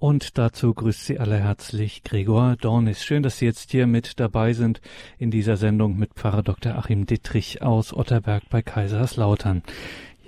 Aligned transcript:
Und 0.00 0.38
dazu 0.38 0.74
grüßt 0.74 1.06
Sie 1.06 1.18
alle 1.18 1.40
herzlich 1.40 2.04
Gregor 2.04 2.54
Dornis. 2.54 3.04
Schön, 3.04 3.24
dass 3.24 3.38
Sie 3.38 3.46
jetzt 3.46 3.72
hier 3.72 3.88
mit 3.88 4.20
dabei 4.20 4.52
sind 4.52 4.80
in 5.18 5.32
dieser 5.32 5.56
Sendung 5.56 5.98
mit 5.98 6.14
Pfarrer 6.14 6.44
Dr. 6.44 6.76
Achim 6.76 7.04
Dittrich 7.04 7.62
aus 7.62 7.92
Otterberg 7.92 8.44
bei 8.48 8.62
Kaiserslautern. 8.62 9.64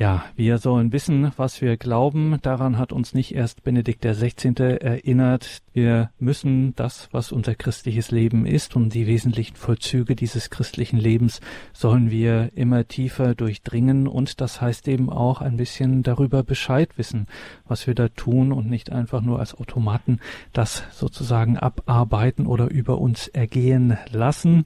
Ja, 0.01 0.25
wir 0.35 0.57
sollen 0.57 0.95
wissen, 0.95 1.31
was 1.37 1.61
wir 1.61 1.77
glauben. 1.77 2.39
Daran 2.41 2.79
hat 2.79 2.91
uns 2.91 3.13
nicht 3.13 3.35
erst 3.35 3.63
Benedikt 3.63 4.03
XVI. 4.03 4.55
erinnert. 4.81 5.61
Wir 5.75 6.09
müssen 6.19 6.75
das, 6.75 7.11
was 7.13 7.33
unser 7.33 7.55
christliches 7.55 8.11
Leben 8.11 8.47
ist 8.47 8.77
und 8.77 8.95
die 8.95 9.07
wesentlichen 9.07 9.57
Vollzüge 9.57 10.17
dieses 10.17 10.49
christlichen 10.49 10.97
Lebens, 10.97 11.43
sollen 11.75 12.11
wir 12.11 12.49
immer 12.55 12.89
tiefer 12.89 13.35
durchdringen. 13.35 14.09
Und 14.09 14.41
das 14.41 14.63
heißt 14.63 14.89
eben 14.89 15.11
auch 15.11 15.43
ein 15.43 15.59
bisschen 15.59 16.03
darüber 16.03 16.45
Bescheid 16.45 16.97
wissen, 16.97 17.27
was 17.69 17.87
wir 17.87 17.95
da 17.95 18.09
tun 18.09 18.53
und 18.53 18.71
nicht 18.71 18.91
einfach 18.91 19.21
nur 19.21 19.39
als 19.39 19.55
Automaten 19.55 20.19
das 20.55 20.83
sozusagen 20.93 21.59
abarbeiten 21.59 22.47
oder 22.47 22.71
über 22.71 22.97
uns 22.97 23.29
ergehen 23.29 23.99
lassen. 24.11 24.65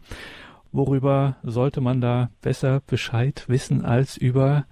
Worüber 0.71 1.39
sollte 1.43 1.81
man 1.81 2.01
da 2.01 2.31
besser 2.41 2.83
Bescheid 2.87 3.47
wissen 3.49 3.85
als 3.85 4.17
über 4.17 4.67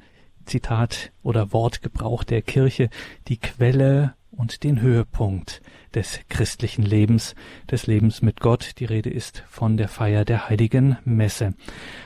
Zitat 0.53 1.13
oder 1.23 1.55
Wortgebrauch 1.55 2.25
der 2.25 2.43
Kirche 2.43 2.91
die 3.29 3.39
Quelle 3.39 4.13
und 4.31 4.65
den 4.65 4.83
Höhepunkt 4.83 5.63
des 5.95 6.21
christlichen 6.29 6.83
Lebens, 6.83 7.35
des 7.71 7.87
Lebens 7.87 8.23
mit 8.23 8.41
Gott. 8.41 8.79
Die 8.79 8.85
Rede 8.85 9.11
ist 9.11 9.45
von 9.49 9.77
der 9.77 9.89
Feier 9.89 10.25
der 10.25 10.49
heiligen 10.49 10.97
Messe. 11.05 11.55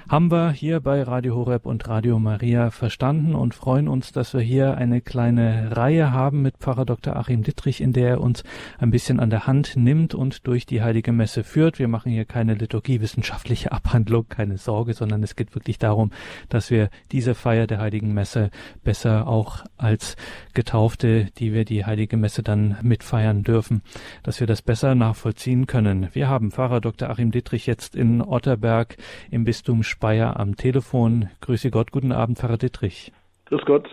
Haben 0.09 0.31
wir 0.31 0.51
hier 0.51 0.81
bei 0.81 1.03
Radio 1.03 1.35
Horeb 1.35 1.67
und 1.67 1.89
Radio 1.89 2.19
Maria 2.19 2.71
verstanden 2.71 3.35
und 3.35 3.55
freuen 3.55 3.89
uns, 3.89 4.13
dass 4.13 4.35
wir 4.35 4.41
hier 4.41 4.77
eine 4.77 5.01
kleine 5.01 5.77
Reihe 5.77 6.13
haben 6.13 6.43
mit 6.43 6.59
Pfarrer 6.59 6.85
Dr. 6.85 7.17
Achim 7.17 7.43
Dittrich, 7.43 7.81
in 7.81 7.93
der 7.93 8.11
er 8.11 8.21
uns 8.21 8.45
ein 8.79 8.91
bisschen 8.91 9.21
an 9.21 9.31
der 9.31 9.47
Hand 9.47 9.75
nimmt 9.77 10.15
und 10.15 10.47
durch 10.47 10.67
die 10.67 10.83
heilige 10.83 11.13
Messe 11.13 11.45
führt. 11.45 11.79
Wir 11.79 11.89
machen 11.89 12.13
hier 12.13 12.25
keine 12.25 12.55
liturgiewissenschaftliche 12.55 13.73
Abhandlung, 13.73 14.29
keine 14.29 14.59
Sorge, 14.59 14.95
sondern 14.95 15.23
es 15.23 15.37
geht 15.37 15.55
wirklich 15.55 15.79
darum, 15.79 16.11
dass 16.49 16.71
wir 16.71 16.91
diese 17.13 17.35
Feier 17.35 17.67
der 17.67 17.81
heiligen 17.81 18.15
Messe 18.15 18.51
besser 18.85 19.27
auch 19.27 19.65
als 19.77 20.17
Getaufte, 20.55 21.27
die 21.39 21.53
wir 21.53 21.65
die 21.65 21.85
heilige 21.85 22.17
Messe 22.17 22.43
dann 22.43 22.77
mitfeiern 22.83 23.43
dürfen, 23.43 23.76
helfen, 23.77 23.83
dass 24.23 24.41
wir 24.41 24.47
das 24.47 24.63
besser 24.63 24.95
nachvollziehen 24.95 25.67
können. 25.67 26.09
Wir 26.13 26.29
haben 26.29 26.51
Pfarrer 26.51 26.81
Dr. 26.81 27.11
Achim 27.11 27.31
Dittrich 27.31 27.67
jetzt 27.67 27.95
in 27.95 28.23
Otterberg 28.23 28.97
im 29.31 29.45
Bistum 29.45 29.83
Speyer 29.83 30.39
am 30.39 30.57
Telefon. 30.57 31.31
Grüße 31.41 31.71
Gott, 31.71 31.93
guten 31.93 32.13
Abend, 32.13 32.39
Pfarrer 32.39 32.59
Dittrich. 32.59 33.13
Grüß 33.47 33.63
Gott. 33.65 33.89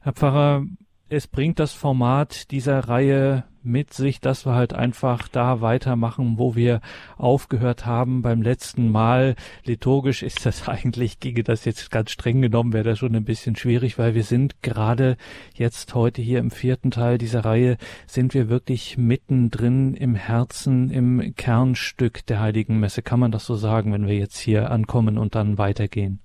Herr 0.00 0.12
Pfarrer, 0.12 0.64
es 1.10 1.26
bringt 1.26 1.58
das 1.58 1.72
Format 1.72 2.50
dieser 2.50 2.80
Reihe 2.80 3.44
mit 3.62 3.92
sich, 3.92 4.20
dass 4.20 4.46
wir 4.46 4.54
halt 4.54 4.72
einfach 4.72 5.28
da 5.28 5.60
weitermachen, 5.60 6.38
wo 6.38 6.54
wir 6.54 6.80
aufgehört 7.16 7.86
haben 7.86 8.22
beim 8.22 8.42
letzten 8.42 8.90
Mal. 8.90 9.34
Liturgisch 9.64 10.22
ist 10.22 10.46
das 10.46 10.68
eigentlich, 10.68 11.20
ginge 11.20 11.42
das 11.42 11.64
jetzt 11.64 11.90
ganz 11.90 12.10
streng 12.10 12.42
genommen, 12.42 12.72
wäre 12.72 12.84
das 12.84 12.98
schon 12.98 13.14
ein 13.14 13.24
bisschen 13.24 13.56
schwierig, 13.56 13.98
weil 13.98 14.14
wir 14.14 14.22
sind 14.22 14.62
gerade 14.62 15.16
jetzt 15.54 15.94
heute 15.94 16.22
hier 16.22 16.38
im 16.38 16.50
vierten 16.50 16.90
Teil 16.90 17.18
dieser 17.18 17.44
Reihe, 17.44 17.76
sind 18.06 18.34
wir 18.34 18.48
wirklich 18.48 18.98
mittendrin 18.98 19.94
im 19.94 20.14
Herzen, 20.14 20.90
im 20.90 21.34
Kernstück 21.36 22.26
der 22.26 22.40
Heiligen 22.40 22.80
Messe. 22.80 23.02
Kann 23.02 23.20
man 23.20 23.32
das 23.32 23.44
so 23.44 23.54
sagen, 23.54 23.92
wenn 23.92 24.06
wir 24.06 24.16
jetzt 24.16 24.38
hier 24.38 24.70
ankommen 24.70 25.18
und 25.18 25.34
dann 25.34 25.58
weitergehen? 25.58 26.20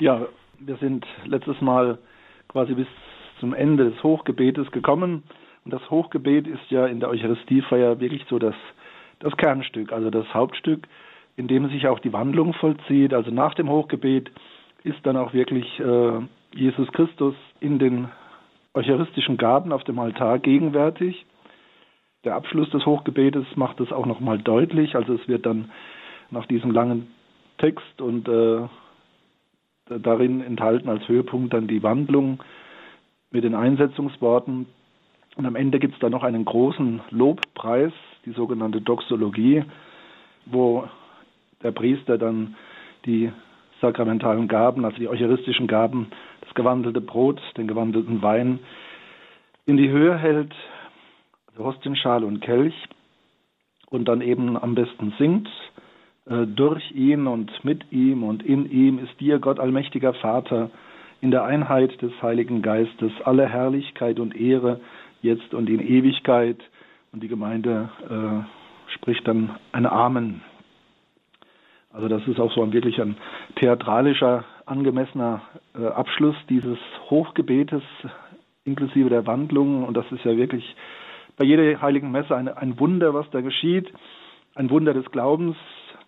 Ja, 0.00 0.26
wir 0.60 0.76
sind 0.76 1.06
letztes 1.24 1.60
Mal 1.60 1.98
quasi 2.48 2.74
bis 2.74 2.86
zum 3.40 3.54
Ende 3.54 3.90
des 3.90 4.02
Hochgebetes 4.02 4.70
gekommen. 4.70 5.22
Und 5.64 5.72
das 5.72 5.90
Hochgebet 5.90 6.46
ist 6.46 6.70
ja 6.70 6.86
in 6.86 7.00
der 7.00 7.10
Eucharistiefeier 7.10 8.00
wirklich 8.00 8.24
so 8.28 8.38
das, 8.38 8.54
das 9.20 9.36
Kernstück, 9.36 9.92
also 9.92 10.10
das 10.10 10.32
Hauptstück, 10.32 10.86
in 11.36 11.48
dem 11.48 11.68
sich 11.68 11.86
auch 11.88 11.98
die 12.00 12.12
Wandlung 12.12 12.52
vollzieht. 12.54 13.14
Also 13.14 13.30
nach 13.30 13.54
dem 13.54 13.68
Hochgebet 13.68 14.30
ist 14.84 14.98
dann 15.04 15.16
auch 15.16 15.32
wirklich 15.32 15.78
äh, 15.80 16.20
Jesus 16.54 16.90
Christus 16.92 17.34
in 17.60 17.78
den 17.78 18.08
eucharistischen 18.74 19.36
Gaben 19.36 19.72
auf 19.72 19.84
dem 19.84 19.98
Altar 19.98 20.38
gegenwärtig. 20.38 21.26
Der 22.24 22.34
Abschluss 22.34 22.70
des 22.70 22.84
Hochgebetes 22.86 23.46
macht 23.56 23.80
es 23.80 23.92
auch 23.92 24.06
nochmal 24.06 24.38
deutlich. 24.38 24.96
Also 24.96 25.14
es 25.14 25.28
wird 25.28 25.46
dann 25.46 25.70
nach 26.30 26.46
diesem 26.46 26.70
langen 26.70 27.08
Text 27.58 28.00
und 28.00 28.28
äh, 28.28 28.68
darin 29.88 30.40
enthalten 30.40 30.88
als 30.88 31.08
Höhepunkt 31.08 31.52
dann 31.52 31.66
die 31.66 31.82
Wandlung 31.82 32.42
mit 33.30 33.44
den 33.44 33.54
Einsetzungsworten. 33.54 34.66
Und 35.36 35.46
am 35.46 35.56
Ende 35.56 35.78
gibt 35.78 35.94
es 35.94 36.00
dann 36.00 36.12
noch 36.12 36.24
einen 36.24 36.44
großen 36.44 37.00
Lobpreis, 37.10 37.92
die 38.24 38.32
sogenannte 38.32 38.80
Doxologie, 38.80 39.64
wo 40.46 40.88
der 41.62 41.72
Priester 41.72 42.18
dann 42.18 42.56
die 43.04 43.30
sakramentalen 43.80 44.48
Gaben, 44.48 44.84
also 44.84 44.96
die 44.98 45.08
eucharistischen 45.08 45.66
Gaben, 45.66 46.08
das 46.40 46.54
gewandelte 46.54 47.00
Brot, 47.00 47.40
den 47.56 47.68
gewandelten 47.68 48.22
Wein 48.22 48.58
in 49.66 49.76
die 49.76 49.90
Höhe 49.90 50.16
hält, 50.16 50.54
also 51.48 51.64
Hostienschale 51.64 52.26
und 52.26 52.40
Kelch, 52.40 52.74
und 53.90 54.06
dann 54.06 54.20
eben 54.20 54.56
am 54.56 54.74
besten 54.74 55.14
singt, 55.18 55.48
äh, 56.26 56.46
durch 56.46 56.90
ihn 56.92 57.26
und 57.26 57.64
mit 57.64 57.90
ihm 57.92 58.22
und 58.22 58.42
in 58.42 58.70
ihm 58.70 58.98
ist 58.98 59.18
dir, 59.20 59.38
Gott 59.38 59.60
allmächtiger 59.60 60.14
Vater, 60.14 60.70
in 61.20 61.30
der 61.30 61.44
Einheit 61.44 62.00
des 62.00 62.12
Heiligen 62.22 62.62
Geistes 62.62 63.12
alle 63.24 63.48
Herrlichkeit 63.48 64.20
und 64.20 64.36
Ehre 64.36 64.80
jetzt 65.20 65.52
und 65.54 65.68
in 65.68 65.80
Ewigkeit. 65.80 66.58
Und 67.12 67.22
die 67.22 67.28
Gemeinde 67.28 67.88
äh, 68.08 68.92
spricht 68.94 69.26
dann 69.26 69.56
ein 69.72 69.86
Amen. 69.86 70.42
Also 71.92 72.08
das 72.08 72.26
ist 72.28 72.38
auch 72.38 72.52
so 72.52 72.62
ein 72.62 72.72
wirklich 72.72 73.00
ein 73.00 73.16
theatralischer, 73.56 74.44
angemessener 74.66 75.40
äh, 75.74 75.86
Abschluss 75.86 76.36
dieses 76.48 76.78
Hochgebetes 77.10 77.82
inklusive 78.64 79.08
der 79.08 79.26
Wandlung. 79.26 79.84
Und 79.84 79.96
das 79.96 80.04
ist 80.12 80.24
ja 80.24 80.36
wirklich 80.36 80.76
bei 81.36 81.44
jeder 81.44 81.80
heiligen 81.80 82.12
Messe 82.12 82.36
ein, 82.36 82.48
ein 82.48 82.78
Wunder, 82.78 83.14
was 83.14 83.28
da 83.30 83.40
geschieht. 83.40 83.92
Ein 84.54 84.70
Wunder 84.70 84.92
des 84.92 85.10
Glaubens, 85.10 85.56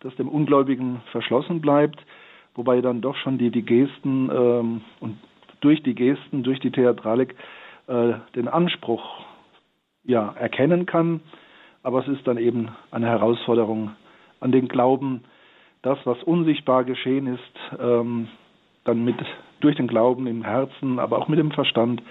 das 0.01 0.15
dem 0.17 0.29
Ungläubigen 0.29 1.01
verschlossen 1.11 1.61
bleibt 1.61 2.05
wobei 2.55 2.81
dann 2.81 3.01
doch 3.01 3.17
schon 3.17 3.39
die, 3.39 3.51
die 3.51 3.65
Gesten 3.65 4.31
ähm, 4.33 4.81
und 5.01 5.19
durch 5.61 5.83
die 5.83 5.95
Gesten, 5.95 6.43
durch 6.43 6.61
die 6.61 6.71
Theatralik 6.71 7.35
äh, 7.87 8.15
den 8.35 8.49
Anspruch 8.49 9.03
ja, 10.05 10.33
erkennen 10.39 10.87
kann. 10.87 11.21
Aber 11.83 12.01
es 12.01 12.09
ist 12.09 12.27
dann 12.27 12.39
eben 12.39 12.69
eine 12.91 13.07
Herausforderung 13.07 13.93
an 14.41 14.53
den 14.53 14.69
Glauben, 14.69 15.25
das, 15.83 15.99
was 16.05 16.23
unsichtbar 16.23 16.85
geschehen 16.85 17.27
ist, 17.27 17.79
ähm, 17.79 18.29
dann 18.85 19.05
mit 19.05 19.17
durch 19.61 19.77
den 19.77 19.87
Glauben 19.87 20.27
im 20.27 20.43
Herzen, 20.43 20.99
aber 20.99 21.19
auch 21.19 21.29
mit 21.29 21.39
dem 21.39 21.51
Verstand 21.51 22.03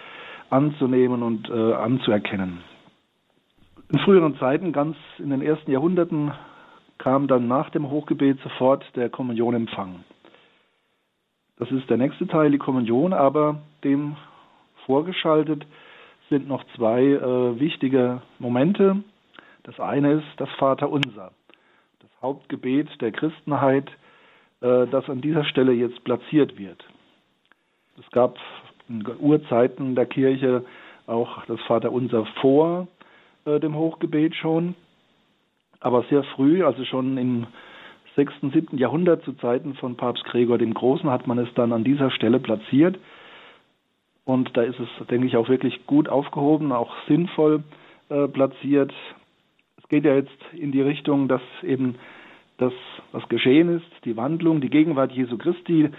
anzunehmen 0.50 1.24
und 1.24 1.50
äh, 1.50 1.74
anzuerkennen. 1.74 2.60
In 3.92 4.00
früheren 4.00 4.38
Zeiten, 4.38 4.72
ganz 4.72 4.96
in 5.18 5.32
den 5.32 5.42
ersten 5.42 5.72
Jahrhunderten, 5.72 6.32
kam 7.00 7.28
dann 7.28 7.48
nach 7.48 7.70
dem 7.72 7.90
Hochgebet 7.90 8.40
sofort 8.42 8.86
der 8.96 9.10
Kommunionempfang. 9.10 10.04
Das 11.60 11.70
ist 11.72 11.90
der 11.90 11.98
nächste 11.98 12.26
Teil, 12.26 12.52
die 12.52 12.58
Kommunion, 12.58 13.12
aber 13.12 13.62
dem 13.84 14.16
vorgeschaltet 14.86 15.66
sind 16.30 16.48
noch 16.48 16.64
zwei 16.76 17.02
äh, 17.02 17.60
wichtige 17.60 18.22
Momente. 18.40 19.04
Das 19.64 19.78
eine 19.80 20.14
ist 20.14 20.28
das 20.38 20.50
Vaterunser, 20.58 21.34
das 22.00 22.10
Hauptgebet 22.22 22.88
der 23.02 23.12
Christenheit, 23.12 23.90
äh, 24.62 24.88
das 24.88 25.10
an 25.10 25.20
dieser 25.20 25.44
Stelle 25.44 25.74
jetzt 25.74 26.02
platziert 26.06 26.58
wird. 26.58 26.82
Es 28.00 28.10
gab 28.12 28.38
in 28.88 29.06
Urzeiten 29.20 29.96
der 29.96 30.06
Kirche 30.06 30.64
auch 31.08 31.44
das 31.46 31.60
Vaterunser 31.68 32.26
vor 32.40 32.88
äh, 33.44 33.60
dem 33.60 33.76
Hochgebet 33.76 34.34
schon, 34.34 34.76
aber 35.82 36.04
sehr 36.04 36.24
früh, 36.24 36.64
also 36.64 36.86
schon 36.86 37.18
im 37.18 37.48
6., 38.20 38.34
7. 38.54 38.78
Jahrhundert 38.78 39.24
zu 39.24 39.32
Zeiten 39.32 39.76
von 39.76 39.96
Papst 39.96 40.26
Gregor 40.26 40.58
dem 40.58 40.74
Großen 40.74 41.10
hat 41.10 41.26
man 41.26 41.38
es 41.38 41.48
dann 41.56 41.72
an 41.72 41.86
dieser 41.86 42.12
Stelle 42.12 42.40
platziert. 42.42 43.00
Und 44.26 44.58
da 44.58 44.64
ist 44.64 44.78
es, 44.78 45.08
denke 45.08 45.26
ich, 45.26 45.38
auch 45.38 45.48
wirklich 45.48 45.86
gut 45.88 46.10
aufgehoben, 46.10 46.74
auch 46.74 46.94
sinnvoll 47.08 47.64
äh, 48.10 48.28
platziert. 48.28 48.92
Es 49.78 49.88
geht 49.88 50.04
ja 50.04 50.16
jetzt 50.16 50.38
in 50.52 50.74
die 50.74 50.82
Richtung, 50.82 51.30
dass 51.30 51.42
eben 51.64 51.96
das, 52.58 52.74
was 53.14 53.28
geschehen 53.30 53.78
ist, 53.78 53.88
die 54.04 54.18
Wandlung, 54.18 54.60
die 54.60 54.70
Gegenwart 54.70 55.14
Jesu 55.14 55.38
Christi, 55.38 55.90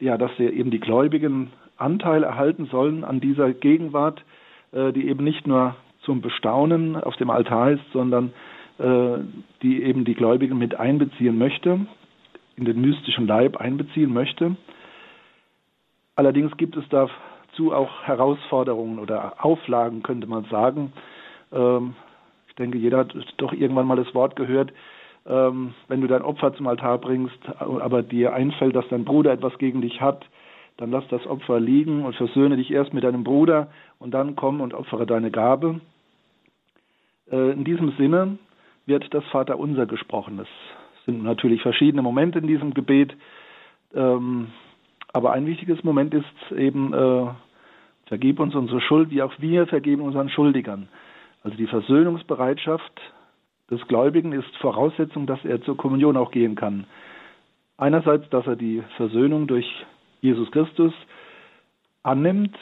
ja, 0.00 0.18
dass 0.18 0.38
eben 0.38 0.70
die 0.70 0.80
Gläubigen 0.80 1.50
Anteil 1.78 2.24
erhalten 2.24 2.66
sollen 2.66 3.04
an 3.04 3.20
dieser 3.20 3.54
Gegenwart, 3.54 4.22
äh, 4.72 4.92
die 4.92 5.08
eben 5.08 5.24
nicht 5.24 5.46
nur 5.46 5.76
zum 6.02 6.20
Bestaunen 6.20 6.96
auf 6.96 7.16
dem 7.16 7.30
Altar 7.30 7.70
ist, 7.70 7.90
sondern 7.94 8.34
die 8.80 9.82
eben 9.82 10.06
die 10.06 10.14
Gläubigen 10.14 10.56
mit 10.56 10.74
einbeziehen 10.74 11.36
möchte, 11.36 11.80
in 12.56 12.64
den 12.64 12.80
mystischen 12.80 13.26
Leib 13.26 13.58
einbeziehen 13.58 14.10
möchte. 14.10 14.56
Allerdings 16.16 16.56
gibt 16.56 16.76
es 16.76 16.88
da 16.88 17.08
dazu 17.50 17.72
auch 17.72 18.02
Herausforderungen 18.02 18.98
oder 18.98 19.44
Auflagen, 19.44 20.02
könnte 20.02 20.26
man 20.26 20.44
sagen. 20.44 20.92
Ähm, 21.52 21.94
ich 22.48 22.54
denke, 22.54 22.78
jeder 22.78 22.98
hat 22.98 23.14
doch 23.36 23.52
irgendwann 23.52 23.86
mal 23.86 23.96
das 23.96 24.14
Wort 24.14 24.36
gehört, 24.36 24.72
ähm, 25.26 25.74
wenn 25.88 26.00
du 26.00 26.06
dein 26.06 26.22
Opfer 26.22 26.54
zum 26.54 26.66
Altar 26.66 26.98
bringst, 26.98 27.38
aber 27.58 28.02
dir 28.02 28.32
einfällt, 28.32 28.74
dass 28.74 28.88
dein 28.88 29.04
Bruder 29.04 29.32
etwas 29.32 29.56
gegen 29.58 29.80
dich 29.82 30.00
hat, 30.00 30.24
dann 30.76 30.90
lass 30.90 31.06
das 31.08 31.26
Opfer 31.26 31.60
liegen 31.60 32.04
und 32.04 32.14
versöhne 32.16 32.56
dich 32.56 32.70
erst 32.70 32.94
mit 32.94 33.04
deinem 33.04 33.24
Bruder 33.24 33.68
und 33.98 34.12
dann 34.12 34.34
komm 34.36 34.60
und 34.60 34.72
opfere 34.72 35.06
deine 35.06 35.30
Gabe. 35.30 35.80
Äh, 37.30 37.52
in 37.52 37.64
diesem 37.64 37.92
Sinne 37.98 38.38
wird 38.90 39.14
das 39.14 39.24
Vaterunser 39.26 39.86
gesprochen. 39.86 40.38
Es 40.40 40.48
sind 41.06 41.22
natürlich 41.22 41.62
verschiedene 41.62 42.02
Momente 42.02 42.40
in 42.40 42.48
diesem 42.48 42.74
Gebet, 42.74 43.16
ähm, 43.94 44.48
aber 45.12 45.32
ein 45.32 45.46
wichtiges 45.46 45.82
Moment 45.84 46.12
ist 46.12 46.52
eben, 46.56 46.92
äh, 46.92 47.26
vergib 48.06 48.40
uns 48.40 48.54
unsere 48.54 48.80
Schuld, 48.80 49.10
wie 49.10 49.22
auch 49.22 49.32
wir 49.38 49.66
vergeben 49.68 50.02
unseren 50.02 50.28
Schuldigern. 50.28 50.88
Also 51.42 51.56
die 51.56 51.68
Versöhnungsbereitschaft 51.68 53.00
des 53.70 53.80
Gläubigen 53.86 54.32
ist 54.32 54.54
Voraussetzung, 54.56 55.26
dass 55.26 55.42
er 55.44 55.62
zur 55.62 55.76
Kommunion 55.76 56.16
auch 56.16 56.32
gehen 56.32 56.56
kann. 56.56 56.84
Einerseits, 57.78 58.28
dass 58.30 58.46
er 58.46 58.56
die 58.56 58.82
Versöhnung 58.96 59.46
durch 59.46 59.66
Jesus 60.20 60.50
Christus 60.50 60.92
annimmt 62.02 62.56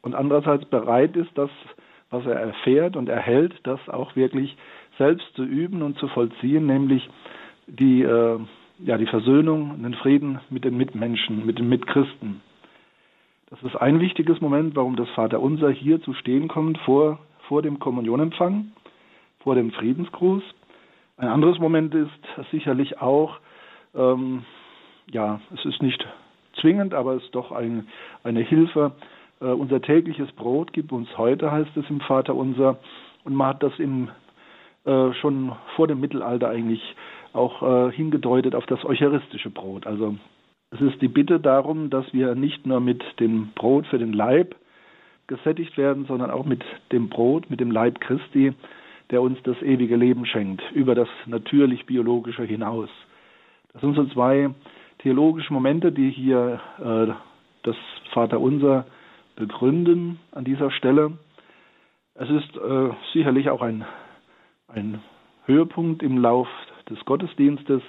und 0.00 0.14
andererseits 0.14 0.64
bereit 0.64 1.14
ist, 1.16 1.30
das, 1.36 1.50
was 2.10 2.24
er 2.24 2.36
erfährt 2.36 2.96
und 2.96 3.08
erhält, 3.08 3.54
das 3.64 3.80
auch 3.88 4.16
wirklich 4.16 4.56
selbst 4.98 5.26
zu 5.34 5.44
üben 5.44 5.82
und 5.82 5.98
zu 5.98 6.08
vollziehen, 6.08 6.66
nämlich 6.66 7.08
die, 7.66 8.02
äh, 8.02 8.38
ja, 8.80 8.98
die 8.98 9.06
Versöhnung, 9.06 9.82
den 9.82 9.94
Frieden 9.94 10.40
mit 10.50 10.64
den 10.64 10.76
Mitmenschen, 10.76 11.46
mit 11.46 11.58
den 11.58 11.68
Mitchristen. 11.68 12.40
Das 13.50 13.62
ist 13.62 13.76
ein 13.76 14.00
wichtiges 14.00 14.40
Moment, 14.40 14.76
warum 14.76 14.96
das 14.96 15.08
Vaterunser 15.10 15.70
hier 15.70 16.02
zu 16.02 16.12
stehen 16.14 16.48
kommt 16.48 16.78
vor, 16.78 17.18
vor 17.48 17.62
dem 17.62 17.78
Kommunionempfang, 17.78 18.72
vor 19.40 19.54
dem 19.54 19.70
Friedensgruß. 19.72 20.42
Ein 21.16 21.28
anderes 21.28 21.58
Moment 21.58 21.94
ist 21.94 22.50
sicherlich 22.50 23.00
auch, 23.00 23.38
ähm, 23.94 24.44
ja, 25.10 25.40
es 25.54 25.64
ist 25.64 25.82
nicht 25.82 26.06
zwingend, 26.60 26.92
aber 26.92 27.14
es 27.14 27.24
ist 27.24 27.34
doch 27.34 27.50
ein, 27.50 27.88
eine 28.22 28.40
Hilfe. 28.40 28.92
Äh, 29.40 29.46
unser 29.46 29.80
tägliches 29.80 30.30
Brot 30.32 30.72
gib 30.72 30.92
uns 30.92 31.08
heute, 31.16 31.50
heißt 31.50 31.76
es 31.76 31.88
im 31.88 32.00
Vater 32.00 32.34
unser. 32.34 32.78
Und 33.24 33.34
man 33.34 33.48
hat 33.48 33.62
das 33.62 33.72
im, 33.78 34.10
äh, 34.88 35.12
schon 35.20 35.52
vor 35.76 35.86
dem 35.86 36.00
Mittelalter 36.00 36.48
eigentlich 36.48 36.82
auch 37.34 37.62
äh, 37.62 37.92
hingedeutet 37.92 38.54
auf 38.54 38.66
das 38.66 38.84
eucharistische 38.84 39.50
Brot. 39.50 39.86
Also 39.86 40.16
es 40.70 40.80
ist 40.80 41.00
die 41.02 41.08
Bitte 41.08 41.40
darum, 41.40 41.90
dass 41.90 42.12
wir 42.12 42.34
nicht 42.34 42.66
nur 42.66 42.80
mit 42.80 43.02
dem 43.20 43.50
Brot 43.54 43.86
für 43.86 43.98
den 43.98 44.12
Leib 44.12 44.54
gesättigt 45.26 45.76
werden, 45.76 46.06
sondern 46.06 46.30
auch 46.30 46.46
mit 46.46 46.64
dem 46.90 47.08
Brot, 47.10 47.50
mit 47.50 47.60
dem 47.60 47.70
Leib 47.70 48.00
Christi, 48.00 48.54
der 49.10 49.22
uns 49.22 49.38
das 49.42 49.60
ewige 49.62 49.96
Leben 49.96 50.26
schenkt, 50.26 50.62
über 50.72 50.94
das 50.94 51.08
natürlich-biologische 51.26 52.44
hinaus. 52.44 52.88
Das 53.72 53.82
sind 53.82 53.94
so 53.94 54.04
zwei 54.06 54.50
theologische 55.00 55.52
Momente, 55.52 55.92
die 55.92 56.10
hier 56.10 56.60
äh, 56.78 57.12
das 57.62 57.76
Vaterunser 58.12 58.86
begründen 59.36 60.18
an 60.32 60.44
dieser 60.44 60.70
Stelle. 60.70 61.12
Es 62.14 62.28
ist 62.28 62.56
äh, 62.56 62.90
sicherlich 63.12 63.50
auch 63.50 63.62
ein, 63.62 63.84
ein 64.68 65.00
Höhepunkt 65.46 66.02
im 66.02 66.18
Lauf 66.18 66.48
des 66.88 67.02
Gottesdienstes, 67.04 67.82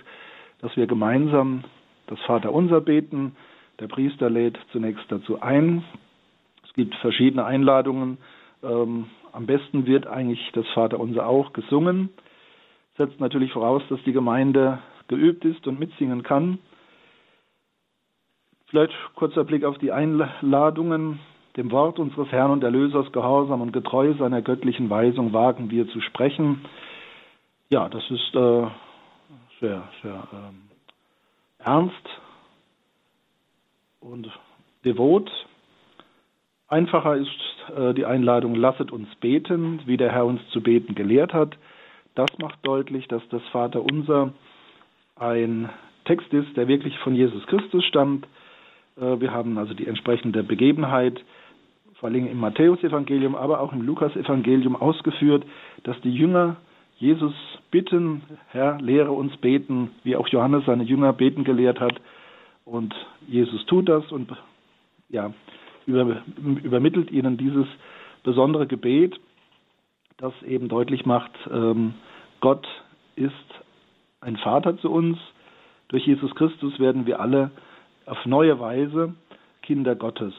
dass 0.59 0.75
wir 0.75 0.87
gemeinsam 0.87 1.63
das 2.07 2.19
Vaterunser 2.21 2.81
beten. 2.81 3.35
Der 3.79 3.87
Priester 3.87 4.29
lädt 4.29 4.57
zunächst 4.71 5.05
dazu 5.09 5.41
ein. 5.41 5.83
Es 6.63 6.73
gibt 6.73 6.95
verschiedene 6.95 7.45
Einladungen. 7.45 8.17
Ähm, 8.63 9.07
am 9.31 9.45
besten 9.45 9.85
wird 9.85 10.07
eigentlich 10.07 10.51
das 10.53 10.67
Vaterunser 10.69 11.27
auch 11.27 11.53
gesungen. 11.53 12.09
Setzt 12.97 13.19
natürlich 13.19 13.51
voraus, 13.51 13.83
dass 13.89 14.01
die 14.03 14.11
Gemeinde 14.11 14.79
geübt 15.07 15.45
ist 15.45 15.67
und 15.67 15.79
mitsingen 15.79 16.23
kann. 16.23 16.59
Vielleicht 18.67 18.93
kurzer 19.15 19.43
Blick 19.43 19.63
auf 19.63 19.77
die 19.77 19.91
Einladungen. 19.91 21.19
Dem 21.57 21.71
Wort 21.71 21.99
unseres 21.99 22.31
Herrn 22.31 22.51
und 22.51 22.63
Erlösers 22.63 23.11
gehorsam 23.11 23.61
und 23.61 23.73
getreu 23.73 24.13
seiner 24.13 24.41
göttlichen 24.41 24.89
Weisung 24.89 25.33
wagen 25.33 25.71
wir 25.71 25.87
zu 25.89 25.99
sprechen. 26.01 26.65
Ja, 27.69 27.89
das 27.89 28.03
ist 28.09 28.35
äh, 28.35 28.67
sehr, 29.59 29.83
sehr 30.01 30.27
ähm, 30.33 30.61
ernst 31.59 32.09
und 33.99 34.29
devot. 34.85 35.29
Einfacher 36.67 37.17
ist 37.17 37.75
äh, 37.75 37.93
die 37.93 38.05
Einladung, 38.05 38.55
lasset 38.55 38.91
uns 38.91 39.13
beten, 39.15 39.81
wie 39.85 39.97
der 39.97 40.11
Herr 40.11 40.25
uns 40.25 40.41
zu 40.51 40.61
beten 40.61 40.95
gelehrt 40.95 41.33
hat. 41.33 41.57
Das 42.15 42.29
macht 42.37 42.59
deutlich, 42.63 43.07
dass 43.07 43.27
das 43.29 43.41
Vaterunser 43.51 44.33
ein 45.15 45.69
Text 46.05 46.31
ist, 46.33 46.55
der 46.55 46.67
wirklich 46.67 46.97
von 46.99 47.15
Jesus 47.15 47.45
Christus 47.47 47.83
stammt, 47.85 48.25
äh, 48.99 49.19
wir 49.19 49.31
haben 49.31 49.57
also 49.57 49.73
die 49.73 49.87
entsprechende 49.87 50.43
Begebenheit, 50.43 51.23
vor 51.99 52.09
allem 52.09 52.27
im 52.27 52.39
Matthäusevangelium, 52.39 53.35
aber 53.35 53.59
auch 53.59 53.73
im 53.73 53.81
Lukasevangelium 53.81 54.75
ausgeführt, 54.75 55.45
dass 55.83 55.99
die 56.01 56.13
Jünger 56.13 56.55
Jesus 56.97 57.33
bitten, 57.71 58.23
Herr, 58.49 58.79
lehre 58.81 59.11
uns 59.11 59.35
beten, 59.37 59.91
wie 60.03 60.15
auch 60.15 60.27
Johannes 60.27 60.65
seine 60.65 60.83
Jünger 60.83 61.13
beten 61.13 61.43
gelehrt 61.43 61.79
hat. 61.79 61.95
Und 62.65 62.93
Jesus 63.27 63.65
tut 63.65 63.89
das 63.89 64.11
und 64.11 64.31
ja, 65.09 65.33
über, 65.85 66.21
übermittelt 66.63 67.11
ihnen 67.11 67.37
dieses 67.37 67.65
besondere 68.23 68.67
Gebet, 68.67 69.19
das 70.17 70.33
eben 70.43 70.67
deutlich 70.67 71.05
macht, 71.05 71.31
ähm, 71.51 71.93
Gott 72.41 72.67
ist 73.15 73.33
ein 74.21 74.37
Vater 74.37 74.77
zu 74.77 74.91
uns. 74.91 75.17
Durch 75.87 76.05
Jesus 76.05 76.33
Christus 76.35 76.79
werden 76.79 77.05
wir 77.05 77.19
alle 77.19 77.51
auf 78.05 78.25
neue 78.25 78.59
Weise 78.59 79.13
Kinder 79.61 79.95
Gottes. 79.95 80.33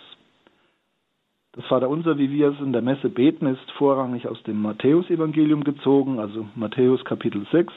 Das 1.52 1.64
Vaterunser, 1.66 2.16
wie 2.16 2.30
wir 2.30 2.50
es 2.50 2.60
in 2.60 2.72
der 2.72 2.82
Messe 2.82 3.08
beten, 3.08 3.46
ist 3.46 3.70
vorrangig 3.72 4.28
aus 4.28 4.40
dem 4.44 4.62
Matthäusevangelium 4.62 5.64
gezogen, 5.64 6.20
also 6.20 6.46
Matthäus 6.54 7.04
Kapitel 7.04 7.44
6, 7.50 7.72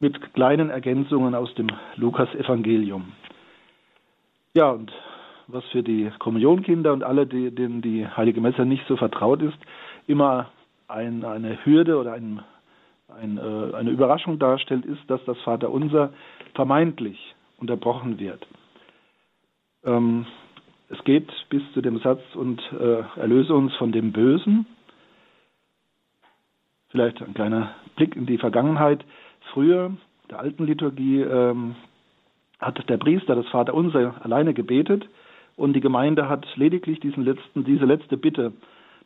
mit 0.00 0.34
kleinen 0.34 0.68
Ergänzungen 0.68 1.36
aus 1.36 1.54
dem 1.54 1.68
Lukasevangelium. 1.94 3.12
Ja, 4.54 4.70
und 4.70 4.92
was 5.46 5.64
für 5.66 5.84
die 5.84 6.10
Kommunionkinder 6.18 6.92
und 6.92 7.04
alle, 7.04 7.26
denen 7.26 7.82
die 7.82 8.06
Heilige 8.06 8.40
Messe 8.40 8.64
nicht 8.64 8.84
so 8.88 8.96
vertraut 8.96 9.40
ist, 9.40 9.58
immer 10.08 10.50
ein, 10.88 11.24
eine 11.24 11.64
Hürde 11.64 11.98
oder 11.98 12.14
ein, 12.14 12.42
ein, 13.08 13.38
äh, 13.38 13.76
eine 13.76 13.90
Überraschung 13.90 14.40
darstellt, 14.40 14.84
ist, 14.86 15.08
dass 15.08 15.24
das 15.24 15.38
Vaterunser 15.42 16.12
vermeintlich 16.54 17.34
unterbrochen 17.58 18.18
wird. 18.18 18.44
Ähm, 19.84 20.26
es 20.88 21.02
geht 21.04 21.30
bis 21.48 21.62
zu 21.72 21.80
dem 21.80 21.98
Satz 21.98 22.20
und 22.34 22.60
äh, 22.72 23.02
erlöse 23.18 23.54
uns 23.54 23.74
von 23.76 23.92
dem 23.92 24.12
Bösen. 24.12 24.66
Vielleicht 26.90 27.20
ein 27.22 27.34
kleiner 27.34 27.74
Blick 27.96 28.16
in 28.16 28.26
die 28.26 28.38
Vergangenheit. 28.38 29.04
Früher, 29.52 29.92
der 30.30 30.40
alten 30.40 30.64
Liturgie, 30.64 31.20
ähm, 31.20 31.74
hat 32.60 32.88
der 32.88 32.98
Priester 32.98 33.34
das 33.34 33.48
Vaterunser 33.48 34.14
alleine 34.22 34.54
gebetet 34.54 35.08
und 35.56 35.74
die 35.74 35.80
Gemeinde 35.80 36.28
hat 36.28 36.46
lediglich 36.56 37.00
diesen 37.00 37.24
letzten, 37.24 37.64
diese 37.64 37.84
letzte 37.84 38.16
Bitte 38.16 38.52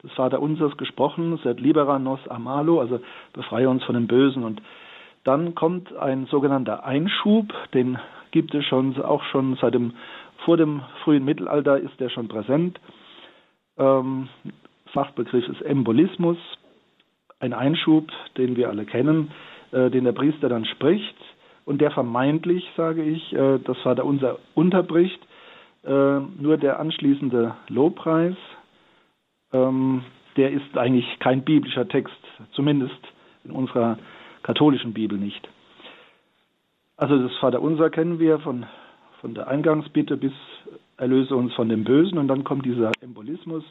des 0.02 0.12
Vaterunsers 0.12 0.76
gesprochen, 0.76 1.38
sed 1.42 1.60
libera 1.60 1.98
nos 1.98 2.26
amalo, 2.28 2.80
also 2.80 3.00
befreie 3.32 3.68
uns 3.68 3.82
von 3.84 3.94
dem 3.94 4.06
Bösen. 4.06 4.44
Und 4.44 4.62
dann 5.24 5.54
kommt 5.54 5.94
ein 5.96 6.26
sogenannter 6.26 6.84
Einschub, 6.84 7.52
den 7.74 7.98
gibt 8.30 8.54
es 8.54 8.64
schon 8.64 9.00
auch 9.02 9.24
schon 9.24 9.56
seit 9.56 9.74
dem 9.74 9.94
vor 10.44 10.56
dem 10.56 10.82
frühen 11.04 11.24
Mittelalter 11.24 11.78
ist 11.78 11.98
der 12.00 12.08
schon 12.08 12.28
präsent. 12.28 12.80
Ähm, 13.78 14.28
Fachbegriff 14.92 15.48
ist 15.48 15.62
Embolismus, 15.62 16.38
ein 17.40 17.52
Einschub, 17.52 18.10
den 18.36 18.56
wir 18.56 18.68
alle 18.68 18.84
kennen, 18.84 19.30
äh, 19.72 19.90
den 19.90 20.04
der 20.04 20.12
Priester 20.12 20.48
dann 20.48 20.64
spricht 20.64 21.16
und 21.64 21.80
der 21.80 21.90
vermeintlich, 21.90 22.68
sage 22.76 23.02
ich, 23.02 23.32
äh, 23.32 23.58
das 23.58 23.78
Vaterunser 23.78 24.38
unterbricht. 24.54 25.20
Äh, 25.84 26.20
nur 26.20 26.56
der 26.56 26.80
anschließende 26.80 27.54
Lobpreis, 27.68 28.36
ähm, 29.52 30.02
der 30.36 30.50
ist 30.50 30.76
eigentlich 30.76 31.18
kein 31.20 31.42
biblischer 31.42 31.88
Text, 31.88 32.16
zumindest 32.52 32.98
in 33.44 33.52
unserer 33.52 33.98
katholischen 34.42 34.92
Bibel 34.92 35.18
nicht. 35.18 35.48
Also 36.96 37.18
das 37.18 37.36
Vaterunser 37.36 37.90
kennen 37.90 38.18
wir 38.18 38.40
von, 38.40 38.66
von 39.20 39.34
der 39.34 39.48
Eingangsbitte 39.48 40.16
bis 40.16 40.32
erlöse 40.96 41.36
uns 41.36 41.52
von 41.54 41.68
dem 41.68 41.84
Bösen 41.84 42.18
und 42.18 42.28
dann 42.28 42.44
kommt 42.44 42.64
dieser 42.64 42.92
Embolismus. 43.00 43.64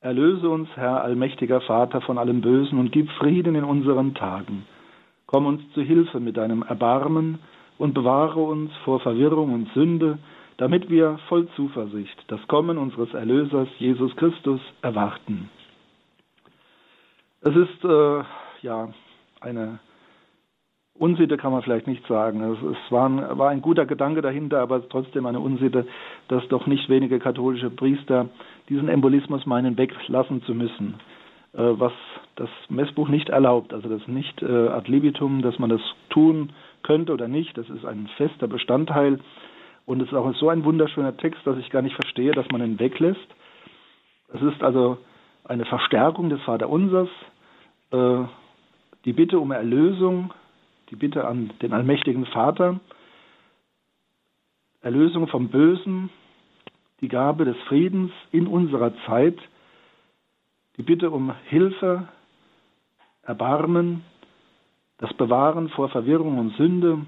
Erlöse 0.00 0.48
uns, 0.48 0.68
Herr 0.76 1.02
allmächtiger 1.02 1.60
Vater, 1.60 2.00
von 2.00 2.16
allem 2.16 2.40
Bösen 2.40 2.78
und 2.78 2.90
gib 2.90 3.10
Frieden 3.12 3.54
in 3.54 3.64
unseren 3.64 4.14
Tagen. 4.14 4.64
Komm 5.26 5.46
uns 5.46 5.62
zu 5.74 5.82
Hilfe 5.82 6.20
mit 6.20 6.36
deinem 6.36 6.62
Erbarmen 6.62 7.38
und 7.78 7.94
bewahre 7.94 8.40
uns 8.40 8.72
vor 8.84 9.00
Verwirrung 9.00 9.52
und 9.52 9.68
Sünde, 9.74 10.18
damit 10.56 10.90
wir 10.90 11.18
voll 11.28 11.48
Zuversicht 11.56 12.24
das 12.28 12.40
Kommen 12.48 12.78
unseres 12.78 13.12
Erlösers 13.14 13.68
Jesus 13.78 14.14
Christus 14.16 14.60
erwarten. 14.82 15.50
Es 17.42 17.56
ist 17.56 17.84
äh, 17.84 18.22
ja 18.62 18.88
eine 19.40 19.78
Unsitte 21.00 21.38
kann 21.38 21.52
man 21.52 21.62
vielleicht 21.62 21.86
nicht 21.86 22.06
sagen. 22.06 22.42
Es, 22.42 22.58
es 22.62 22.92
war, 22.92 23.08
ein, 23.08 23.38
war, 23.38 23.48
ein, 23.48 23.62
guter 23.62 23.86
Gedanke 23.86 24.20
dahinter, 24.20 24.60
aber 24.60 24.86
trotzdem 24.86 25.24
eine 25.24 25.40
Unsitte, 25.40 25.86
dass 26.28 26.46
doch 26.48 26.66
nicht 26.66 26.90
wenige 26.90 27.18
katholische 27.18 27.70
Priester 27.70 28.28
diesen 28.68 28.90
Embolismus 28.90 29.46
meinen, 29.46 29.78
weglassen 29.78 30.42
zu 30.42 30.54
müssen. 30.54 30.96
Äh, 31.54 31.80
was 31.80 31.92
das 32.36 32.50
Messbuch 32.68 33.08
nicht 33.08 33.30
erlaubt, 33.30 33.72
also 33.72 33.88
das 33.88 34.06
nicht 34.08 34.42
äh, 34.42 34.68
ad 34.68 34.90
libitum, 34.90 35.40
dass 35.40 35.58
man 35.58 35.70
das 35.70 35.80
tun 36.10 36.52
könnte 36.82 37.14
oder 37.14 37.28
nicht, 37.28 37.56
das 37.56 37.68
ist 37.70 37.86
ein 37.86 38.06
fester 38.18 38.46
Bestandteil. 38.46 39.20
Und 39.86 40.02
es 40.02 40.08
ist 40.08 40.14
auch 40.14 40.34
so 40.34 40.50
ein 40.50 40.64
wunderschöner 40.64 41.16
Text, 41.16 41.40
dass 41.46 41.56
ich 41.56 41.70
gar 41.70 41.80
nicht 41.80 41.94
verstehe, 41.94 42.32
dass 42.32 42.48
man 42.50 42.60
ihn 42.62 42.78
weglässt. 42.78 43.26
Es 44.34 44.42
ist 44.42 44.62
also 44.62 44.98
eine 45.44 45.64
Verstärkung 45.64 46.28
des 46.28 46.42
Vaterunsers, 46.42 47.08
äh, 47.90 48.18
die 49.06 49.14
Bitte 49.14 49.40
um 49.40 49.50
Erlösung 49.50 50.34
die 50.90 50.96
Bitte 50.96 51.26
an 51.26 51.52
den 51.62 51.72
allmächtigen 51.72 52.26
Vater, 52.26 52.80
Erlösung 54.82 55.28
vom 55.28 55.48
Bösen, 55.48 56.10
die 57.00 57.08
Gabe 57.08 57.44
des 57.44 57.56
Friedens 57.68 58.12
in 58.32 58.46
unserer 58.46 58.92
Zeit, 59.06 59.38
die 60.76 60.82
Bitte 60.82 61.10
um 61.10 61.34
Hilfe, 61.44 62.08
Erbarmen, 63.22 64.04
das 64.98 65.12
Bewahren 65.14 65.68
vor 65.70 65.88
Verwirrung 65.88 66.38
und 66.38 66.56
Sünde. 66.56 66.98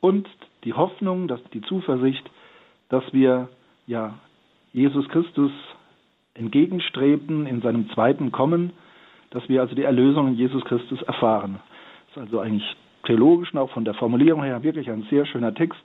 Und 0.00 0.28
die 0.64 0.74
Hoffnung, 0.74 1.28
dass 1.28 1.42
die 1.52 1.62
Zuversicht, 1.62 2.28
dass 2.88 3.04
wir 3.12 3.48
ja 3.86 4.14
Jesus 4.72 5.08
Christus 5.08 5.50
entgegenstreben 6.34 7.46
in 7.46 7.62
seinem 7.62 7.88
zweiten 7.90 8.30
Kommen, 8.30 8.72
dass 9.30 9.48
wir 9.48 9.60
also 9.62 9.74
die 9.74 9.84
Erlösung 9.84 10.28
in 10.28 10.34
Jesus 10.34 10.64
Christus 10.64 11.00
erfahren. 11.02 11.60
Das 12.08 12.16
ist 12.16 12.22
also 12.24 12.40
eigentlich 12.40 12.76
theologischen, 13.06 13.58
auch 13.58 13.70
von 13.70 13.84
der 13.84 13.94
Formulierung 13.94 14.42
her 14.42 14.62
wirklich 14.62 14.90
ein 14.90 15.06
sehr 15.10 15.26
schöner 15.26 15.54
Text, 15.54 15.80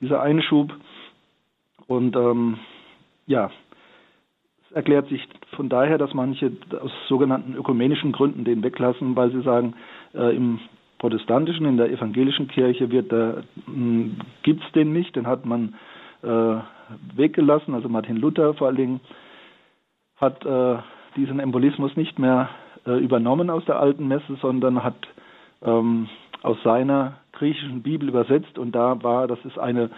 dieser 0.00 0.20
Einschub. 0.20 0.72
Und 1.86 2.16
ähm, 2.16 2.58
ja, 3.26 3.50
es 4.66 4.76
erklärt 4.76 5.08
sich 5.08 5.26
von 5.54 5.68
daher, 5.68 5.98
dass 5.98 6.14
manche 6.14 6.52
aus 6.80 6.90
sogenannten 7.08 7.54
ökumenischen 7.54 8.12
Gründen 8.12 8.44
den 8.44 8.62
weglassen, 8.62 9.14
weil 9.16 9.30
sie 9.30 9.42
sagen, 9.42 9.74
äh, 10.14 10.34
im 10.34 10.58
protestantischen, 10.98 11.66
in 11.66 11.76
der 11.76 11.90
evangelischen 11.90 12.48
Kirche 12.48 12.90
wird 12.90 13.12
da, 13.12 13.42
hm, 13.66 14.16
gibt's 14.42 14.70
den 14.72 14.92
nicht, 14.92 15.16
den 15.16 15.26
hat 15.26 15.44
man 15.44 15.74
äh, 16.22 16.56
weggelassen, 17.14 17.74
also 17.74 17.88
Martin 17.88 18.16
Luther 18.16 18.54
vor 18.54 18.68
allen 18.68 18.76
Dingen 18.76 19.00
hat 20.16 20.44
äh, 20.44 20.76
diesen 21.16 21.40
Embolismus 21.40 21.96
nicht 21.96 22.18
mehr 22.18 22.48
äh, 22.86 22.92
übernommen 22.92 23.50
aus 23.50 23.64
der 23.64 23.78
alten 23.78 24.08
Messe, 24.08 24.36
sondern 24.40 24.82
hat 24.82 24.96
ähm, 25.62 26.08
aus 26.44 26.62
seiner 26.62 27.14
griechischen 27.32 27.82
Bibel 27.82 28.08
übersetzt 28.08 28.58
und 28.58 28.72
da 28.72 29.02
war, 29.02 29.26
das 29.26 29.38
ist 29.44 29.58
eine, 29.58 29.90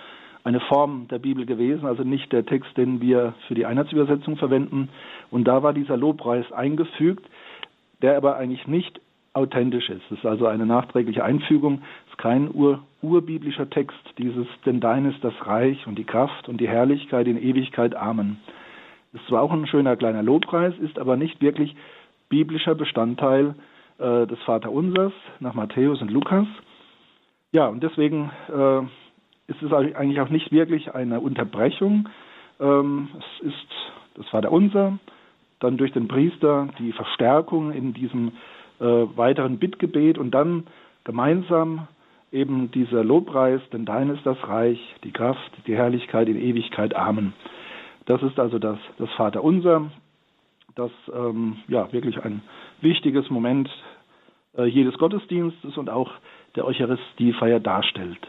eine 0.45 0.61
Form 0.61 1.09
der 1.09 1.19
Bibel 1.19 1.45
gewesen, 1.45 1.87
also 1.87 2.05
nicht 2.05 2.33
der 2.33 2.47
Text, 2.47 2.77
den 2.77 3.01
wir 3.01 3.35
für 3.49 3.55
die 3.55 3.67
Einheitsübersetzung 3.67 4.37
verwenden. 4.37 4.89
Und 5.31 5.45
da 5.45 5.63
war 5.63 5.73
dieser 5.73 5.97
Lobpreis 5.97 6.51
eingefügt, 6.53 7.27
der 8.01 8.17
aber 8.17 8.37
eigentlich 8.37 8.67
nicht 8.69 9.01
authentisch 9.33 9.91
ist. 9.91 10.03
Es 10.11 10.19
ist 10.19 10.25
also 10.25 10.47
eine 10.47 10.67
nachträgliche 10.67 11.25
Einfügung, 11.25 11.83
es 12.07 12.13
ist 12.13 12.19
kein 12.19 12.49
ur, 12.55 12.79
urbiblischer 13.03 13.69
Text, 13.69 13.99
dieses 14.17 14.47
Denn 14.65 14.81
dein 14.81 15.11
ist 15.11 15.23
das 15.23 15.35
Reich 15.47 15.87
und 15.87 15.99
die 15.99 16.05
Kraft 16.05 16.49
und 16.49 16.61
die 16.61 16.69
Herrlichkeit 16.69 17.27
in 17.27 17.43
Ewigkeit. 17.43 17.97
Amen. 17.97 18.39
Ist 19.13 19.27
zwar 19.27 19.43
auch 19.43 19.53
ein 19.53 19.67
schöner 19.67 19.97
kleiner 19.97 20.23
Lobpreis, 20.23 20.75
ist 20.79 20.99
aber 20.99 21.17
nicht 21.17 21.43
wirklich 21.43 21.75
biblischer 22.29 22.75
Bestandteil 22.75 23.57
äh, 23.99 24.27
des 24.27 24.39
Vaterunsers 24.45 25.13
nach 25.41 25.55
Matthäus 25.55 26.01
und 26.03 26.11
Lukas. 26.11 26.47
Ja, 27.53 27.67
und 27.69 27.83
deswegen 27.83 28.31
äh, 28.49 28.81
ist 29.51 29.63
es 29.63 29.73
eigentlich 29.73 30.21
auch 30.21 30.29
nicht 30.29 30.53
wirklich 30.53 30.95
eine 30.95 31.21
Unterbrechung. 31.21 32.09
Ähm, 32.61 33.09
es 33.19 33.47
ist 33.49 33.67
das 34.15 34.27
Vaterunser, 34.29 34.99
dann 35.61 35.77
durch 35.77 35.93
den 35.93 36.09
Priester 36.09 36.69
die 36.79 36.93
Verstärkung 36.93 37.73
in 37.73 37.95
diesem 37.95 38.33
äh, 38.81 38.85
weiteren 38.85 39.59
Bittgebet 39.59 40.19
und 40.19 40.33
dann 40.33 40.67
gemeinsam 41.05 41.89
eben 42.33 42.71
dieser 42.73 43.05
Lobpreis, 43.05 43.61
denn 43.73 43.85
dein 43.85 44.11
ist 44.11 44.27
das 44.27 44.37
Reich, 44.47 44.79
die 45.05 45.13
Kraft, 45.13 45.51
die 45.67 45.77
Herrlichkeit 45.77 46.29
in 46.29 46.37
Ewigkeit. 46.41 46.95
Amen. 46.95 47.33
Das 48.07 48.23
ist 48.23 48.39
also 48.39 48.59
das, 48.59 48.79
das 48.99 49.11
Vaterunser, 49.13 49.91
das 50.75 50.91
ähm, 51.15 51.57
ja 51.69 51.91
wirklich 51.93 52.23
ein 52.23 52.43
wichtiges 52.81 53.31
Moment 53.31 53.71
äh, 54.57 54.65
jedes 54.65 54.97
Gottesdienstes 54.99 55.77
und 55.77 55.91
auch 55.91 56.11
der 56.55 56.65
Eucharistiefeier 56.65 57.61
darstellt. 57.61 58.21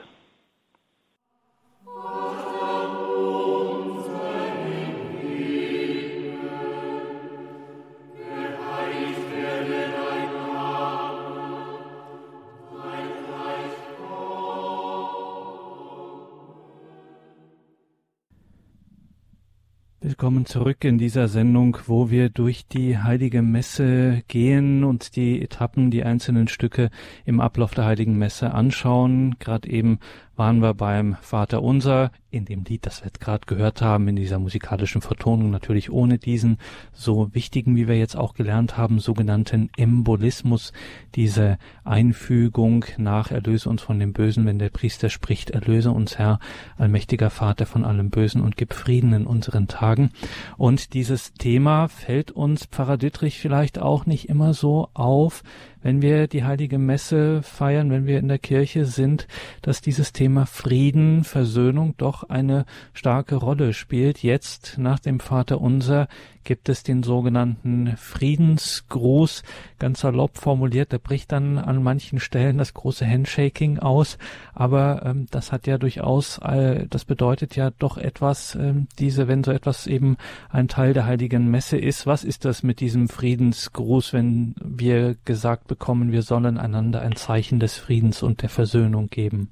Willkommen 20.20 20.48
zurück 20.48 20.84
in 20.84 20.98
dieser 20.98 21.28
Sendung, 21.28 21.78
wo 21.86 22.10
wir 22.10 22.30
durch 22.30 22.66
die 22.66 22.98
heilige 22.98 23.44
Messe 23.44 24.24
gehen 24.28 24.84
und 24.84 25.16
die 25.16 25.40
Etappen, 25.44 25.92
die 25.92 26.04
einzelnen 26.04 26.48
Stücke 26.48 26.90
im 27.26 27.40
Ablauf 27.40 27.76
der 27.76 27.86
heiligen 27.86 28.18
Messe 28.18 28.52
anschauen. 28.52 29.36
Gerade 29.38 29.70
eben 29.70 30.00
waren 30.38 30.62
wir 30.62 30.74
beim 30.74 31.18
Vater 31.22 31.62
Unser 31.62 32.12
in 32.30 32.46
dem 32.46 32.64
Lied, 32.64 32.86
das 32.86 33.04
wir 33.04 33.12
gerade 33.20 33.46
gehört 33.46 33.82
haben, 33.82 34.08
in 34.08 34.16
dieser 34.16 34.38
musikalischen 34.38 35.02
Vertonung 35.02 35.50
natürlich 35.50 35.92
ohne 35.92 36.18
diesen 36.18 36.58
so 36.94 37.34
wichtigen, 37.34 37.76
wie 37.76 37.88
wir 37.88 37.98
jetzt 37.98 38.16
auch 38.16 38.34
gelernt 38.34 38.78
haben, 38.78 39.00
sogenannten 39.00 39.70
Embolismus, 39.78 40.74
diese 41.16 41.58
Einfügung 41.84 42.86
nach 42.98 43.32
Erlöse 43.32 43.70
uns 43.70 43.82
von 43.82 43.98
dem 43.98 44.14
Bösen, 44.14 44.46
wenn 44.46 44.60
der 44.60 44.70
Priester 44.70 45.10
spricht, 45.10 45.50
erlöse 45.52 45.92
uns 45.92 46.18
Herr, 46.18 46.40
allmächtiger 46.78 47.30
Vater 47.30 47.66
von 47.66 47.86
allem 47.86 48.10
Bösen 48.10 48.42
und 48.42 48.58
gib 48.58 48.74
Frieden 48.74 49.14
in 49.14 49.26
unseren 49.26 49.68
Tagen. 49.68 50.12
Und 50.58 50.94
dieses 50.94 51.34
Thema 51.34 51.88
fällt 51.88 52.32
uns 52.32 52.66
Pfarrer 52.66 52.98
Dittrich 52.98 53.40
vielleicht 53.40 53.80
auch 53.80 54.06
nicht 54.06 54.30
immer 54.30 54.54
so 54.54 54.90
auf, 54.94 55.44
wenn 55.82 56.02
wir 56.02 56.28
die 56.28 56.44
heilige 56.44 56.78
Messe 56.78 57.42
feiern, 57.42 57.92
wenn 57.92 58.06
wir 58.06 58.20
in 58.20 58.28
der 58.28 58.40
Kirche 58.40 58.86
sind, 58.86 59.28
dass 59.62 59.82
dieses 59.82 60.14
Thema 60.14 60.46
Frieden, 60.46 61.24
Versöhnung 61.24 61.96
doch 61.98 62.24
eine 62.24 62.66
starke 62.94 63.36
Rolle 63.36 63.74
spielt. 63.74 64.24
Jetzt 64.24 64.78
nach 64.78 65.00
dem 65.00 65.20
Vater 65.20 65.62
Unser 65.62 66.08
gibt 66.48 66.70
es 66.70 66.82
den 66.82 67.04
sogenannten 67.04 67.98
Friedensgruß, 67.98 69.44
ganz 69.80 70.00
salopp 70.00 70.38
formuliert. 70.38 70.94
Der 70.94 70.98
bricht 70.98 71.34
dann 71.34 71.58
an 71.58 71.84
manchen 71.84 72.22
Stellen 72.22 72.58
das 72.58 72.74
große 72.74 73.06
Handshaking 73.06 73.80
aus, 73.80 74.18
aber 74.54 75.06
ähm, 75.06 75.28
das 75.30 75.52
hat 75.52 75.68
ja 75.68 75.78
durchaus, 75.78 76.38
äh, 76.38 76.88
das 76.90 77.04
bedeutet 77.04 77.58
ja 77.58 77.72
doch 77.78 77.98
etwas, 77.98 78.56
äh, 78.56 78.76
diese, 78.98 79.28
wenn 79.28 79.44
so 79.44 79.52
etwas 79.52 79.88
eben 79.88 80.16
ein 80.50 80.70
Teil 80.70 80.94
der 80.94 81.06
heiligen 81.06 81.52
Messe 81.52 81.78
ist. 81.78 82.08
Was 82.08 82.24
ist 82.24 82.46
das 82.46 82.64
mit 82.64 82.80
diesem 82.80 83.10
Friedensgruß, 83.10 84.14
wenn 84.14 84.56
wir 84.64 85.18
gesagt 85.26 85.67
bekommen, 85.68 86.12
wir 86.12 86.22
sollen 86.22 86.58
einander 86.58 87.02
ein 87.02 87.16
Zeichen 87.16 87.60
des 87.60 87.78
Friedens 87.78 88.24
und 88.24 88.42
der 88.42 88.50
Versöhnung 88.50 89.10
geben? 89.10 89.50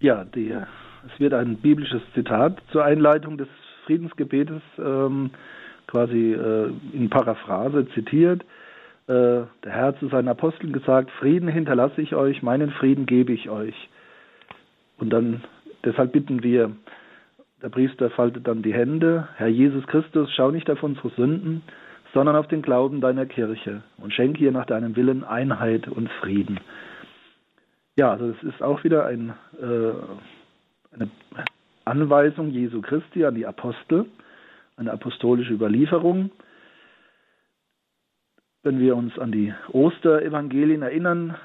Ja, 0.00 0.24
die 0.24 0.54
es 1.06 1.20
wird 1.20 1.34
ein 1.34 1.56
biblisches 1.56 2.02
Zitat 2.14 2.60
zur 2.70 2.84
Einleitung 2.84 3.38
des 3.38 3.48
Friedensgebetes 3.86 4.62
ähm, 4.78 5.30
quasi 5.86 6.32
äh, 6.32 6.70
in 6.92 7.08
Paraphrase 7.08 7.88
zitiert. 7.94 8.42
Äh, 9.06 9.48
der 9.64 9.72
Herr 9.72 9.98
zu 9.98 10.08
seinen 10.08 10.28
Aposteln 10.28 10.72
gesagt, 10.72 11.10
Frieden 11.18 11.48
hinterlasse 11.48 12.02
ich 12.02 12.14
euch, 12.14 12.42
meinen 12.42 12.70
Frieden 12.70 13.06
gebe 13.06 13.32
ich 13.32 13.48
euch. 13.48 13.74
Und 14.98 15.10
dann, 15.10 15.42
deshalb 15.84 16.12
bitten 16.12 16.42
wir, 16.42 16.72
der 17.62 17.70
Priester 17.70 18.10
faltet 18.10 18.46
dann 18.46 18.62
die 18.62 18.74
Hände, 18.74 19.28
Herr 19.36 19.48
Jesus 19.48 19.86
Christus, 19.86 20.30
schau 20.34 20.50
nicht 20.50 20.70
auf 20.70 20.82
unsere 20.82 21.08
Sünden, 21.10 21.62
sondern 22.14 22.36
auf 22.36 22.48
den 22.48 22.62
Glauben 22.62 23.00
deiner 23.00 23.26
Kirche 23.26 23.82
und 23.98 24.12
schenke 24.12 24.42
ihr 24.42 24.52
nach 24.52 24.66
deinem 24.66 24.96
Willen 24.96 25.24
Einheit 25.24 25.88
und 25.88 26.08
Frieden. 26.20 26.60
Ja, 27.96 28.12
also 28.12 28.30
es 28.30 28.42
ist 28.42 28.62
auch 28.62 28.84
wieder 28.84 29.06
ein 29.06 29.34
äh, 29.60 29.92
eine 30.92 31.10
Anweisung 31.84 32.50
Jesu 32.50 32.80
Christi 32.80 33.24
an 33.24 33.34
die 33.34 33.46
Apostel, 33.46 34.06
eine 34.76 34.92
apostolische 34.92 35.52
Überlieferung. 35.52 36.30
Wenn 38.62 38.80
wir 38.80 38.96
uns 38.96 39.18
an 39.18 39.32
die 39.32 39.54
Osterevangelien 39.72 40.82
erinnern, 40.82 41.36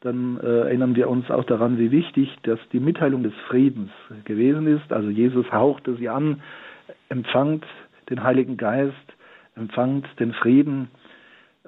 dann 0.00 0.38
äh, 0.40 0.60
erinnern 0.60 0.96
wir 0.96 1.08
uns 1.08 1.30
auch 1.30 1.44
daran, 1.44 1.78
wie 1.78 1.90
wichtig 1.90 2.34
dass 2.42 2.58
die 2.72 2.80
Mitteilung 2.80 3.22
des 3.22 3.34
Friedens 3.48 3.90
gewesen 4.24 4.66
ist. 4.66 4.92
Also 4.92 5.10
Jesus 5.10 5.50
hauchte 5.52 5.94
sie 5.96 6.08
an, 6.08 6.42
empfangt 7.08 7.64
den 8.10 8.22
Heiligen 8.22 8.56
Geist, 8.56 8.94
empfangt 9.56 10.06
den 10.18 10.32
Frieden 10.32 10.88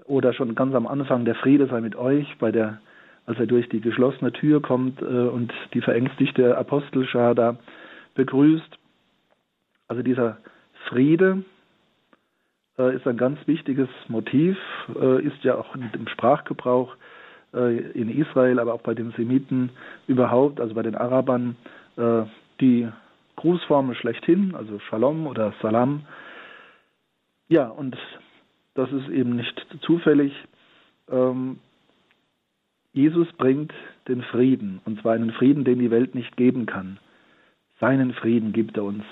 oder 0.07 0.33
schon 0.33 0.55
ganz 0.55 0.75
am 0.75 0.87
Anfang 0.87 1.25
der 1.25 1.35
Friede 1.37 1.67
sei 1.67 1.81
mit 1.81 1.97
euch, 1.97 2.27
bei 2.39 2.51
der, 2.51 2.81
als 3.27 3.39
er 3.39 3.47
durch 3.47 3.69
die 3.69 3.81
geschlossene 3.81 4.33
Tür 4.33 4.61
kommt 4.61 5.01
äh, 5.01 5.05
und 5.05 5.53
die 5.73 5.81
verängstigte 5.81 6.57
Apostelschar 6.57 7.35
da 7.35 7.57
begrüßt. 8.15 8.79
Also 9.89 10.03
dieser 10.03 10.39
Friede 10.89 11.45
äh, 12.79 12.97
ist 12.97 13.07
ein 13.07 13.17
ganz 13.17 13.39
wichtiges 13.47 13.89
Motiv, 14.09 14.57
äh, 15.01 15.23
ist 15.23 15.43
ja 15.43 15.57
auch 15.57 15.75
dem 15.77 16.09
Sprachgebrauch 16.09 16.97
äh, 17.55 17.79
in 17.93 18.09
Israel, 18.09 18.59
aber 18.59 18.75
auch 18.75 18.83
bei 18.83 18.95
den 18.95 19.13
Semiten 19.13 19.71
überhaupt, 20.07 20.61
also 20.61 20.75
bei 20.75 20.83
den 20.83 20.97
Arabern, 20.97 21.57
äh, 21.97 22.23
die 22.61 22.89
Grußformel 23.37 23.95
schlechthin, 23.97 24.55
also 24.55 24.79
Shalom 24.79 25.27
oder 25.27 25.53
Salam. 25.61 26.03
Ja, 27.49 27.69
und 27.69 27.97
das 28.75 28.91
ist 28.93 29.09
eben 29.09 29.37
nicht 29.37 29.67
zufällig. 29.83 30.33
Ähm, 31.11 31.59
Jesus 32.93 33.31
bringt 33.33 33.73
den 34.09 34.23
Frieden, 34.23 34.81
und 34.85 35.01
zwar 35.01 35.15
einen 35.15 35.33
Frieden, 35.33 35.65
den 35.65 35.79
die 35.79 35.91
Welt 35.91 36.15
nicht 36.15 36.37
geben 36.37 36.67
kann. 36.67 36.99
Seinen 37.81 38.15
Frieden 38.15 38.53
gibt 38.53 38.77
er 38.77 38.85
uns. 38.85 39.05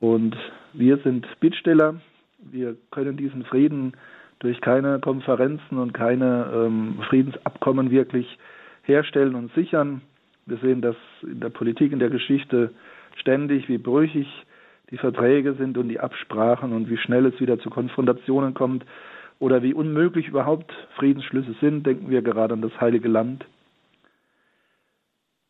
Und 0.00 0.36
wir 0.72 0.98
sind 0.98 1.26
Bittsteller, 1.40 2.00
wir 2.38 2.76
können 2.90 3.16
diesen 3.16 3.44
Frieden 3.44 3.92
durch 4.38 4.60
keine 4.60 4.98
Konferenzen 4.98 5.78
und 5.78 5.92
keine 5.92 6.50
ähm, 6.54 6.98
Friedensabkommen 7.08 7.90
wirklich 7.90 8.38
herstellen 8.82 9.34
und 9.34 9.52
sichern. 9.54 10.02
Wir 10.46 10.58
sehen 10.58 10.82
das 10.82 10.96
in 11.22 11.40
der 11.40 11.48
Politik, 11.48 11.92
in 11.92 11.98
der 11.98 12.10
Geschichte 12.10 12.74
ständig, 13.16 13.68
wie 13.68 13.78
brüchig 13.78 14.26
die 14.90 14.98
Verträge 14.98 15.54
sind 15.54 15.78
und 15.78 15.88
die 15.88 16.00
Absprachen 16.00 16.72
und 16.72 16.88
wie 16.88 16.98
schnell 16.98 17.26
es 17.26 17.40
wieder 17.40 17.58
zu 17.58 17.70
Konfrontationen 17.70 18.54
kommt 18.54 18.84
oder 19.38 19.62
wie 19.62 19.74
unmöglich 19.74 20.28
überhaupt 20.28 20.72
Friedensschlüsse 20.96 21.54
sind. 21.60 21.86
Denken 21.86 22.10
wir 22.10 22.22
gerade 22.22 22.54
an 22.54 22.62
das 22.62 22.80
Heilige 22.80 23.08
Land. 23.08 23.44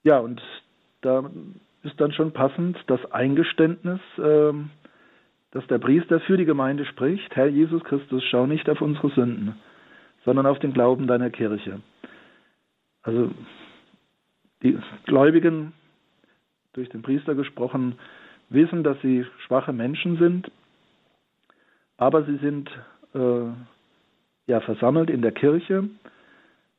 Ja, 0.02 0.18
und 0.18 0.42
da 1.00 1.30
ist 1.82 2.00
dann 2.00 2.12
schon 2.12 2.32
passend 2.32 2.78
das 2.86 3.00
Eingeständnis, 3.12 4.00
äh, 4.18 4.52
dass 5.50 5.66
der 5.68 5.78
Priester 5.78 6.20
für 6.20 6.36
die 6.36 6.44
Gemeinde 6.44 6.84
spricht, 6.84 7.34
Herr 7.36 7.46
Jesus 7.46 7.82
Christus, 7.84 8.24
schau 8.24 8.46
nicht 8.46 8.68
auf 8.68 8.80
unsere 8.80 9.10
Sünden, 9.10 9.54
sondern 10.24 10.46
auf 10.46 10.58
den 10.58 10.72
Glauben 10.72 11.06
deiner 11.06 11.30
Kirche. 11.30 11.80
Also 13.02 13.30
die 14.62 14.78
Gläubigen, 15.04 15.72
durch 16.72 16.88
den 16.88 17.02
Priester 17.02 17.34
gesprochen, 17.34 17.98
wissen, 18.54 18.82
dass 18.84 19.00
sie 19.02 19.26
schwache 19.46 19.72
Menschen 19.72 20.18
sind, 20.18 20.50
aber 21.96 22.24
sie 22.24 22.36
sind 22.36 22.70
äh, 23.14 23.46
ja 24.46 24.60
versammelt 24.60 25.10
in 25.10 25.22
der 25.22 25.32
Kirche, 25.32 25.88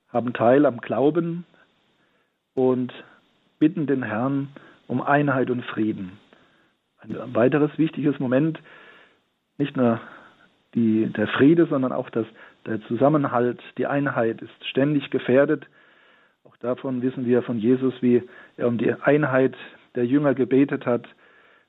haben 0.10 0.34
Teil 0.34 0.66
am 0.66 0.82
Glauben 0.82 1.46
und 2.54 2.94
bitten 3.60 3.88
den 3.88 4.04
Herrn 4.04 4.50
um 4.88 5.02
Einheit 5.02 5.50
und 5.50 5.64
Frieden. 5.66 6.14
Ein 7.00 7.36
weiteres 7.36 7.78
wichtiges 7.78 8.20
Moment, 8.20 8.60
nicht 9.58 9.76
nur 9.78 10.00
die, 10.74 11.08
der 11.08 11.28
Friede, 11.28 11.66
sondern 11.68 11.92
auch 11.92 12.10
das, 12.10 12.26
der 12.66 12.82
Zusammenhalt, 12.88 13.62
die 13.78 13.88
Einheit 13.88 14.42
ist 14.42 14.66
ständig 14.70 15.10
gefährdet. 15.10 15.66
Auch 16.44 16.58
davon 16.58 17.02
wissen 17.02 17.26
wir 17.26 17.44
von 17.44 17.60
Jesus, 17.60 17.94
wie 18.02 18.24
er 18.58 18.68
um 18.68 18.78
die 18.78 18.94
Einheit 18.94 19.56
der 19.96 20.06
Jünger 20.06 20.34
gebetet 20.34 20.86
hat 20.86 21.08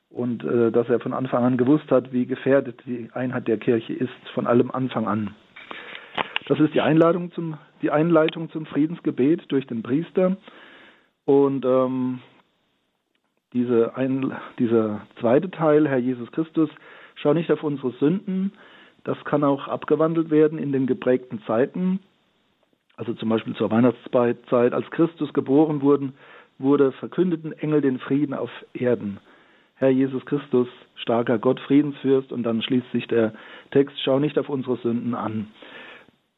und 0.09 0.43
äh, 0.43 0.71
dass 0.71 0.89
er 0.89 0.99
von 0.99 1.13
Anfang 1.13 1.43
an 1.43 1.57
gewusst 1.57 1.91
hat, 1.91 2.11
wie 2.13 2.25
gefährdet 2.25 2.81
die 2.85 3.09
Einheit 3.13 3.47
der 3.47 3.57
Kirche 3.57 3.93
ist, 3.93 4.29
von 4.33 4.47
allem 4.47 4.71
Anfang 4.71 5.07
an. 5.07 5.35
Das 6.47 6.59
ist 6.59 6.73
die 6.73 6.81
Einladung 6.81 7.31
zum, 7.33 7.57
die 7.81 7.91
Einleitung 7.91 8.49
zum 8.51 8.65
Friedensgebet 8.65 9.51
durch 9.51 9.67
den 9.67 9.83
Priester. 9.83 10.37
Und 11.25 11.65
ähm, 11.65 12.19
diese 13.53 13.95
ein, 13.97 14.31
dieser 14.57 15.01
zweite 15.19 15.51
Teil, 15.51 15.87
Herr 15.87 15.97
Jesus 15.97 16.31
Christus, 16.31 16.69
schau 17.15 17.33
nicht 17.33 17.51
auf 17.51 17.63
unsere 17.63 17.91
Sünden. 17.93 18.53
Das 19.03 19.21
kann 19.25 19.43
auch 19.43 19.67
abgewandelt 19.67 20.29
werden 20.29 20.57
in 20.57 20.71
den 20.71 20.87
geprägten 20.87 21.41
Zeiten. 21.45 21.99
Also 22.95 23.13
zum 23.13 23.29
Beispiel 23.29 23.55
zur 23.55 23.69
Weihnachtszeit, 23.69 24.73
als 24.73 24.89
Christus 24.91 25.33
geboren 25.33 25.81
wurde, 25.81 26.13
wurde, 26.59 26.91
verkündeten 26.93 27.51
Engel 27.53 27.81
den 27.81 27.99
Frieden 27.99 28.33
auf 28.33 28.49
Erden. 28.73 29.19
Herr 29.77 29.89
Jesus 29.89 30.25
Christus, 30.25 30.67
starker 30.95 31.37
Gott, 31.37 31.59
Friedensfürst, 31.61 32.31
und 32.31 32.43
dann 32.43 32.61
schließt 32.61 32.91
sich 32.91 33.07
der 33.07 33.33
Text, 33.71 33.95
schau 34.03 34.19
nicht 34.19 34.37
auf 34.39 34.49
unsere 34.49 34.77
Sünden 34.77 35.13
an. 35.13 35.47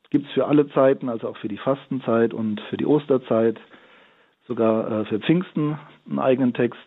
Gibt 0.09 0.27
es 0.27 0.33
für 0.33 0.47
alle 0.47 0.67
Zeiten, 0.69 1.07
also 1.07 1.29
auch 1.29 1.37
für 1.37 1.47
die 1.47 1.57
Fastenzeit 1.57 2.33
und 2.33 2.59
für 2.69 2.77
die 2.77 2.85
Osterzeit, 2.85 3.59
sogar 4.47 5.01
äh, 5.01 5.05
für 5.05 5.19
Pfingsten 5.19 5.77
einen 6.09 6.19
eigenen 6.19 6.53
Text. 6.53 6.79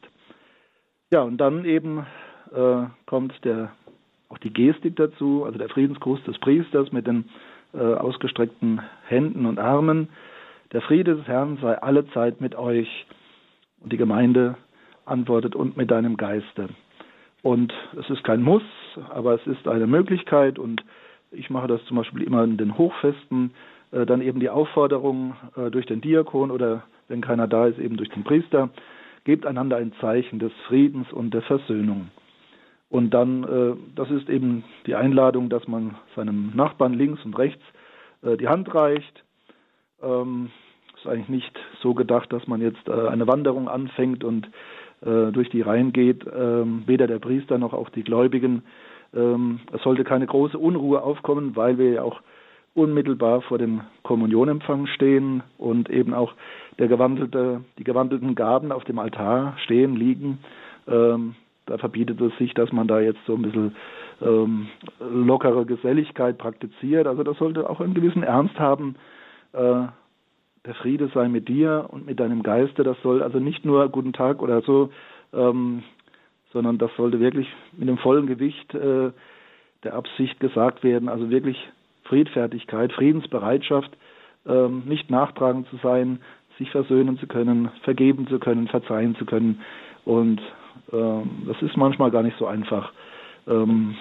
Ja, 1.13 1.23
und 1.23 1.39
dann 1.39 1.65
eben 1.65 2.07
äh, 2.53 2.85
kommt 3.07 3.33
der, 3.45 3.73
auch 4.29 4.39
die 4.39 4.53
Gestik 4.53 4.97
dazu, 4.97 5.45
also 5.45 5.59
der 5.59 5.69
Friedensgruß 5.69 6.23
des 6.25 6.39
Priesters 6.39 6.93
mit 6.93 7.07
den 7.07 7.27
äh, 7.73 7.79
ausgestreckten 7.79 8.83
Händen 9.07 9.47
und 9.47 9.59
Armen. 9.59 10.09
Der 10.73 10.83
Friede 10.83 11.17
des 11.17 11.27
Herrn 11.27 11.59
sei 11.63 11.81
alle 11.81 12.07
Zeit 12.11 12.41
mit 12.41 12.55
euch. 12.57 13.07
Und 13.81 13.93
die 13.93 13.97
Gemeinde 13.97 14.57
antwortet 15.05 15.55
und 15.55 15.77
mit 15.77 15.91
deinem 15.91 16.17
Geiste. 16.17 16.69
Und 17.43 17.73
es 17.99 18.09
ist 18.09 18.23
kein 18.25 18.43
Muss, 18.43 18.63
aber 19.11 19.35
es 19.35 19.47
ist 19.47 19.67
eine 19.67 19.87
Möglichkeit 19.87 20.59
und 20.59 20.85
ich 21.33 21.51
mache 21.51 21.67
das 21.67 21.85
zum 21.87 21.97
Beispiel 21.97 22.23
immer 22.23 22.45
in 22.45 22.57
den 22.57 22.79
Hochfesten, 22.79 23.53
äh, 23.91 24.07
dann 24.07 24.21
eben 24.21 24.41
die 24.41 24.51
Aufforderung 24.51 25.35
äh, 25.57 25.71
durch 25.71 25.87
den 25.87 26.01
Diakon 26.01 26.51
oder 26.51 26.85
wenn 27.09 27.21
keiner 27.21 27.49
da 27.49 27.67
ist, 27.67 27.79
eben 27.79 27.97
durch 27.97 28.11
den 28.11 28.25
Priester, 28.25 28.71
gebt 29.25 29.47
einander 29.47 29.77
ein 29.77 29.93
Zeichen 30.01 30.39
des 30.39 30.53
Friedens 30.69 31.13
und 31.13 31.33
der 31.35 31.43
Versöhnung. 31.43 32.09
Und 32.89 33.11
dann, 33.15 33.45
äh, 33.45 33.77
das 33.95 34.11
ist 34.11 34.29
eben 34.29 34.65
die 34.87 34.95
Einladung, 34.95 35.49
dass 35.49 35.67
man 35.67 35.97
seinem 36.15 36.53
Nachbarn 36.55 36.93
links 36.93 37.25
und 37.25 37.39
rechts 37.39 37.63
äh, 38.23 38.37
die 38.37 38.49
Hand 38.49 38.75
reicht. 38.75 39.25
Ähm, 40.03 40.51
ist 40.97 41.07
eigentlich 41.07 41.29
nicht 41.29 41.59
so 41.81 41.95
gedacht, 41.95 42.33
dass 42.33 42.47
man 42.47 42.61
jetzt 42.61 42.87
äh, 42.89 43.09
eine 43.09 43.27
Wanderung 43.27 43.69
anfängt 43.69 44.25
und 44.25 44.49
durch 45.05 45.51
die 45.51 45.63
Reihen 45.63 45.93
geht, 45.93 46.25
ähm, 46.33 46.85
weder 46.87 47.07
der 47.07 47.19
Priester 47.19 47.59
noch 47.59 47.73
auch 47.73 47.91
die 47.91 48.05
Gläubigen. 48.05 48.63
Ähm, 49.15 49.61
es 49.73 49.83
sollte 49.83 50.05
keine 50.05 50.27
große 50.27 50.59
Unruhe 50.59 51.03
aufkommen, 51.03 51.57
weil 51.57 51.79
wir 51.79 51.91
ja 51.91 52.03
auch 52.03 52.21
unmittelbar 52.75 53.43
vor 53.43 53.59
dem 53.59 53.83
Kommunionempfang 54.03 54.87
stehen 54.87 55.43
und 55.59 55.91
eben 55.91 56.15
auch 56.15 56.33
der 56.79 56.89
gewandelte, 56.89 57.63
die 57.79 57.85
gewandelten 57.85 58.35
Gaben 58.35 58.73
auf 58.73 58.85
dem 58.85 58.99
Altar 58.99 59.57
stehen, 59.65 59.95
liegen. 59.95 60.39
Ähm, 60.89 61.35
da 61.67 61.79
verbietet 61.79 62.21
es 62.21 62.37
sich, 62.39 62.55
dass 62.55 62.73
man 62.73 62.89
da 62.89 63.01
jetzt 63.01 63.21
so 63.27 63.35
ein 63.35 63.43
bisschen 63.43 63.77
ähm, 64.21 64.69
lockere 65.01 65.67
Geselligkeit 65.67 66.39
praktiziert. 66.39 67.07
Also 67.07 67.23
das 67.23 67.37
sollte 67.39 67.69
auch 67.69 67.81
einen 67.81 67.95
gewissen 67.95 68.23
Ernst 68.23 68.59
haben. 68.59 68.97
Äh, 69.53 69.87
der 70.65 70.75
Friede 70.75 71.11
sei 71.13 71.29
mit 71.29 71.49
dir 71.49 71.87
und 71.91 72.07
mit 72.07 72.21
deinem 72.21 72.43
Geiste. 72.43 72.85
Das 72.85 72.97
soll 73.03 73.23
also 73.23 73.39
nicht 73.39 73.65
nur 73.65 73.89
guten 73.89 74.13
Tag 74.13 74.43
oder 74.43 74.63
so, 74.63 74.91
ähm, 75.33 75.83
sondern 76.53 76.79
das 76.79 76.91
sollte 76.97 77.21
wirklich 77.21 77.49
mit 77.73 77.89
dem 77.89 77.99
vollen 77.99 78.27
Gewicht 78.27 78.75
äh, 78.75 79.11
der 79.83 79.95
Absicht 79.95 80.39
gesagt 80.41 80.85
werden. 80.85 81.09
Also 81.09 81.31
wirklich 81.31 81.57
Friedfertigkeit, 82.05 82.93
Friedensbereitschaft, 82.93 83.91
ähm, 84.47 84.83
nicht 84.87 85.11
nachtragend 85.11 85.69
zu 85.69 85.77
sein, 85.83 86.21
sich 86.59 86.71
versöhnen 86.71 87.19
zu 87.19 87.27
können, 87.27 87.71
vergeben 87.83 88.27
zu 88.29 88.39
können, 88.39 88.69
verzeihen 88.69 89.17
zu 89.17 89.25
können. 89.25 89.63
Und 90.05 90.41
ähm, 90.93 91.45
das 91.47 91.61
ist 91.63 91.77
manchmal 91.77 92.11
gar 92.11 92.23
nicht 92.23 92.39
so 92.39 92.47
einfach, 92.47 92.93
ähm, 93.47 93.97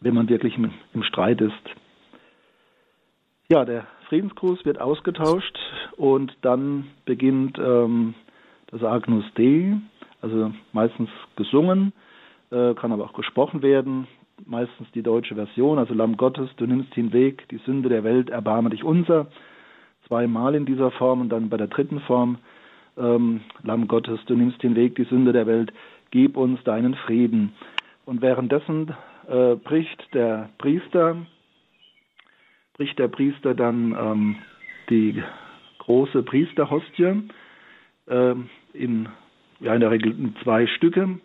wenn 0.00 0.14
man 0.14 0.28
wirklich 0.28 0.56
im, 0.56 0.70
im 0.94 1.02
Streit 1.02 1.40
ist. 1.40 1.54
Ja, 3.48 3.64
der 3.64 3.86
Friedensgruß 4.08 4.64
wird 4.64 4.80
ausgetauscht 4.80 5.58
und 5.96 6.36
dann 6.42 6.88
beginnt 7.04 7.58
ähm, 7.58 8.14
das 8.68 8.82
Agnus 8.82 9.24
Dei, 9.34 9.78
also 10.22 10.52
meistens 10.72 11.10
gesungen, 11.36 11.92
äh, 12.50 12.74
kann 12.74 12.92
aber 12.92 13.04
auch 13.04 13.14
gesprochen 13.14 13.62
werden 13.62 14.06
meistens 14.46 14.90
die 14.92 15.02
deutsche 15.02 15.34
Version, 15.34 15.78
also 15.78 15.94
Lamm 15.94 16.16
Gottes, 16.16 16.48
du 16.56 16.66
nimmst 16.66 16.94
hinweg 16.94 17.48
die 17.48 17.58
Sünde 17.58 17.88
der 17.88 18.04
Welt, 18.04 18.30
erbarme 18.30 18.70
dich 18.70 18.84
unser. 18.84 19.26
Zweimal 20.06 20.54
in 20.54 20.66
dieser 20.66 20.90
Form 20.92 21.20
und 21.20 21.28
dann 21.30 21.48
bei 21.48 21.56
der 21.56 21.66
dritten 21.66 22.00
Form, 22.00 22.38
ähm, 22.96 23.40
Lamm 23.62 23.88
Gottes, 23.88 24.20
du 24.26 24.34
nimmst 24.34 24.60
hinweg 24.60 24.94
die 24.96 25.04
Sünde 25.04 25.32
der 25.32 25.46
Welt, 25.46 25.72
gib 26.10 26.36
uns 26.36 26.62
deinen 26.64 26.94
Frieden. 26.94 27.52
Und 28.06 28.22
währenddessen 28.22 28.94
äh, 29.28 29.56
bricht 29.56 30.14
der 30.14 30.48
Priester, 30.58 31.16
bricht 32.78 32.98
der 32.98 33.08
Priester 33.08 33.54
dann 33.54 33.92
ähm, 33.92 34.36
die 34.88 35.22
große 35.78 36.22
Priesterhostie 36.22 37.28
äh, 38.06 38.34
in, 38.72 39.08
ja, 39.60 39.74
in 39.74 39.80
der 39.80 39.90
Regel 39.90 40.14
zwei 40.42 40.66
Stücke 40.68 41.18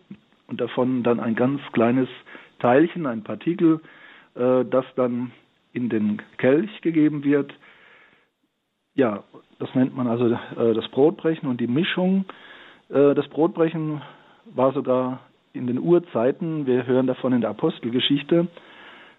und 0.48 0.60
davon 0.60 1.04
dann 1.04 1.20
ein 1.20 1.36
ganz 1.36 1.60
kleines 1.72 2.08
Teilchen, 2.58 3.06
ein 3.06 3.22
Partikel, 3.22 3.80
äh, 4.34 4.64
das 4.64 4.84
dann 4.96 5.30
in 5.72 5.88
den 5.88 6.20
Kelch 6.38 6.80
gegeben 6.82 7.22
wird. 7.22 7.54
Ja, 8.96 9.22
das 9.60 9.72
nennt 9.76 9.96
man 9.96 10.08
also 10.08 10.26
äh, 10.26 10.74
das 10.74 10.88
Brotbrechen 10.88 11.48
und 11.48 11.60
die 11.60 11.68
Mischung. 11.68 12.24
Äh, 12.88 13.14
das 13.14 13.28
Brotbrechen 13.28 14.02
war 14.46 14.72
sogar 14.72 15.20
in 15.52 15.68
den 15.68 15.78
Urzeiten, 15.78 16.66
wir 16.66 16.84
hören 16.84 17.06
davon 17.06 17.32
in 17.32 17.42
der 17.42 17.50
Apostelgeschichte, 17.50 18.48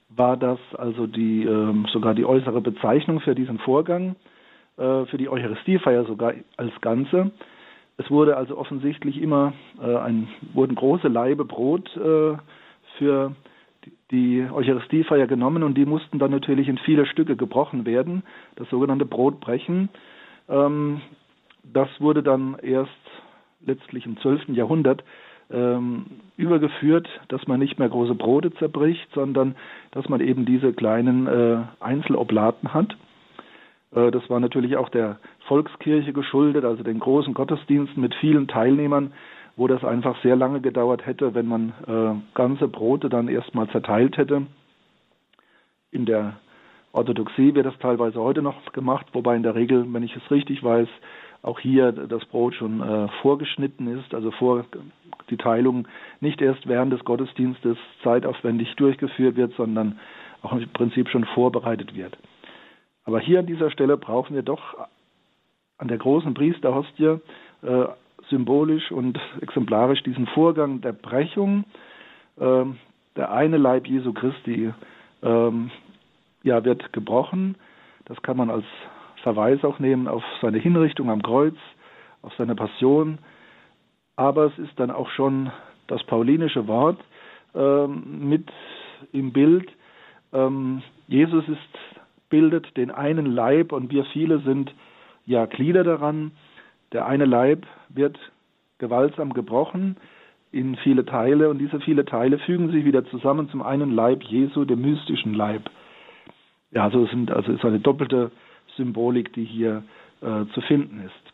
war 0.10 0.38
das 0.38 0.60
also 0.78 1.08
die 1.08 1.44
ähm, 1.44 1.86
sogar 1.92 2.14
die 2.14 2.26
äußere 2.26 2.62
Bezeichnung 2.62 3.20
für 3.20 3.36
diesen 3.36 3.60
Vorgang, 3.60 4.16
äh, 4.78 5.06
für 5.06 5.18
die 5.18 5.30
Eucharistiefeier 5.30 6.06
sogar 6.06 6.34
als 6.58 6.72
Ganze. 6.82 7.32
Es 7.98 8.10
wurde 8.12 8.38
also 8.38 8.58
offensichtlich 8.58 9.22
immer 9.22 9.54
äh, 9.82 9.96
ein, 9.96 10.28
wurden 10.54 10.76
große 10.76 11.08
Laibe 11.08 11.46
Brot 11.46 11.96
äh, 11.96 12.38
für 12.98 13.36
die 14.12 14.46
Eucharistiefeier 14.52 15.28
genommen 15.28 15.64
und 15.64 15.76
die 15.76 15.86
mussten 15.86 16.20
dann 16.20 16.32
natürlich 16.32 16.68
in 16.68 16.78
viele 16.80 17.06
Stücke 17.06 17.36
gebrochen 17.36 17.86
werden, 17.86 18.24
das 18.56 18.70
sogenannte 18.70 19.06
Brotbrechen. 19.06 19.90
Ähm, 20.50 21.02
das 21.64 21.90
wurde 22.00 22.22
dann 22.22 22.58
erst 22.62 22.92
letztlich 23.66 24.06
im 24.06 24.18
12. 24.20 24.50
Jahrhundert 24.50 25.04
ähm, 25.52 26.06
übergeführt, 26.38 27.08
dass 27.28 27.46
man 27.48 27.60
nicht 27.60 27.80
mehr 27.80 27.90
große 27.90 28.16
Brote 28.16 28.54
zerbricht, 28.56 29.08
sondern 29.14 29.56
dass 29.92 30.10
man 30.10 30.22
eben 30.22 30.46
diese 30.46 30.74
kleinen 30.74 31.28
äh, 31.28 31.58
Einzeloblaten 31.80 32.74
hat. 32.74 32.96
Äh, 33.96 34.12
das 34.12 34.30
war 34.30 34.40
natürlich 34.40 34.78
auch 34.78 34.90
der 34.90 35.18
Volkskirche 35.48 36.14
geschuldet, 36.14 36.66
also 36.66 36.84
den 36.84 37.00
großen 37.00 37.34
Gottesdiensten 37.34 38.02
mit 38.02 38.16
vielen 38.16 38.48
Teilnehmern, 38.48 39.14
wo 39.56 39.68
das 39.68 39.84
einfach 39.84 40.22
sehr 40.22 40.36
lange 40.36 40.62
gedauert 40.62 41.06
hätte, 41.06 41.34
wenn 41.34 41.48
man 41.48 41.74
äh, 41.88 42.36
ganze 42.36 42.68
Brote 42.68 43.10
dann 43.10 43.28
erstmal 43.28 43.70
zerteilt 43.70 44.18
hätte. 44.18 44.48
In 45.92 46.06
der 46.06 46.38
Orthodoxie 46.92 47.56
wird 47.56 47.66
das 47.66 47.78
teilweise 47.80 48.20
heute 48.20 48.42
noch 48.42 48.72
gemacht, 48.74 49.08
wobei 49.14 49.36
in 49.36 49.44
der 49.44 49.56
Regel, 49.56 49.86
wenn 49.94 50.04
ich 50.04 50.16
es 50.16 50.32
richtig 50.32 50.64
weiß, 50.64 50.88
auch 51.46 51.60
hier 51.60 51.92
das 51.92 52.26
Brot 52.26 52.56
schon 52.56 52.82
äh, 52.82 53.08
vorgeschnitten 53.22 53.88
ist, 53.88 54.14
also 54.16 54.32
vor 54.32 54.66
die 55.30 55.38
Teilung 55.38 55.88
nicht 56.20 56.42
erst 56.42 56.68
während 56.68 56.92
des 56.92 57.06
Gottesdienstes 57.06 57.78
zeitaufwendig 58.04 58.76
durchgeführt 58.76 59.36
wird, 59.36 59.54
sondern 59.56 60.00
auch 60.42 60.54
im 60.54 60.68
Prinzip 60.70 61.08
schon 61.10 61.24
vorbereitet 61.26 61.96
wird. 61.96 62.18
Aber 63.04 63.20
hier 63.20 63.40
an 63.40 63.46
dieser 63.46 63.70
Stelle 63.70 63.98
brauchen 63.98 64.36
wir 64.36 64.42
doch 64.42 64.76
an 65.78 65.88
der 65.88 66.00
großen 66.00 66.34
Priesterhostie 66.34 67.20
äh, 67.62 67.86
symbolisch 68.30 68.92
und 68.92 69.20
exemplarisch 69.42 70.02
diesen 70.02 70.26
Vorgang 70.28 70.82
der 70.82 70.94
Brechung. 70.94 71.66
Äh, 72.40 72.66
der 73.16 73.32
eine 73.32 73.58
Leib 73.58 73.88
Jesu 73.88 74.14
Christi 74.14 74.74
ähm, 75.22 75.70
ja, 76.44 76.64
wird 76.66 76.92
gebrochen. 76.92 77.56
Das 78.06 78.22
kann 78.24 78.38
man 78.38 78.50
als 78.50 78.66
Verweis 79.26 79.64
auch 79.64 79.80
nehmen 79.80 80.08
auf 80.08 80.24
seine 80.40 80.60
Hinrichtung 80.60 81.10
am 81.10 81.24
Kreuz, 81.24 81.56
auf 82.22 82.32
seine 82.38 82.54
Passion. 82.54 83.18
Aber 84.16 84.46
es 84.46 84.58
ist 84.60 84.80
dann 84.80 84.92
auch 84.92 85.10
schon 85.10 85.52
das 85.88 86.04
paulinische 86.04 86.68
Wort 86.68 87.00
ähm, 87.56 88.30
mit 88.30 88.52
im 89.14 89.34
Bild. 89.34 89.68
Ähm, 90.32 90.84
Jesus 91.08 91.44
ist, 91.48 91.58
bildet 92.30 92.78
den 92.78 92.92
einen 92.92 93.26
Leib 93.26 93.72
und 93.72 93.90
wir 93.90 94.06
viele 94.14 94.42
sind 94.42 94.72
ja 95.26 95.48
Glieder 95.48 95.84
daran. 95.84 96.32
Der 96.92 97.08
eine 97.08 97.26
Leib 97.26 97.66
wird 97.90 98.20
gewaltsam 98.78 99.34
gebrochen 99.34 99.98
in 100.52 100.76
viele 100.84 101.04
Teile 101.04 101.50
und 101.50 101.58
diese 101.58 101.80
viele 101.80 102.06
Teile 102.06 102.38
fügen 102.38 102.70
sich 102.70 102.86
wieder 102.86 103.04
zusammen 103.06 103.50
zum 103.50 103.64
einen 103.64 103.90
Leib 103.90 104.22
Jesu, 104.22 104.66
dem 104.66 104.82
mystischen 104.82 105.34
Leib. 105.34 105.64
Ja, 106.70 106.84
also 106.84 107.06
es 107.06 107.10
sind 107.10 107.32
also 107.32 107.52
ist 107.52 107.66
eine 107.66 107.80
doppelte 107.80 108.30
Symbolik, 108.76 109.34
die 109.34 109.46
hier 109.46 109.84
äh, 110.22 110.46
zu 110.54 110.62
finden 110.62 111.02
ist. 111.06 111.34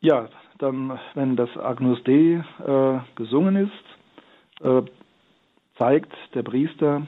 Ja, 0.00 0.28
dann, 0.58 0.98
wenn 1.14 1.34
das 1.36 1.48
Agnus 1.56 2.02
Dei 2.04 2.44
äh, 2.66 3.00
gesungen 3.16 3.56
ist, 3.56 4.62
äh, 4.62 4.82
zeigt 5.78 6.12
der 6.34 6.42
Priester 6.42 7.06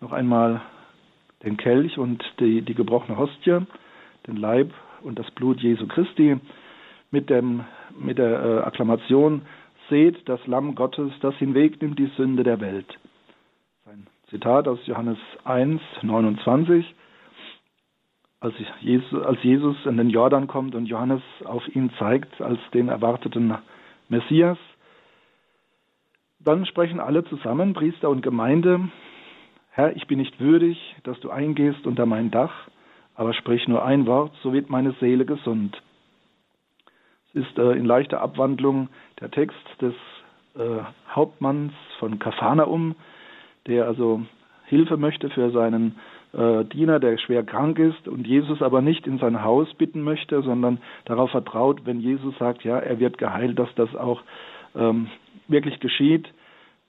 noch 0.00 0.12
einmal 0.12 0.60
den 1.44 1.56
Kelch 1.56 1.98
und 1.98 2.22
die, 2.40 2.62
die 2.62 2.74
gebrochene 2.74 3.16
Hostie, 3.16 3.60
den 4.26 4.36
Leib 4.36 4.72
und 5.02 5.18
das 5.18 5.30
Blut 5.32 5.60
Jesu 5.60 5.86
Christi 5.86 6.36
mit, 7.10 7.30
dem, 7.30 7.64
mit 7.98 8.18
der 8.18 8.42
äh, 8.42 8.58
Akklamation, 8.62 9.42
seht 9.88 10.28
das 10.28 10.44
Lamm 10.46 10.74
Gottes, 10.74 11.12
das 11.20 11.34
hinwegnimmt 11.36 11.98
die 11.98 12.10
Sünde 12.16 12.42
der 12.42 12.60
Welt. 12.60 12.98
Ein 13.86 14.06
Zitat 14.30 14.68
aus 14.68 14.78
Johannes 14.86 15.18
1, 15.44 15.80
29 16.02 16.84
als 18.42 18.54
Jesus, 18.80 19.22
als 19.22 19.40
Jesus 19.44 19.76
in 19.86 19.96
den 19.96 20.10
Jordan 20.10 20.48
kommt 20.48 20.74
und 20.74 20.86
Johannes 20.86 21.22
auf 21.44 21.62
ihn 21.76 21.92
zeigt 21.98 22.40
als 22.40 22.58
den 22.74 22.88
erwarteten 22.88 23.56
Messias. 24.08 24.58
Dann 26.40 26.66
sprechen 26.66 26.98
alle 26.98 27.24
zusammen, 27.24 27.72
Priester 27.72 28.10
und 28.10 28.20
Gemeinde, 28.20 28.88
Herr, 29.70 29.96
ich 29.96 30.06
bin 30.06 30.18
nicht 30.18 30.38
würdig, 30.40 30.76
dass 31.04 31.18
du 31.20 31.30
eingehst 31.30 31.86
unter 31.86 32.04
mein 32.04 32.30
Dach, 32.30 32.52
aber 33.14 33.32
sprich 33.32 33.68
nur 33.68 33.84
ein 33.84 34.06
Wort, 34.06 34.32
so 34.42 34.52
wird 34.52 34.68
meine 34.68 34.92
Seele 35.00 35.24
gesund. 35.24 35.80
Es 37.28 37.46
ist 37.46 37.58
äh, 37.58 37.72
in 37.72 37.86
leichter 37.86 38.20
Abwandlung 38.20 38.88
der 39.20 39.30
Text 39.30 39.56
des 39.80 39.94
äh, 40.56 40.82
Hauptmanns 41.08 41.72
von 42.00 42.18
Kapharnaum, 42.18 42.96
der 43.66 43.86
also 43.86 44.20
Hilfe 44.66 44.96
möchte 44.96 45.30
für 45.30 45.50
seinen 45.52 45.96
äh, 46.32 46.64
Diener, 46.64 46.98
der 46.98 47.18
schwer 47.18 47.42
krank 47.42 47.78
ist 47.78 48.08
und 48.08 48.26
Jesus 48.26 48.62
aber 48.62 48.80
nicht 48.80 49.06
in 49.06 49.18
sein 49.18 49.42
Haus 49.42 49.72
bitten 49.74 50.02
möchte, 50.02 50.42
sondern 50.42 50.78
darauf 51.04 51.30
vertraut, 51.30 51.84
wenn 51.84 52.00
Jesus 52.00 52.36
sagt, 52.38 52.64
ja, 52.64 52.78
er 52.78 52.98
wird 52.98 53.18
geheilt, 53.18 53.58
dass 53.58 53.68
das 53.74 53.94
auch 53.94 54.22
ähm, 54.74 55.08
wirklich 55.48 55.80
geschieht. 55.80 56.28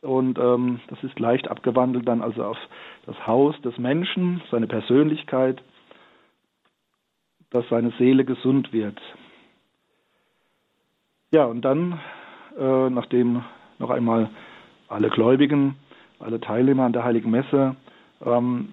Und 0.02 0.38
ähm, 0.38 0.82
das 0.88 1.02
ist 1.04 1.20
leicht 1.20 1.50
abgewandelt 1.50 2.08
dann 2.08 2.22
also 2.22 2.44
auf 2.44 2.58
das 3.06 3.26
Haus 3.26 3.60
des 3.62 3.78
Menschen, 3.78 4.42
seine 4.52 4.68
Persönlichkeit, 4.68 5.62
dass 7.52 7.68
seine 7.70 7.92
Seele 7.98 8.26
gesund 8.26 8.74
wird. 8.74 9.00
Ja, 11.32 11.46
und 11.46 11.62
dann, 11.62 12.00
äh, 12.58 12.90
nachdem 12.90 13.44
noch 13.80 13.90
einmal 13.90 14.30
alle 14.88 15.10
Gläubigen, 15.10 15.76
alle 16.20 16.40
Teilnehmer 16.40 16.84
an 16.84 16.94
der 16.94 17.04
Heiligen 17.04 17.32
Messe 17.32 17.76
ähm, 18.26 18.70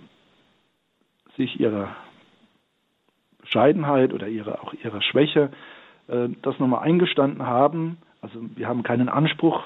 sich 1.41 1.59
ihrer 1.59 1.97
Bescheidenheit 3.41 4.13
oder 4.13 4.29
ihrer, 4.29 4.63
auch 4.63 4.75
ihrer 4.75 5.01
Schwäche 5.01 5.51
äh, 6.09 6.29
das 6.43 6.59
nochmal 6.59 6.83
eingestanden 6.83 7.47
haben. 7.47 7.97
Also 8.21 8.39
wir 8.57 8.69
haben 8.69 8.83
keinen 8.83 9.09
Anspruch 9.09 9.63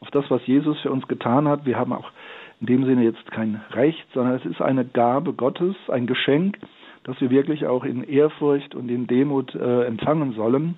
auf 0.00 0.10
das, 0.12 0.30
was 0.30 0.46
Jesus 0.46 0.80
für 0.80 0.92
uns 0.92 1.08
getan 1.08 1.48
hat. 1.48 1.66
Wir 1.66 1.76
haben 1.76 1.92
auch 1.92 2.12
in 2.60 2.68
dem 2.68 2.84
Sinne 2.84 3.02
jetzt 3.02 3.28
kein 3.32 3.60
Recht, 3.70 4.06
sondern 4.14 4.36
es 4.36 4.46
ist 4.46 4.62
eine 4.62 4.84
Gabe 4.84 5.32
Gottes, 5.32 5.74
ein 5.88 6.06
Geschenk, 6.06 6.58
das 7.02 7.20
wir 7.20 7.30
wirklich 7.30 7.66
auch 7.66 7.84
in 7.84 8.04
Ehrfurcht 8.04 8.76
und 8.76 8.88
in 8.88 9.08
Demut 9.08 9.52
äh, 9.54 9.84
empfangen 9.84 10.32
sollen. 10.32 10.76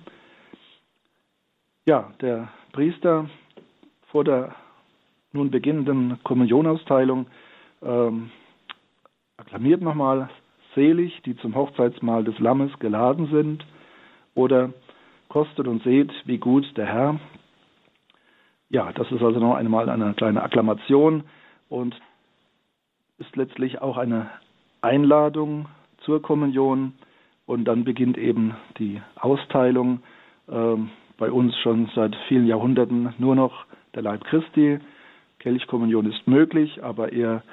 Ja, 1.87 2.11
der 2.21 2.49
Priester 2.71 3.29
vor 4.07 4.23
der 4.23 4.55
nun 5.31 5.51
beginnenden 5.51 6.17
Kommunionausteilung 6.23 7.27
ähm, 7.83 8.31
akklamiert 9.37 9.81
nochmal 9.81 10.29
selig, 10.75 11.21
die 11.25 11.35
zum 11.37 11.55
Hochzeitsmahl 11.55 12.23
des 12.23 12.37
Lammes 12.39 12.77
geladen 12.79 13.27
sind, 13.31 13.65
oder 14.35 14.71
kostet 15.27 15.67
und 15.67 15.83
seht, 15.83 16.11
wie 16.25 16.37
gut 16.37 16.65
der 16.77 16.85
Herr. 16.85 17.19
Ja, 18.69 18.91
das 18.93 19.11
ist 19.11 19.21
also 19.21 19.39
noch 19.39 19.55
einmal 19.55 19.89
eine 19.89 20.13
kleine 20.13 20.43
Akklamation 20.43 21.23
und 21.69 21.99
ist 23.17 23.35
letztlich 23.35 23.81
auch 23.81 23.97
eine 23.97 24.29
Einladung 24.81 25.67
zur 26.05 26.21
Kommunion 26.21 26.93
und 27.45 27.65
dann 27.65 27.83
beginnt 27.83 28.17
eben 28.17 28.55
die 28.77 29.01
Austeilung. 29.15 30.01
Ähm, 30.49 30.91
bei 31.17 31.31
uns 31.31 31.55
schon 31.57 31.89
seit 31.95 32.15
vielen 32.27 32.47
Jahrhunderten 32.47 33.13
nur 33.17 33.35
noch 33.35 33.65
der 33.93 34.03
Leib 34.03 34.23
Christi. 34.23 34.79
Kelchkommunion 35.39 36.09
ist 36.09 36.27
möglich, 36.27 36.83
aber 36.83 37.11
eher 37.11 37.43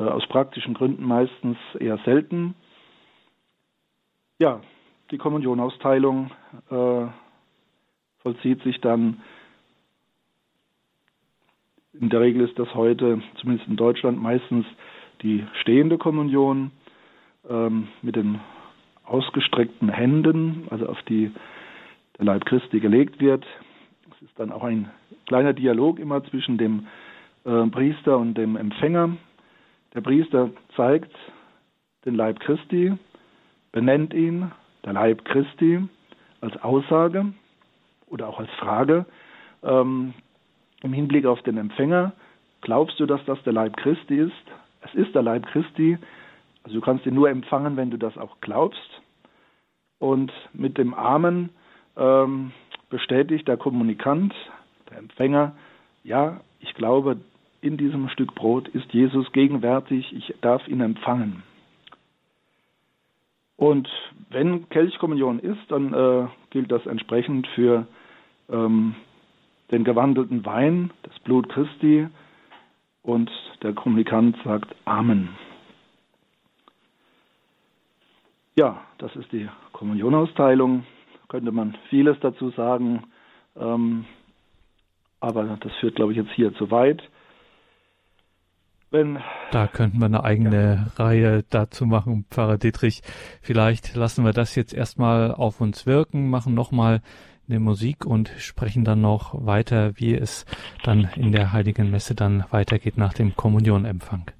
aus 0.00 0.26
praktischen 0.28 0.74
Gründen 0.74 1.04
meistens 1.04 1.56
eher 1.78 1.98
selten. 2.04 2.54
Ja, 4.40 4.60
die 5.10 5.18
Kommunionausteilung 5.18 6.30
äh, 6.70 7.06
vollzieht 8.18 8.62
sich 8.62 8.80
dann, 8.80 9.20
in 11.92 12.10
der 12.10 12.20
Regel 12.20 12.48
ist 12.48 12.58
das 12.58 12.74
heute, 12.74 13.22
zumindest 13.36 13.68
in 13.68 13.76
Deutschland, 13.76 14.20
meistens 14.20 14.66
die 15.22 15.46
stehende 15.60 15.98
Kommunion 15.98 16.72
ähm, 17.48 17.88
mit 18.02 18.16
dem 18.16 18.40
ausgestreckten 19.04 19.88
Händen, 19.90 20.66
also 20.70 20.86
auf 20.86 21.00
die 21.02 21.30
der 22.18 22.24
Leib 22.24 22.44
Christi 22.46 22.80
gelegt 22.80 23.20
wird. 23.20 23.44
Es 24.10 24.22
ist 24.22 24.38
dann 24.38 24.52
auch 24.52 24.64
ein 24.64 24.90
kleiner 25.26 25.52
Dialog 25.52 25.98
immer 25.98 26.24
zwischen 26.24 26.58
dem 26.58 26.86
äh, 27.44 27.66
Priester 27.66 28.18
und 28.18 28.34
dem 28.34 28.56
Empfänger. 28.56 29.16
Der 29.94 30.00
Priester 30.00 30.50
zeigt 30.76 31.14
den 32.04 32.16
Leib 32.16 32.40
Christi, 32.40 32.92
benennt 33.72 34.12
ihn, 34.12 34.50
der 34.84 34.92
Leib 34.92 35.24
Christi, 35.24 35.80
als 36.40 36.56
Aussage 36.62 37.32
oder 38.08 38.28
auch 38.28 38.38
als 38.38 38.50
Frage 38.58 39.06
ähm, 39.62 40.12
im 40.82 40.92
Hinblick 40.92 41.26
auf 41.26 41.40
den 41.42 41.56
Empfänger. 41.56 42.12
Glaubst 42.60 42.98
du, 42.98 43.06
dass 43.06 43.24
das 43.24 43.42
der 43.44 43.52
Leib 43.52 43.76
Christi 43.76 44.16
ist? 44.16 44.32
Es 44.82 44.94
ist 44.94 45.14
der 45.14 45.22
Leib 45.22 45.46
Christi. 45.46 45.96
Also 46.64 46.76
du 46.76 46.84
kannst 46.84 47.06
ihn 47.06 47.14
nur 47.14 47.30
empfangen, 47.30 47.76
wenn 47.76 47.90
du 47.90 47.96
das 47.96 48.18
auch 48.18 48.40
glaubst. 48.40 49.00
Und 49.98 50.32
mit 50.52 50.76
dem 50.76 50.92
Amen 50.92 51.50
ähm, 51.96 52.52
bestätigt 52.90 53.48
der 53.48 53.56
Kommunikant, 53.56 54.34
der 54.90 54.98
Empfänger, 54.98 55.54
ja, 56.02 56.40
ich 56.60 56.74
glaube, 56.74 57.16
in 57.64 57.78
diesem 57.78 58.08
Stück 58.10 58.34
Brot 58.34 58.68
ist 58.68 58.92
Jesus 58.92 59.32
gegenwärtig, 59.32 60.12
ich 60.12 60.34
darf 60.42 60.68
ihn 60.68 60.82
empfangen. 60.82 61.42
Und 63.56 63.88
wenn 64.28 64.68
Kelchkommunion 64.68 65.38
ist, 65.38 65.60
dann 65.68 65.94
äh, 65.94 66.26
gilt 66.50 66.70
das 66.70 66.84
entsprechend 66.84 67.46
für 67.54 67.86
ähm, 68.50 68.94
den 69.70 69.84
gewandelten 69.84 70.44
Wein, 70.44 70.90
das 71.02 71.18
Blut 71.20 71.48
Christi, 71.48 72.06
und 73.02 73.30
der 73.62 73.72
Kommunikant 73.72 74.36
sagt 74.44 74.74
Amen. 74.84 75.30
Ja, 78.56 78.82
das 78.98 79.14
ist 79.16 79.32
die 79.32 79.48
Kommunionausteilung. 79.72 80.84
Könnte 81.28 81.50
man 81.50 81.76
vieles 81.88 82.18
dazu 82.20 82.50
sagen, 82.50 83.04
ähm, 83.56 84.04
aber 85.20 85.56
das 85.60 85.72
führt, 85.76 85.96
glaube 85.96 86.12
ich, 86.12 86.18
jetzt 86.18 86.32
hier 86.32 86.54
zu 86.54 86.70
weit. 86.70 87.02
Wenn, 88.94 89.18
da 89.50 89.66
könnten 89.66 89.98
wir 89.98 90.04
eine 90.04 90.22
eigene 90.22 90.86
ja. 90.96 91.04
Reihe 91.04 91.42
dazu 91.50 91.84
machen, 91.84 92.26
Pfarrer 92.30 92.58
Dietrich. 92.58 93.02
Vielleicht 93.42 93.96
lassen 93.96 94.24
wir 94.24 94.32
das 94.32 94.54
jetzt 94.54 94.72
erstmal 94.72 95.34
auf 95.34 95.60
uns 95.60 95.84
wirken, 95.84 96.30
machen 96.30 96.54
nochmal 96.54 97.02
eine 97.48 97.58
Musik 97.58 98.06
und 98.06 98.30
sprechen 98.38 98.84
dann 98.84 99.00
noch 99.00 99.34
weiter, 99.44 99.98
wie 99.98 100.14
es 100.14 100.46
dann 100.84 101.08
in 101.16 101.32
der 101.32 101.52
Heiligen 101.52 101.90
Messe 101.90 102.14
dann 102.14 102.44
weitergeht 102.52 102.96
nach 102.96 103.14
dem 103.14 103.34
Kommunionempfang. 103.34 104.30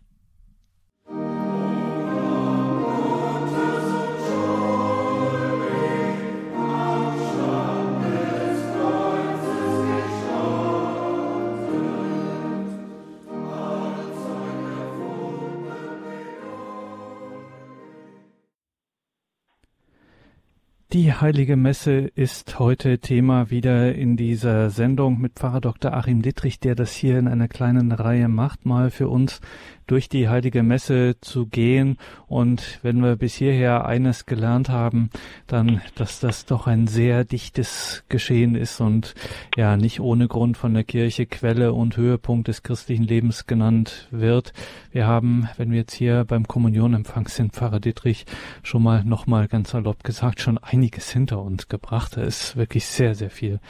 Heilige 21.20 21.56
Messe 21.56 22.10
ist 22.14 22.58
heute 22.58 22.98
Thema 22.98 23.50
wieder 23.50 23.94
in 23.94 24.16
dieser 24.16 24.70
Sendung 24.70 25.20
mit 25.20 25.34
Pfarrer 25.34 25.60
Dr. 25.60 25.92
Achim 25.92 26.22
Dittrich, 26.22 26.60
der 26.60 26.74
das 26.74 26.92
hier 26.92 27.18
in 27.18 27.28
einer 27.28 27.46
kleinen 27.46 27.92
Reihe 27.92 28.28
macht, 28.28 28.66
mal 28.66 28.90
für 28.90 29.08
uns 29.08 29.40
durch 29.86 30.08
die 30.08 30.28
heilige 30.28 30.62
Messe 30.62 31.16
zu 31.20 31.46
gehen. 31.46 31.98
Und 32.26 32.78
wenn 32.82 33.02
wir 33.02 33.16
bis 33.16 33.34
hierher 33.34 33.86
eines 33.86 34.26
gelernt 34.26 34.68
haben, 34.68 35.10
dann, 35.46 35.80
dass 35.94 36.20
das 36.20 36.46
doch 36.46 36.66
ein 36.66 36.86
sehr 36.86 37.24
dichtes 37.24 38.04
Geschehen 38.08 38.54
ist 38.54 38.80
und 38.80 39.14
ja 39.56 39.76
nicht 39.76 40.00
ohne 40.00 40.28
Grund 40.28 40.56
von 40.56 40.74
der 40.74 40.84
Kirche 40.84 41.26
Quelle 41.26 41.72
und 41.72 41.96
Höhepunkt 41.96 42.48
des 42.48 42.62
christlichen 42.62 43.04
Lebens 43.04 43.46
genannt 43.46 44.08
wird. 44.10 44.52
Wir 44.90 45.06
haben, 45.06 45.48
wenn 45.56 45.70
wir 45.70 45.78
jetzt 45.78 45.94
hier 45.94 46.24
beim 46.24 46.46
Kommunionempfang 46.46 47.28
sind, 47.28 47.52
Pfarrer 47.52 47.80
Dietrich, 47.80 48.26
schon 48.62 48.82
mal 48.82 49.04
nochmal 49.04 49.48
ganz 49.48 49.70
salopp 49.70 50.04
gesagt, 50.04 50.40
schon 50.40 50.58
einiges 50.58 51.10
hinter 51.10 51.42
uns 51.42 51.68
gebracht. 51.68 52.16
Da 52.16 52.22
ist 52.22 52.56
wirklich 52.56 52.86
sehr, 52.86 53.14
sehr 53.14 53.30
viel 53.30 53.60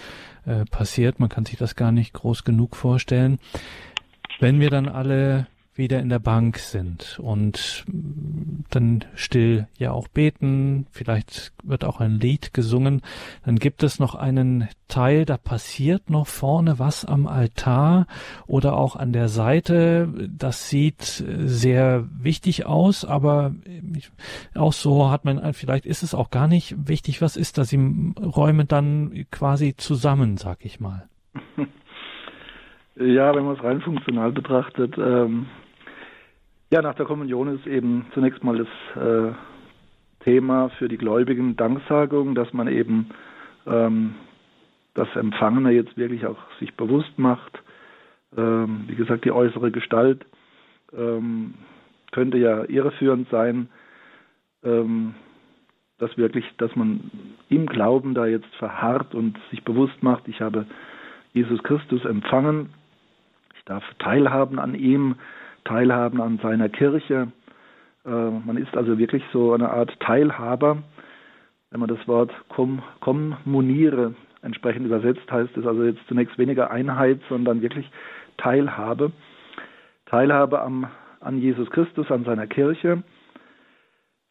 äh, 0.47 0.65
passiert. 0.67 1.21
Man 1.21 1.29
kann 1.29 1.47
sich 1.47 1.57
das 1.57 1.77
gar 1.77 1.93
nicht 1.93 2.13
groß 2.13 2.45
genug 2.45 2.77
vorstellen. 2.77 3.39
Wenn 4.41 4.61
wir 4.61 4.71
dann 4.71 4.89
alle 4.89 5.47
wieder 5.77 6.01
in 6.01 6.09
der 6.09 6.19
Bank 6.19 6.59
sind 6.59 7.19
und 7.21 7.85
dann 8.71 9.05
still 9.15 9.67
ja 9.77 9.93
auch 9.93 10.09
beten, 10.09 10.87
vielleicht 10.91 11.53
wird 11.63 11.85
auch 11.85 12.01
ein 12.01 12.21
Lied 12.21 12.55
gesungen, 12.55 13.03
dann 13.45 13.57
gibt 13.57 13.83
es 13.83 13.99
noch 13.99 14.15
einen 14.15 14.69
Teil, 14.89 15.25
da 15.25 15.37
passiert 15.37 16.11
noch 16.11 16.27
vorne 16.27 16.79
was 16.79 17.05
am 17.05 17.27
Altar 17.27 18.07
oder 18.47 18.77
auch 18.77 18.97
an 18.97 19.13
der 19.13 19.29
Seite. 19.29 20.09
Das 20.29 20.69
sieht 20.69 21.03
sehr 21.03 22.07
wichtig 22.19 22.67
aus, 22.67 23.05
aber 23.05 23.55
auch 24.55 24.73
so 24.73 25.11
hat 25.11 25.25
man, 25.25 25.53
vielleicht 25.55 25.87
ist 25.87 26.03
es 26.03 26.15
auch 26.15 26.31
gar 26.31 26.47
nicht 26.47 26.89
wichtig, 26.89 27.21
was 27.21 27.37
ist 27.37 27.59
das? 27.59 27.71
Sie 27.71 28.13
räumen 28.21 28.69
dann 28.69 29.27
quasi 29.31 29.75
zusammen, 29.77 30.37
sag 30.37 30.65
ich 30.65 30.81
mal. 30.81 31.09
Ja, 32.97 33.35
wenn 33.35 33.45
man 33.45 33.57
es 33.57 33.65
rein 33.65 33.81
funktional 33.81 34.31
betrachtet, 34.31 34.97
ähm, 34.99 35.47
ja, 36.71 36.83
nach 36.83 36.95
der 36.95 37.07
Kommunion 37.07 37.55
ist 37.55 37.67
eben 37.67 38.07
zunächst 38.15 38.43
mal 38.43 38.59
das 38.59 39.03
äh, 39.03 39.33
Thema 40.25 40.71
für 40.71 40.89
die 40.89 40.97
Gläubigen 40.97 41.57
Danksagung, 41.57 42.35
dass 42.35 42.53
man 42.53 42.69
eben 42.69 43.11
ähm, 43.67 44.15
das 44.95 45.09
Empfangene 45.17 45.73
jetzt 45.73 45.97
wirklich 45.97 46.27
auch 46.27 46.39
sich 46.59 46.75
bewusst 46.75 47.19
macht. 47.19 47.63
Ähm, 48.37 48.85
wie 48.87 48.95
gesagt, 48.95 49.25
die 49.25 49.33
äußere 49.33 49.71
Gestalt 49.71 50.25
ähm, 50.97 51.55
könnte 52.13 52.39
ja 52.39 52.65
irreführend 52.65 53.29
sein, 53.29 53.69
ähm, 54.63 55.15
dass 55.99 56.17
wirklich, 56.17 56.45
dass 56.59 56.75
man 56.75 57.11
im 57.49 57.67
Glauben 57.67 58.15
da 58.15 58.27
jetzt 58.27 58.53
verharrt 58.59 59.15
und 59.15 59.39
sich 59.51 59.63
bewusst 59.65 60.03
macht, 60.03 60.27
ich 60.29 60.41
habe 60.41 60.67
Jesus 61.33 61.63
Christus 61.63 62.05
empfangen, 62.05 62.71
ich 63.57 63.65
darf 63.65 63.85
teilhaben 63.99 64.59
an 64.59 64.75
ihm, 64.75 65.17
teilhaben 65.65 66.21
an 66.21 66.39
seiner 66.43 66.69
Kirche. 66.69 67.33
Äh, 68.05 68.09
man 68.11 68.57
ist 68.57 68.77
also 68.77 68.99
wirklich 68.99 69.23
so 69.33 69.53
eine 69.53 69.71
Art 69.71 69.99
Teilhaber. 70.01 70.83
Wenn 71.71 71.81
man 71.81 71.89
das 71.89 72.07
Wort 72.07 72.33
kom 72.49 72.83
kommuniere 73.01 74.15
entsprechend 74.43 74.87
übersetzt, 74.87 75.31
heißt 75.31 75.57
es 75.57 75.67
also 75.67 75.85
jetzt 75.85 76.07
zunächst 76.07 76.39
weniger 76.39 76.71
Einheit, 76.71 77.21
sondern 77.29 77.63
wirklich 77.63 77.91
Teilhabe. 78.37 79.13
Teilhabe 80.07 80.61
am, 80.61 80.87
an 81.21 81.39
Jesus 81.39 81.71
Christus, 81.71 82.11
an 82.11 82.25
seiner 82.25 82.47
Kirche. 82.47 83.03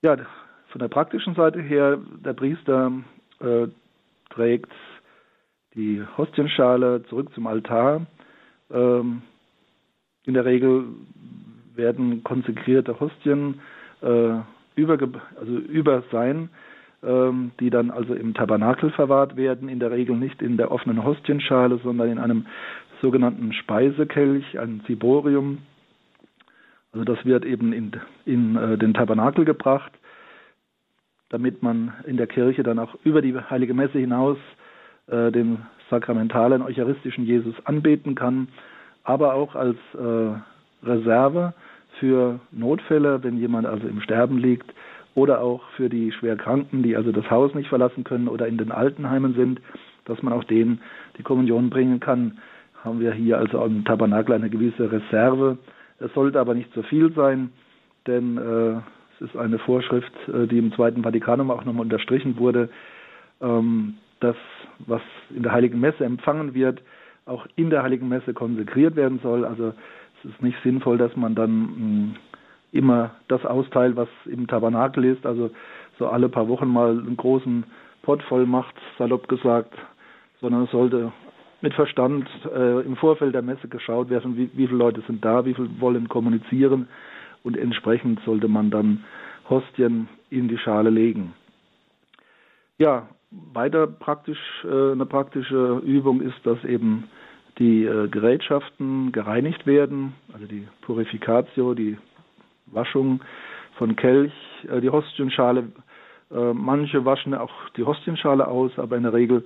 Ja, 0.01 0.17
von 0.69 0.79
der 0.79 0.87
praktischen 0.87 1.35
Seite 1.35 1.61
her, 1.61 1.97
der 2.23 2.33
Priester 2.33 2.91
äh, 3.39 3.67
trägt 4.29 4.71
die 5.75 6.03
Hostienschale 6.17 7.03
zurück 7.03 7.33
zum 7.33 7.47
Altar. 7.47 8.05
Ähm, 8.71 9.23
in 10.25 10.33
der 10.33 10.45
Regel 10.45 10.85
werden 11.75 12.23
konsekrierte 12.23 12.99
Hostien 12.99 13.59
äh, 14.01 14.35
über, 14.75 14.97
also 15.39 15.57
über 15.57 16.03
sein, 16.11 16.49
ähm, 17.03 17.51
die 17.59 17.69
dann 17.69 17.91
also 17.91 18.13
im 18.13 18.33
Tabernakel 18.33 18.91
verwahrt 18.91 19.35
werden, 19.35 19.69
in 19.69 19.79
der 19.79 19.91
Regel 19.91 20.15
nicht 20.15 20.41
in 20.41 20.57
der 20.57 20.71
offenen 20.71 21.03
Hostienschale, 21.03 21.79
sondern 21.83 22.09
in 22.09 22.19
einem 22.19 22.45
sogenannten 23.01 23.53
Speisekelch, 23.53 24.59
ein 24.59 24.81
Ziborium. 24.87 25.59
Also 26.93 27.03
das 27.03 27.25
wird 27.25 27.43
eben 27.43 27.73
in, 27.73 27.91
in 28.25 28.55
äh, 28.55 28.77
den 28.77 28.93
Tabernakel 28.93 29.45
gebracht, 29.45 29.91
damit 31.29 31.63
man 31.63 31.93
in 32.05 32.17
der 32.17 32.27
Kirche 32.27 32.63
dann 32.63 32.79
auch 32.79 32.95
über 33.03 33.21
die 33.21 33.35
heilige 33.35 33.73
Messe 33.73 33.99
hinaus 33.99 34.37
äh, 35.07 35.31
den 35.31 35.65
sakramentalen 35.89 36.61
eucharistischen 36.61 37.25
Jesus 37.25 37.55
anbeten 37.65 38.15
kann 38.15 38.47
aber 39.03 39.33
auch 39.33 39.55
als 39.55 39.77
äh, 39.93 40.85
Reserve 40.87 41.53
für 41.99 42.39
Notfälle, 42.51 43.23
wenn 43.23 43.37
jemand 43.37 43.67
also 43.67 43.87
im 43.87 44.01
Sterben 44.01 44.37
liegt 44.37 44.73
oder 45.15 45.41
auch 45.41 45.61
für 45.75 45.89
die 45.89 46.11
Schwerkranken, 46.11 46.83
die 46.83 46.95
also 46.95 47.11
das 47.11 47.29
Haus 47.29 47.53
nicht 47.53 47.69
verlassen 47.69 48.03
können 48.03 48.27
oder 48.27 48.47
in 48.47 48.57
den 48.57 48.71
Altenheimen 48.71 49.35
sind, 49.35 49.61
dass 50.05 50.21
man 50.21 50.33
auch 50.33 50.43
denen 50.43 50.81
die 51.17 51.23
Kommunion 51.23 51.69
bringen 51.69 51.99
kann, 51.99 52.39
haben 52.83 52.99
wir 52.99 53.13
hier 53.13 53.37
also 53.37 53.63
im 53.63 53.85
Tabernakel 53.85 54.35
eine 54.35 54.49
gewisse 54.49 54.91
Reserve. 54.91 55.57
Es 55.99 56.13
sollte 56.13 56.39
aber 56.39 56.53
nicht 56.53 56.73
zu 56.73 56.83
viel 56.83 57.13
sein, 57.13 57.51
denn 58.07 58.37
äh, 58.37 58.81
es 59.15 59.29
ist 59.29 59.37
eine 59.37 59.59
Vorschrift, 59.59 60.11
äh, 60.27 60.47
die 60.47 60.57
im 60.57 60.73
Zweiten 60.73 61.03
Vatikanum 61.03 61.51
auch 61.51 61.63
nochmal 61.63 61.83
unterstrichen 61.83 62.37
wurde, 62.37 62.69
ähm, 63.41 63.95
dass 64.19 64.35
was 64.79 65.01
in 65.33 65.43
der 65.43 65.53
Heiligen 65.53 65.79
Messe 65.79 66.03
empfangen 66.03 66.53
wird, 66.53 66.81
auch 67.25 67.45
in 67.55 67.69
der 67.69 67.83
Heiligen 67.83 68.09
Messe 68.09 68.33
konsekriert 68.33 68.95
werden 68.95 69.19
soll. 69.23 69.45
Also 69.45 69.73
es 70.19 70.31
ist 70.31 70.41
nicht 70.41 70.57
sinnvoll, 70.63 70.97
dass 70.97 71.15
man 71.15 71.35
dann 71.35 71.49
hm, 71.51 72.15
immer 72.71 73.11
das 73.27 73.45
austeilt, 73.45 73.95
was 73.95 74.09
im 74.25 74.47
Tabernakel 74.47 75.05
ist. 75.05 75.25
Also 75.25 75.51
so 75.99 76.07
alle 76.07 76.29
paar 76.29 76.47
Wochen 76.47 76.67
mal 76.67 76.91
einen 76.91 77.17
großen 77.17 77.65
Pott 78.01 78.21
voll 78.23 78.45
macht, 78.45 78.75
salopp 78.97 79.27
gesagt, 79.27 79.73
sondern 80.41 80.63
es 80.63 80.71
sollte 80.71 81.11
mit 81.61 81.73
Verstand 81.73 82.27
äh, 82.53 82.81
im 82.81 82.97
Vorfeld 82.97 83.33
der 83.33 83.41
Messe 83.41 83.69
geschaut 83.69 84.09
werden, 84.09 84.35
wie, 84.35 84.49
wie 84.53 84.67
viele 84.67 84.79
Leute 84.79 85.01
sind 85.07 85.23
da, 85.23 85.45
wie 85.45 85.53
viele 85.53 85.69
wollen 85.79 86.09
kommunizieren 86.09 86.89
und 87.43 87.57
entsprechend 87.57 88.19
sollte 88.25 88.49
man 88.49 88.69
dann 88.69 89.05
Hostien 89.49 90.09
in 90.29 90.49
die 90.49 90.57
Schale 90.57 90.89
legen. 90.89 91.33
Ja, 92.77 93.07
weiter 93.53 93.87
praktisch 93.87 94.39
äh, 94.63 94.91
eine 94.91 95.05
praktische 95.05 95.81
Übung 95.85 96.21
ist, 96.21 96.37
dass 96.43 96.63
eben 96.63 97.05
die 97.59 97.85
äh, 97.85 98.07
Gerätschaften 98.07 99.11
gereinigt 99.11 99.65
werden, 99.65 100.13
also 100.33 100.45
die 100.45 100.67
Purificatio, 100.81 101.73
die 101.73 101.97
Waschung 102.67 103.21
von 103.77 103.95
Kelch, 103.95 104.33
äh, 104.69 104.81
die 104.81 104.89
Hostienschale. 104.89 105.65
Manche 106.55 107.05
waschen 107.05 107.35
auch 107.35 107.51
die 107.77 107.83
Hostienschale 107.83 108.47
aus, 108.47 108.71
aber 108.77 108.97
in 108.97 109.03
der 109.03 109.13
Regel 109.13 109.45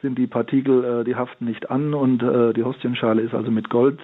sind 0.00 0.16
die 0.16 0.28
Partikel, 0.28 1.02
die 1.02 1.16
haften 1.16 1.44
nicht 1.44 1.72
an 1.72 1.92
und 1.92 2.20
die 2.20 2.62
Hostienschale 2.62 3.20
ist 3.22 3.34
also 3.34 3.50
mit 3.50 3.68
Gold 3.68 3.98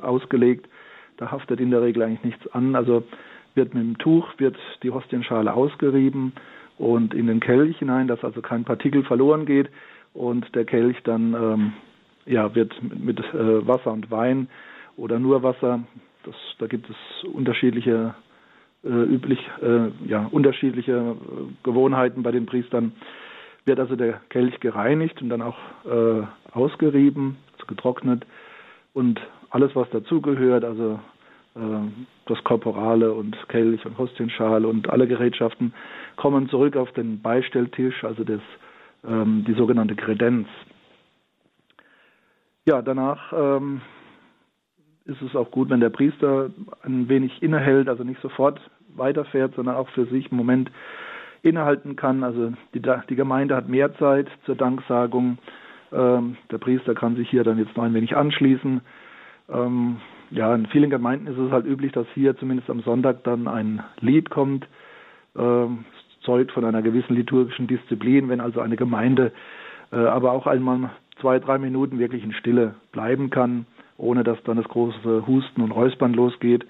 ausgelegt. 0.00 0.68
Da 1.16 1.32
haftet 1.32 1.58
in 1.58 1.72
der 1.72 1.82
Regel 1.82 2.04
eigentlich 2.04 2.22
nichts 2.22 2.46
an. 2.54 2.76
Also 2.76 3.02
wird 3.56 3.74
mit 3.74 3.82
dem 3.82 3.98
Tuch 3.98 4.28
wird 4.38 4.56
die 4.84 4.92
Hostienschale 4.92 5.52
ausgerieben 5.54 6.34
und 6.78 7.14
in 7.14 7.26
den 7.26 7.40
Kelch 7.40 7.78
hinein, 7.78 8.08
dass 8.08 8.22
also 8.24 8.42
kein 8.42 8.64
Partikel 8.64 9.02
verloren 9.04 9.46
geht 9.46 9.68
und 10.14 10.54
der 10.54 10.64
Kelch 10.64 10.96
dann 11.04 11.34
ähm, 11.34 11.72
ja, 12.26 12.54
wird 12.54 12.74
mit, 12.82 13.04
mit 13.04 13.18
äh, 13.34 13.66
Wasser 13.66 13.92
und 13.92 14.10
Wein 14.10 14.48
oder 14.96 15.18
nur 15.18 15.42
Wasser, 15.42 15.80
das, 16.24 16.34
da 16.58 16.66
gibt 16.66 16.88
es 16.90 17.28
unterschiedliche 17.28 18.14
äh, 18.84 18.88
üblich 18.88 19.38
äh, 19.62 19.88
ja, 20.06 20.26
unterschiedliche 20.30 20.92
äh, 20.92 21.14
Gewohnheiten 21.62 22.22
bei 22.22 22.32
den 22.32 22.46
Priestern, 22.46 22.92
wird 23.64 23.80
also 23.80 23.96
der 23.96 24.20
Kelch 24.30 24.58
gereinigt 24.60 25.20
und 25.22 25.28
dann 25.28 25.42
auch 25.42 25.58
äh, 25.84 26.22
ausgerieben, 26.52 27.36
also 27.54 27.66
getrocknet 27.66 28.26
und 28.92 29.20
alles, 29.50 29.74
was 29.74 29.88
dazugehört, 29.90 30.64
also 30.64 31.00
das 32.26 32.44
Korporale 32.44 33.12
und 33.12 33.36
Kelch 33.48 33.84
und 33.86 33.96
Hostienschale 33.96 34.68
und 34.68 34.90
alle 34.90 35.06
Gerätschaften 35.06 35.72
kommen 36.16 36.48
zurück 36.48 36.76
auf 36.76 36.92
den 36.92 37.22
Beistelltisch, 37.22 38.04
also 38.04 38.24
das, 38.24 38.40
ähm, 39.06 39.44
die 39.46 39.54
sogenannte 39.54 39.96
Kredenz. 39.96 40.48
Ja, 42.66 42.82
danach 42.82 43.32
ähm, 43.32 43.80
ist 45.04 45.22
es 45.22 45.36
auch 45.36 45.50
gut, 45.50 45.70
wenn 45.70 45.80
der 45.80 45.90
Priester 45.90 46.50
ein 46.82 47.08
wenig 47.08 47.42
innehält, 47.42 47.88
also 47.88 48.04
nicht 48.04 48.20
sofort 48.20 48.60
weiterfährt, 48.96 49.54
sondern 49.54 49.76
auch 49.76 49.88
für 49.90 50.06
sich 50.06 50.30
einen 50.30 50.38
Moment 50.38 50.70
innehalten 51.42 51.96
kann. 51.96 52.24
Also 52.24 52.52
die, 52.74 52.82
die 52.82 53.16
Gemeinde 53.16 53.54
hat 53.54 53.68
mehr 53.68 53.94
Zeit 53.98 54.28
zur 54.44 54.56
Danksagung. 54.56 55.38
Ähm, 55.92 56.36
der 56.50 56.58
Priester 56.58 56.94
kann 56.94 57.16
sich 57.16 57.30
hier 57.30 57.44
dann 57.44 57.58
jetzt 57.58 57.76
noch 57.76 57.84
ein 57.84 57.94
wenig 57.94 58.16
anschließen. 58.16 58.80
Ähm, 59.48 59.98
ja, 60.30 60.54
in 60.54 60.66
vielen 60.66 60.90
Gemeinden 60.90 61.26
ist 61.26 61.38
es 61.38 61.50
halt 61.50 61.66
üblich, 61.66 61.92
dass 61.92 62.06
hier 62.14 62.36
zumindest 62.36 62.70
am 62.70 62.80
Sonntag 62.80 63.24
dann 63.24 63.48
ein 63.48 63.82
Lied 64.00 64.30
kommt. 64.30 64.66
Ähm, 65.36 65.84
zeugt 66.22 66.52
von 66.52 66.64
einer 66.64 66.82
gewissen 66.82 67.14
liturgischen 67.14 67.68
Disziplin, 67.68 68.28
wenn 68.28 68.40
also 68.40 68.60
eine 68.60 68.76
Gemeinde 68.76 69.32
äh, 69.92 69.96
aber 69.96 70.32
auch 70.32 70.46
einmal 70.46 70.90
zwei, 71.20 71.38
drei 71.38 71.58
Minuten 71.58 71.98
wirklich 71.98 72.22
in 72.22 72.32
Stille 72.32 72.74
bleiben 72.92 73.30
kann, 73.30 73.66
ohne 73.96 74.24
dass 74.24 74.42
dann 74.44 74.56
das 74.56 74.68
große 74.68 75.26
Husten 75.26 75.62
und 75.62 75.70
Räuspern 75.70 76.12
losgeht. 76.12 76.66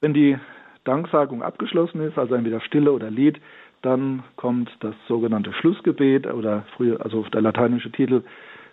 Wenn 0.00 0.14
die 0.14 0.38
Danksagung 0.84 1.42
abgeschlossen 1.42 2.00
ist, 2.00 2.18
also 2.18 2.34
entweder 2.34 2.60
Stille 2.60 2.92
oder 2.92 3.10
Lied, 3.10 3.40
dann 3.82 4.22
kommt 4.36 4.70
das 4.80 4.94
sogenannte 5.06 5.52
Schlussgebet 5.52 6.26
oder 6.26 6.64
früher, 6.76 7.04
also 7.04 7.22
der 7.24 7.42
lateinische 7.42 7.90
Titel 7.90 8.22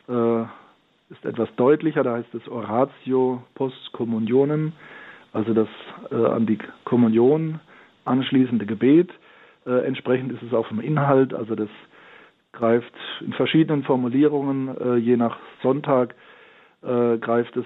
äh, 0.08 0.44
ist 1.16 1.26
etwas 1.26 1.50
deutlicher, 1.56 2.04
da 2.04 2.14
heißt 2.16 2.34
es 2.34 2.48
Oratio 2.48 3.44
post 3.56 3.92
communionem, 3.94 4.74
also 5.34 5.54
das 5.54 5.68
äh, 6.12 6.16
an 6.16 6.46
die 6.46 6.58
Kommunion 6.84 7.60
anschließende 8.06 8.66
Gebet. 8.66 9.10
Äh, 9.66 9.86
entsprechend 9.86 10.32
ist 10.32 10.44
es 10.44 10.54
auch 10.54 10.68
vom 10.68 10.80
Inhalt, 10.80 11.34
also 11.34 11.56
das 11.56 11.70
greift 12.54 12.94
in 13.22 13.34
verschiedenen 13.34 13.84
Formulierungen, 13.84 14.78
äh, 14.78 14.96
je 14.96 15.18
nach 15.18 15.38
Sonntag, 15.62 16.16
äh, 16.84 17.18
greift 17.18 17.56
es 17.58 17.66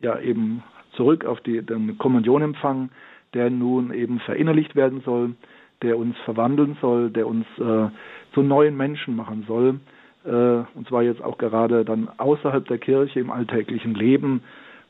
ja 0.00 0.18
eben 0.18 0.62
zurück 0.92 1.24
auf 1.24 1.40
die, 1.40 1.62
den 1.62 1.98
Kommunionempfang, 1.98 2.90
der 3.34 3.50
nun 3.50 3.92
eben 3.92 4.20
verinnerlicht 4.20 4.76
werden 4.76 5.02
soll, 5.04 5.34
der 5.82 5.98
uns 5.98 6.16
verwandeln 6.24 6.76
soll, 6.80 7.10
der 7.10 7.26
uns 7.26 7.46
äh, 7.58 7.88
zu 8.32 8.42
neuen 8.42 8.76
Menschen 8.76 9.16
machen 9.16 9.44
soll, 9.46 9.80
und 10.30 10.88
zwar 10.88 11.02
jetzt 11.02 11.22
auch 11.22 11.38
gerade 11.38 11.84
dann 11.84 12.08
außerhalb 12.16 12.66
der 12.66 12.78
Kirche 12.78 13.20
im 13.20 13.30
alltäglichen 13.30 13.94
Leben 13.94 14.42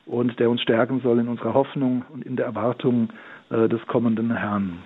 und 0.05 0.39
der 0.39 0.49
uns 0.49 0.61
stärken 0.61 1.01
soll 1.01 1.19
in 1.19 1.27
unserer 1.27 1.53
Hoffnung 1.53 2.05
und 2.13 2.25
in 2.25 2.35
der 2.35 2.45
Erwartung 2.45 3.09
äh, 3.49 3.67
des 3.67 3.85
kommenden 3.87 4.35
Herrn. 4.35 4.79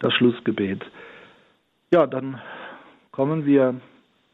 Das 0.00 0.12
Schlussgebet. 0.14 0.84
Ja, 1.90 2.06
dann 2.06 2.40
kommen 3.10 3.46
wir 3.46 3.74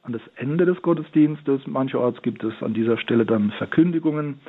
an 0.02 0.12
das 0.12 0.22
Ende 0.36 0.66
des 0.66 0.80
Gottesdienstes. 0.82 1.66
Mancherorts 1.66 2.20
gibt 2.22 2.44
es 2.44 2.52
an 2.62 2.74
dieser 2.74 2.98
Stelle 2.98 3.24
dann 3.24 3.50
Verkündigungen 3.52 4.40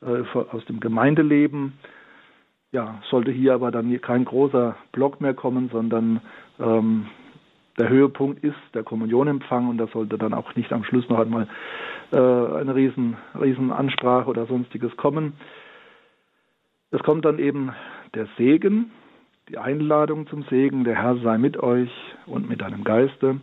äh, 0.00 0.22
aus 0.34 0.64
dem 0.66 0.80
Gemeindeleben. 0.80 1.74
Ja, 2.70 3.02
sollte 3.10 3.32
hier 3.32 3.54
aber 3.54 3.70
dann 3.70 4.00
kein 4.00 4.24
großer 4.24 4.76
Block 4.92 5.20
mehr 5.20 5.34
kommen, 5.34 5.68
sondern 5.70 6.20
ähm, 6.58 7.06
der 7.82 7.88
Höhepunkt 7.88 8.44
ist 8.44 8.54
der 8.74 8.84
Kommunionempfang 8.84 9.68
und 9.68 9.76
da 9.76 9.88
sollte 9.88 10.16
dann 10.16 10.34
auch 10.34 10.54
nicht 10.54 10.72
am 10.72 10.84
Schluss 10.84 11.08
noch 11.08 11.18
einmal 11.18 11.48
äh, 12.12 12.16
eine 12.16 12.76
riesen, 12.76 13.16
riesen 13.40 13.72
Ansprache 13.72 14.30
oder 14.30 14.46
sonstiges 14.46 14.96
kommen. 14.96 15.32
Es 16.92 17.02
kommt 17.02 17.24
dann 17.24 17.40
eben 17.40 17.72
der 18.14 18.28
Segen, 18.38 18.92
die 19.48 19.58
Einladung 19.58 20.28
zum 20.28 20.44
Segen, 20.44 20.84
der 20.84 20.94
Herr 20.94 21.16
sei 21.16 21.38
mit 21.38 21.56
euch 21.56 21.90
und 22.26 22.48
mit 22.48 22.60
deinem 22.60 22.84
Geiste. 22.84 23.40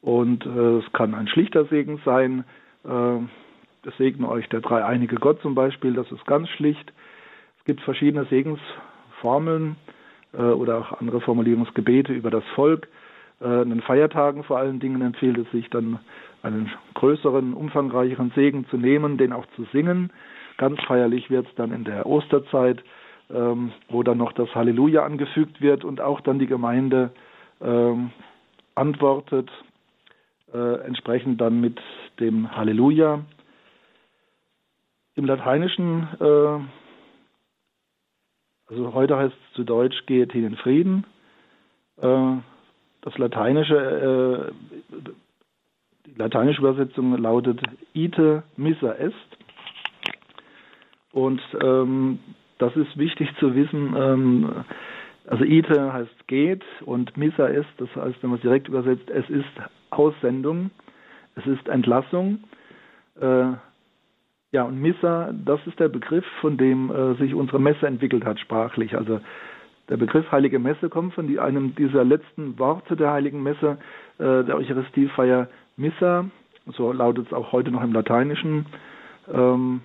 Und 0.00 0.46
äh, 0.46 0.78
es 0.78 0.90
kann 0.94 1.14
ein 1.14 1.28
schlichter 1.28 1.66
Segen 1.66 2.00
sein. 2.06 2.44
Äh, 2.86 3.18
es 3.86 3.94
segne 3.98 4.30
euch 4.30 4.48
der 4.48 4.62
dreieinige 4.62 5.16
Gott 5.16 5.42
zum 5.42 5.54
Beispiel, 5.54 5.92
das 5.92 6.10
ist 6.10 6.24
ganz 6.24 6.48
schlicht. 6.48 6.90
Es 7.58 7.64
gibt 7.66 7.82
verschiedene 7.82 8.24
Segensformeln 8.30 9.76
äh, 10.32 10.38
oder 10.38 10.78
auch 10.78 11.00
andere 11.00 11.20
Formulierungsgebete 11.20 12.14
über 12.14 12.30
das 12.30 12.44
Volk. 12.54 12.88
Äh, 13.40 13.46
an 13.46 13.70
den 13.70 13.82
Feiertagen 13.82 14.44
vor 14.44 14.58
allen 14.58 14.80
Dingen 14.80 15.02
empfiehlt 15.02 15.38
es 15.38 15.50
sich 15.50 15.68
dann 15.70 15.98
einen 16.42 16.70
größeren, 16.94 17.54
umfangreicheren 17.54 18.32
Segen 18.34 18.66
zu 18.68 18.76
nehmen, 18.76 19.18
den 19.18 19.32
auch 19.32 19.46
zu 19.56 19.64
singen. 19.72 20.12
Ganz 20.56 20.80
feierlich 20.82 21.30
wird 21.30 21.46
es 21.46 21.54
dann 21.54 21.72
in 21.72 21.84
der 21.84 22.06
Osterzeit 22.06 22.82
ähm, 23.30 23.72
wo 23.88 24.02
dann 24.02 24.18
noch 24.18 24.32
das 24.32 24.54
Halleluja 24.54 25.04
angefügt 25.04 25.60
wird 25.60 25.84
und 25.84 26.00
auch 26.00 26.20
dann 26.20 26.38
die 26.38 26.46
Gemeinde 26.46 27.10
ähm, 27.60 28.10
antwortet, 28.74 29.50
äh, 30.52 30.80
entsprechend 30.86 31.40
dann 31.40 31.60
mit 31.60 31.78
dem 32.20 32.56
Halleluja. 32.56 33.20
Im 35.14 35.24
Lateinischen, 35.24 36.08
äh, 36.20 36.60
also 38.66 38.94
heute 38.94 39.16
heißt 39.16 39.34
es 39.34 39.54
zu 39.54 39.64
Deutsch, 39.64 40.06
geht 40.06 40.32
hin 40.32 40.44
in 40.44 40.56
Frieden. 40.56 41.04
Äh, 42.00 42.36
das 43.02 43.16
lateinische, 43.18 44.52
äh, 44.52 45.08
die 46.06 46.14
lateinische 46.18 46.60
Übersetzung 46.60 47.16
lautet 47.16 47.60
ite 47.94 48.42
missa 48.56 48.92
est. 48.94 49.14
Und 51.12 51.40
ähm, 51.62 52.18
das 52.58 52.74
ist 52.76 52.96
wichtig 52.98 53.28
zu 53.38 53.54
wissen. 53.54 53.94
Ähm, 53.96 54.64
also 55.26 55.44
Ite 55.44 55.92
heißt 55.92 56.26
geht 56.26 56.64
und 56.86 57.16
Missa 57.16 57.46
ist, 57.46 57.68
das 57.76 57.88
heißt, 57.94 58.22
wenn 58.22 58.30
man 58.30 58.38
es 58.38 58.42
direkt 58.42 58.68
übersetzt, 58.68 59.10
es 59.10 59.28
ist 59.28 59.44
Aussendung, 59.90 60.70
es 61.36 61.46
ist 61.46 61.68
Entlassung. 61.68 62.44
Äh, 63.20 63.52
ja, 64.50 64.62
und 64.62 64.80
Missa, 64.80 65.32
das 65.44 65.60
ist 65.66 65.78
der 65.78 65.88
Begriff, 65.88 66.24
von 66.40 66.56
dem 66.56 66.90
äh, 66.90 67.14
sich 67.16 67.34
unsere 67.34 67.60
Messe 67.60 67.86
entwickelt 67.86 68.24
hat, 68.24 68.40
sprachlich. 68.40 68.96
Also 68.96 69.20
der 69.88 69.96
Begriff 69.96 70.30
Heilige 70.30 70.58
Messe 70.58 70.88
kommt 70.88 71.14
von 71.14 71.38
einem 71.38 71.74
dieser 71.74 72.04
letzten 72.04 72.58
Worte 72.58 72.96
der 72.96 73.12
Heiligen 73.12 73.42
Messe, 73.42 73.78
äh, 74.18 74.44
der 74.44 74.56
Eucharistiefeier 74.56 75.48
Missa, 75.76 76.26
so 76.66 76.92
lautet 76.92 77.26
es 77.26 77.32
auch 77.32 77.52
heute 77.52 77.70
noch 77.70 77.82
im 77.82 77.92
Lateinischen. 77.92 78.66
Ähm, 79.32 79.80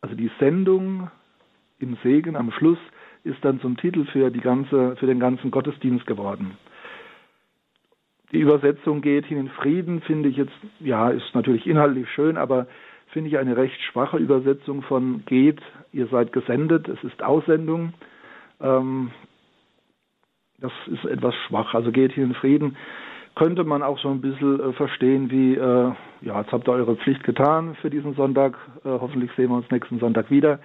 also 0.00 0.16
die 0.16 0.30
Sendung 0.38 1.10
im 1.78 1.96
Segen 2.02 2.36
am 2.36 2.50
Schluss 2.50 2.78
ist 3.24 3.44
dann 3.44 3.60
zum 3.60 3.76
Titel 3.76 4.04
für, 4.06 4.30
die 4.30 4.40
ganze, 4.40 4.96
für 4.96 5.06
den 5.06 5.20
ganzen 5.20 5.50
Gottesdienst 5.50 6.06
geworden. 6.06 6.56
Die 8.32 8.40
Übersetzung 8.40 9.02
geht 9.02 9.26
hin 9.26 9.38
in 9.38 9.48
Frieden, 9.50 10.00
finde 10.00 10.28
ich 10.28 10.36
jetzt, 10.36 10.52
ja, 10.80 11.10
ist 11.10 11.34
natürlich 11.34 11.66
inhaltlich 11.66 12.08
schön, 12.10 12.36
aber 12.36 12.66
finde 13.08 13.30
ich 13.30 13.38
eine 13.38 13.56
recht 13.56 13.80
schwache 13.82 14.18
Übersetzung 14.18 14.82
von 14.82 15.24
geht, 15.26 15.60
ihr 15.92 16.06
seid 16.08 16.32
gesendet, 16.32 16.88
es 16.88 17.02
ist 17.04 17.22
Aussendung. 17.22 17.94
Ähm, 18.60 19.10
das 20.60 20.72
ist 20.86 21.04
etwas 21.04 21.34
schwach. 21.46 21.74
Also 21.74 21.92
geht 21.92 22.12
hier 22.12 22.24
in 22.24 22.34
Frieden. 22.34 22.76
Könnte 23.34 23.64
man 23.64 23.82
auch 23.82 23.98
so 23.98 24.08
ein 24.08 24.22
bisschen 24.22 24.60
äh, 24.60 24.72
verstehen 24.72 25.30
wie, 25.30 25.54
äh, 25.54 25.92
ja, 26.22 26.40
jetzt 26.40 26.52
habt 26.52 26.66
ihr 26.68 26.72
eure 26.72 26.96
Pflicht 26.96 27.22
getan 27.24 27.74
für 27.82 27.90
diesen 27.90 28.14
Sonntag. 28.14 28.56
Äh, 28.84 28.88
hoffentlich 28.88 29.30
sehen 29.36 29.50
wir 29.50 29.56
uns 29.56 29.70
nächsten 29.70 29.98
Sonntag 29.98 30.30
wieder. 30.30 30.58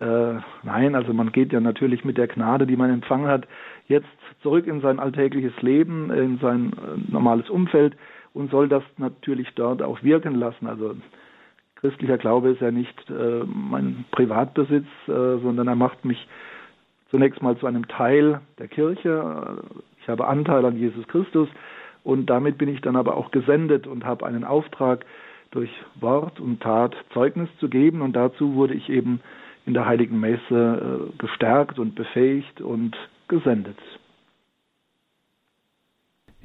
Äh, 0.00 0.34
nein, 0.64 0.94
also 0.94 1.14
man 1.14 1.32
geht 1.32 1.52
ja 1.52 1.60
natürlich 1.60 2.04
mit 2.04 2.18
der 2.18 2.28
Gnade, 2.28 2.66
die 2.66 2.76
man 2.76 2.90
empfangen 2.90 3.28
hat, 3.28 3.46
jetzt 3.86 4.08
zurück 4.42 4.66
in 4.66 4.80
sein 4.80 4.98
alltägliches 4.98 5.54
Leben, 5.62 6.10
in 6.10 6.38
sein 6.38 6.72
äh, 6.72 7.12
normales 7.12 7.48
Umfeld 7.48 7.96
und 8.34 8.50
soll 8.50 8.68
das 8.68 8.82
natürlich 8.98 9.48
dort 9.54 9.82
auch 9.82 10.02
wirken 10.02 10.34
lassen. 10.34 10.66
Also 10.66 10.96
christlicher 11.76 12.18
Glaube 12.18 12.50
ist 12.50 12.60
ja 12.60 12.70
nicht 12.72 13.08
äh, 13.08 13.44
mein 13.46 14.04
Privatbesitz, 14.10 14.86
sondern 15.06 15.68
er 15.68 15.76
macht 15.76 16.04
mich 16.04 16.26
zunächst 17.14 17.40
mal 17.42 17.56
zu 17.56 17.68
einem 17.68 17.86
Teil 17.86 18.40
der 18.58 18.66
Kirche. 18.66 19.62
Ich 20.02 20.08
habe 20.08 20.26
Anteil 20.26 20.64
an 20.64 20.76
Jesus 20.76 21.06
Christus 21.06 21.48
und 22.02 22.26
damit 22.26 22.58
bin 22.58 22.68
ich 22.68 22.80
dann 22.80 22.96
aber 22.96 23.16
auch 23.16 23.30
gesendet 23.30 23.86
und 23.86 24.04
habe 24.04 24.26
einen 24.26 24.42
Auftrag, 24.42 25.04
durch 25.52 25.70
Wort 26.00 26.40
und 26.40 26.60
Tat 26.60 26.96
Zeugnis 27.12 27.48
zu 27.60 27.68
geben. 27.68 28.02
Und 28.02 28.14
dazu 28.14 28.54
wurde 28.56 28.74
ich 28.74 28.88
eben 28.88 29.20
in 29.64 29.74
der 29.74 29.86
Heiligen 29.86 30.18
Messe 30.18 30.40
äh, 31.12 31.16
gestärkt 31.18 31.78
und 31.78 31.94
befähigt 31.94 32.60
und 32.60 32.96
gesendet. 33.28 33.78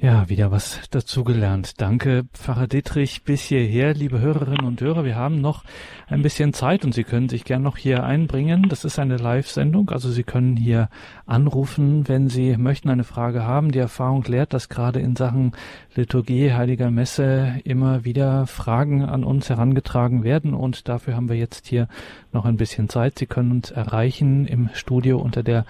Ja, 0.02 0.30
wieder 0.30 0.50
was 0.50 0.80
dazugelernt. 0.88 1.78
Danke, 1.78 2.24
Pfarrer 2.32 2.66
Dietrich, 2.68 3.22
bis 3.22 3.42
hierher, 3.42 3.92
liebe 3.92 4.18
Hörerinnen 4.18 4.64
und 4.64 4.80
Hörer. 4.80 5.04
Wir 5.04 5.16
haben 5.16 5.42
noch 5.42 5.62
ein 6.06 6.22
bisschen 6.22 6.54
Zeit 6.54 6.86
und 6.86 6.94
Sie 6.94 7.04
können 7.04 7.28
sich 7.28 7.44
gern 7.44 7.60
noch 7.60 7.76
hier 7.76 8.02
einbringen. 8.02 8.70
Das 8.70 8.86
ist 8.86 8.98
eine 8.98 9.18
Live-Sendung, 9.18 9.90
also 9.90 10.10
Sie 10.10 10.22
können 10.22 10.56
hier 10.56 10.88
anrufen, 11.26 12.08
wenn 12.08 12.30
Sie 12.30 12.56
möchten, 12.56 12.88
eine 12.88 13.04
Frage 13.04 13.44
haben. 13.44 13.72
Die 13.72 13.78
Erfahrung 13.78 14.24
lehrt, 14.24 14.54
dass 14.54 14.70
gerade 14.70 15.00
in 15.00 15.16
Sachen 15.16 15.52
Liturgie, 15.94 16.54
Heiliger 16.54 16.90
Messe 16.90 17.60
immer 17.64 18.02
wieder 18.02 18.46
Fragen 18.46 19.04
an 19.04 19.22
uns 19.22 19.50
herangetragen 19.50 20.24
werden 20.24 20.54
und 20.54 20.88
dafür 20.88 21.14
haben 21.14 21.28
wir 21.28 21.36
jetzt 21.36 21.66
hier 21.66 21.88
noch 22.32 22.46
ein 22.46 22.56
bisschen 22.56 22.88
Zeit. 22.88 23.18
Sie 23.18 23.26
können 23.26 23.50
uns 23.50 23.70
erreichen 23.70 24.46
im 24.46 24.70
Studio 24.72 25.18
unter 25.18 25.42
der 25.42 25.66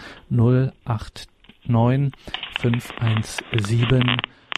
089 1.67 2.13
517 2.59 4.17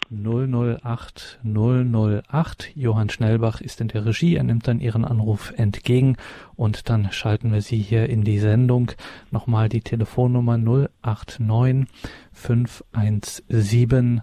008 0.09 1.39
008. 1.43 2.71
Johann 2.75 3.09
Schnellbach 3.09 3.61
ist 3.61 3.81
in 3.81 3.87
der 3.87 4.05
Regie. 4.05 4.35
Er 4.35 4.43
nimmt 4.43 4.67
dann 4.67 4.79
Ihren 4.79 5.05
Anruf 5.05 5.53
entgegen 5.57 6.17
und 6.55 6.89
dann 6.89 7.11
schalten 7.11 7.51
wir 7.51 7.61
Sie 7.61 7.77
hier 7.77 8.09
in 8.09 8.23
die 8.23 8.39
Sendung. 8.39 8.91
Nochmal 9.31 9.69
die 9.69 9.81
Telefonnummer 9.81 10.57
089 10.57 11.87
517 12.31 14.21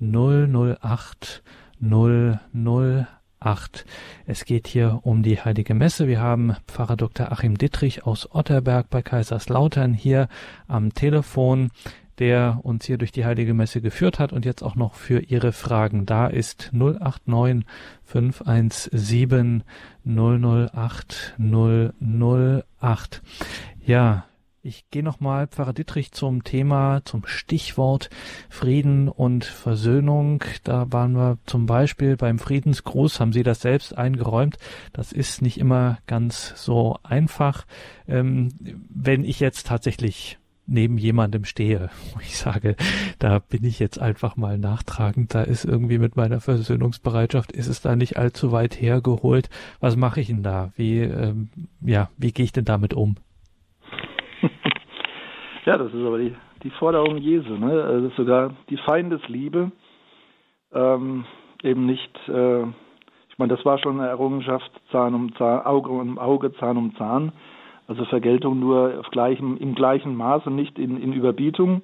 008 0.00 1.42
008. 1.80 3.08
8. 3.44 3.84
Es 4.26 4.44
geht 4.44 4.66
hier 4.66 5.00
um 5.02 5.22
die 5.22 5.40
Heilige 5.40 5.74
Messe. 5.74 6.06
Wir 6.06 6.20
haben 6.20 6.56
Pfarrer 6.66 6.96
Dr. 6.96 7.32
Achim 7.32 7.58
Dittrich 7.58 8.06
aus 8.06 8.32
Otterberg 8.32 8.88
bei 8.90 9.02
Kaiserslautern 9.02 9.94
hier 9.94 10.28
am 10.68 10.94
Telefon, 10.94 11.70
der 12.18 12.60
uns 12.62 12.84
hier 12.84 12.98
durch 12.98 13.12
die 13.12 13.24
Heilige 13.24 13.54
Messe 13.54 13.80
geführt 13.80 14.18
hat 14.18 14.32
und 14.32 14.44
jetzt 14.44 14.62
auch 14.62 14.74
noch 14.74 14.94
für 14.94 15.20
Ihre 15.20 15.52
Fragen 15.52 16.06
da 16.06 16.26
ist. 16.26 16.70
089 16.72 17.64
517 18.04 19.64
008 20.04 21.34
008. 21.38 23.22
Ja, 23.84 24.24
ich 24.64 24.88
gehe 24.90 25.02
nochmal, 25.02 25.48
Pfarrer 25.48 25.72
Dittrich, 25.72 26.12
zum 26.12 26.44
Thema, 26.44 27.00
zum 27.04 27.26
Stichwort 27.26 28.10
Frieden 28.48 29.08
und 29.08 29.44
Versöhnung. 29.44 30.44
Da 30.62 30.86
waren 30.92 31.16
wir 31.16 31.38
zum 31.46 31.66
Beispiel 31.66 32.16
beim 32.16 32.38
Friedensgruß, 32.38 33.18
haben 33.18 33.32
Sie 33.32 33.42
das 33.42 33.60
selbst 33.60 33.98
eingeräumt. 33.98 34.58
Das 34.92 35.10
ist 35.10 35.42
nicht 35.42 35.58
immer 35.58 35.98
ganz 36.06 36.52
so 36.54 36.96
einfach. 37.02 37.66
Ähm, 38.06 38.50
wenn 38.88 39.24
ich 39.24 39.40
jetzt 39.40 39.66
tatsächlich 39.66 40.38
neben 40.66 40.98
jemandem 40.98 41.44
stehe, 41.44 41.90
ich 42.20 42.36
sage, 42.36 42.76
da 43.18 43.38
bin 43.38 43.64
ich 43.64 43.78
jetzt 43.78 44.00
einfach 44.00 44.36
mal 44.36 44.58
nachtragend, 44.58 45.34
da 45.34 45.42
ist 45.42 45.64
irgendwie 45.64 45.98
mit 45.98 46.16
meiner 46.16 46.40
Versöhnungsbereitschaft, 46.40 47.52
ist 47.52 47.68
es 47.68 47.80
da 47.80 47.96
nicht 47.96 48.16
allzu 48.16 48.52
weit 48.52 48.80
hergeholt. 48.80 49.50
Was 49.80 49.96
mache 49.96 50.20
ich 50.20 50.28
denn 50.28 50.42
da? 50.42 50.72
Wie, 50.76 51.00
ähm, 51.00 51.48
ja, 51.80 52.08
wie 52.16 52.32
gehe 52.32 52.44
ich 52.44 52.52
denn 52.52 52.64
damit 52.64 52.94
um? 52.94 53.16
Ja, 55.64 55.78
das 55.78 55.94
ist 55.94 56.04
aber 56.04 56.18
die, 56.18 56.34
die 56.64 56.70
Forderung 56.70 57.18
Jesu, 57.18 57.56
ne? 57.56 57.84
Also 57.84 58.08
sogar 58.16 58.52
die 58.68 58.78
Feindesliebe, 58.78 59.70
ähm, 60.72 61.24
eben 61.62 61.86
nicht, 61.86 62.10
äh, 62.28 62.62
ich 62.62 63.38
meine, 63.38 63.54
das 63.54 63.64
war 63.64 63.78
schon 63.78 64.00
eine 64.00 64.08
Errungenschaft, 64.08 64.70
Zahn 64.90 65.14
um 65.14 65.34
Zahn, 65.36 65.64
Auge 65.64 65.90
um 65.90 66.18
Auge, 66.18 66.52
Zahn 66.54 66.76
um 66.76 66.96
Zahn, 66.96 67.32
also 67.88 68.04
Vergeltung 68.06 68.60
nur 68.60 69.02
gleichem, 69.10 69.56
im 69.56 69.74
gleichen 69.74 70.16
Maß 70.16 70.46
und 70.46 70.54
nicht 70.54 70.78
in, 70.78 71.00
in 71.00 71.12
Überbietung. 71.12 71.82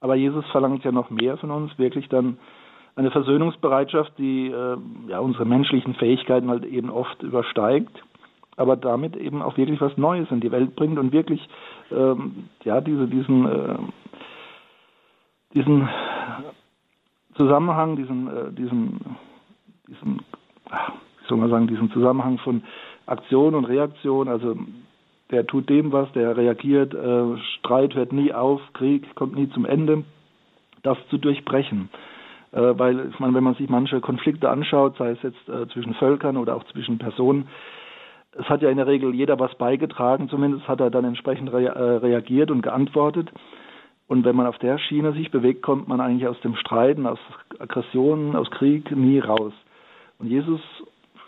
Aber 0.00 0.14
Jesus 0.14 0.44
verlangt 0.52 0.84
ja 0.84 0.92
noch 0.92 1.10
mehr 1.10 1.36
von 1.38 1.50
uns, 1.50 1.78
wirklich 1.78 2.08
dann 2.08 2.38
eine 2.96 3.10
Versöhnungsbereitschaft, 3.10 4.12
die 4.18 4.48
äh, 4.48 4.76
ja 5.08 5.18
unsere 5.18 5.44
menschlichen 5.44 5.94
Fähigkeiten 5.94 6.48
halt 6.48 6.64
eben 6.64 6.90
oft 6.90 7.22
übersteigt 7.22 8.02
aber 8.56 8.76
damit 8.76 9.16
eben 9.16 9.42
auch 9.42 9.56
wirklich 9.56 9.80
was 9.80 9.96
Neues 9.96 10.30
in 10.30 10.40
die 10.40 10.52
Welt 10.52 10.76
bringt 10.76 10.98
und 10.98 11.12
wirklich 11.12 11.46
ähm, 11.90 12.48
ja 12.62 12.80
diese 12.80 13.06
diesen 13.06 13.46
äh, 13.46 13.78
diesen 15.54 15.88
Zusammenhang, 17.36 17.96
diesen 17.96 18.28
äh, 18.28 18.52
diesen 18.52 19.00
diesen 19.88 20.20
wie 20.70 21.28
soll 21.28 21.38
man 21.38 21.50
sagen, 21.50 21.66
diesen 21.66 21.90
Zusammenhang 21.90 22.38
von 22.38 22.62
Aktion 23.06 23.54
und 23.54 23.64
Reaktion, 23.64 24.28
also 24.28 24.56
der 25.34 25.46
tut 25.46 25.68
dem 25.68 25.90
was, 25.90 26.10
der 26.12 26.36
reagiert, 26.36 26.94
äh, 26.94 27.36
Streit 27.58 27.94
hört 27.96 28.12
nie 28.12 28.32
auf, 28.32 28.60
Krieg 28.72 29.14
kommt 29.16 29.34
nie 29.34 29.50
zum 29.50 29.66
Ende, 29.66 30.04
das 30.84 30.96
zu 31.10 31.18
durchbrechen. 31.18 31.88
Äh, 32.52 32.78
weil, 32.78 33.08
ich 33.10 33.18
meine, 33.18 33.34
wenn 33.34 33.42
man 33.42 33.56
sich 33.56 33.68
manche 33.68 34.00
Konflikte 34.00 34.48
anschaut, 34.48 34.96
sei 34.96 35.10
es 35.10 35.22
jetzt 35.22 35.48
äh, 35.48 35.66
zwischen 35.72 35.94
Völkern 35.94 36.36
oder 36.36 36.54
auch 36.54 36.62
zwischen 36.72 36.98
Personen, 36.98 37.48
es 38.38 38.48
hat 38.48 38.62
ja 38.62 38.70
in 38.70 38.76
der 38.76 38.86
Regel 38.86 39.12
jeder 39.12 39.40
was 39.40 39.52
beigetragen, 39.56 40.28
zumindest 40.28 40.68
hat 40.68 40.80
er 40.80 40.90
dann 40.90 41.04
entsprechend 41.04 41.52
re 41.52 41.64
äh, 41.64 41.96
reagiert 41.96 42.52
und 42.52 42.62
geantwortet. 42.62 43.28
Und 44.06 44.24
wenn 44.24 44.36
man 44.36 44.46
auf 44.46 44.58
der 44.58 44.78
Schiene 44.78 45.14
sich 45.14 45.32
bewegt, 45.32 45.62
kommt 45.62 45.88
man 45.88 46.00
eigentlich 46.00 46.28
aus 46.28 46.40
dem 46.42 46.54
Streiten, 46.54 47.06
aus 47.06 47.18
Aggressionen, 47.58 48.36
aus 48.36 48.50
Krieg 48.52 48.94
nie 48.94 49.18
raus. 49.18 49.52
Und 50.20 50.28
Jesus 50.28 50.60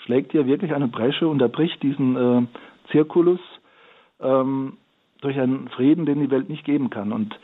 schlägt 0.05 0.31
hier 0.31 0.47
wirklich 0.47 0.75
eine 0.75 0.87
Bresche, 0.87 1.27
unterbricht 1.27 1.83
diesen 1.83 2.17
äh, 2.17 2.43
Zirkulus 2.93 3.41
ähm, 4.21 4.77
durch 5.21 5.39
einen 5.39 5.69
Frieden, 5.69 6.07
den 6.07 6.21
die 6.21 6.31
Welt 6.31 6.49
nicht 6.49 6.65
geben 6.65 6.91
kann. 6.91 7.13
Und 7.13 7.39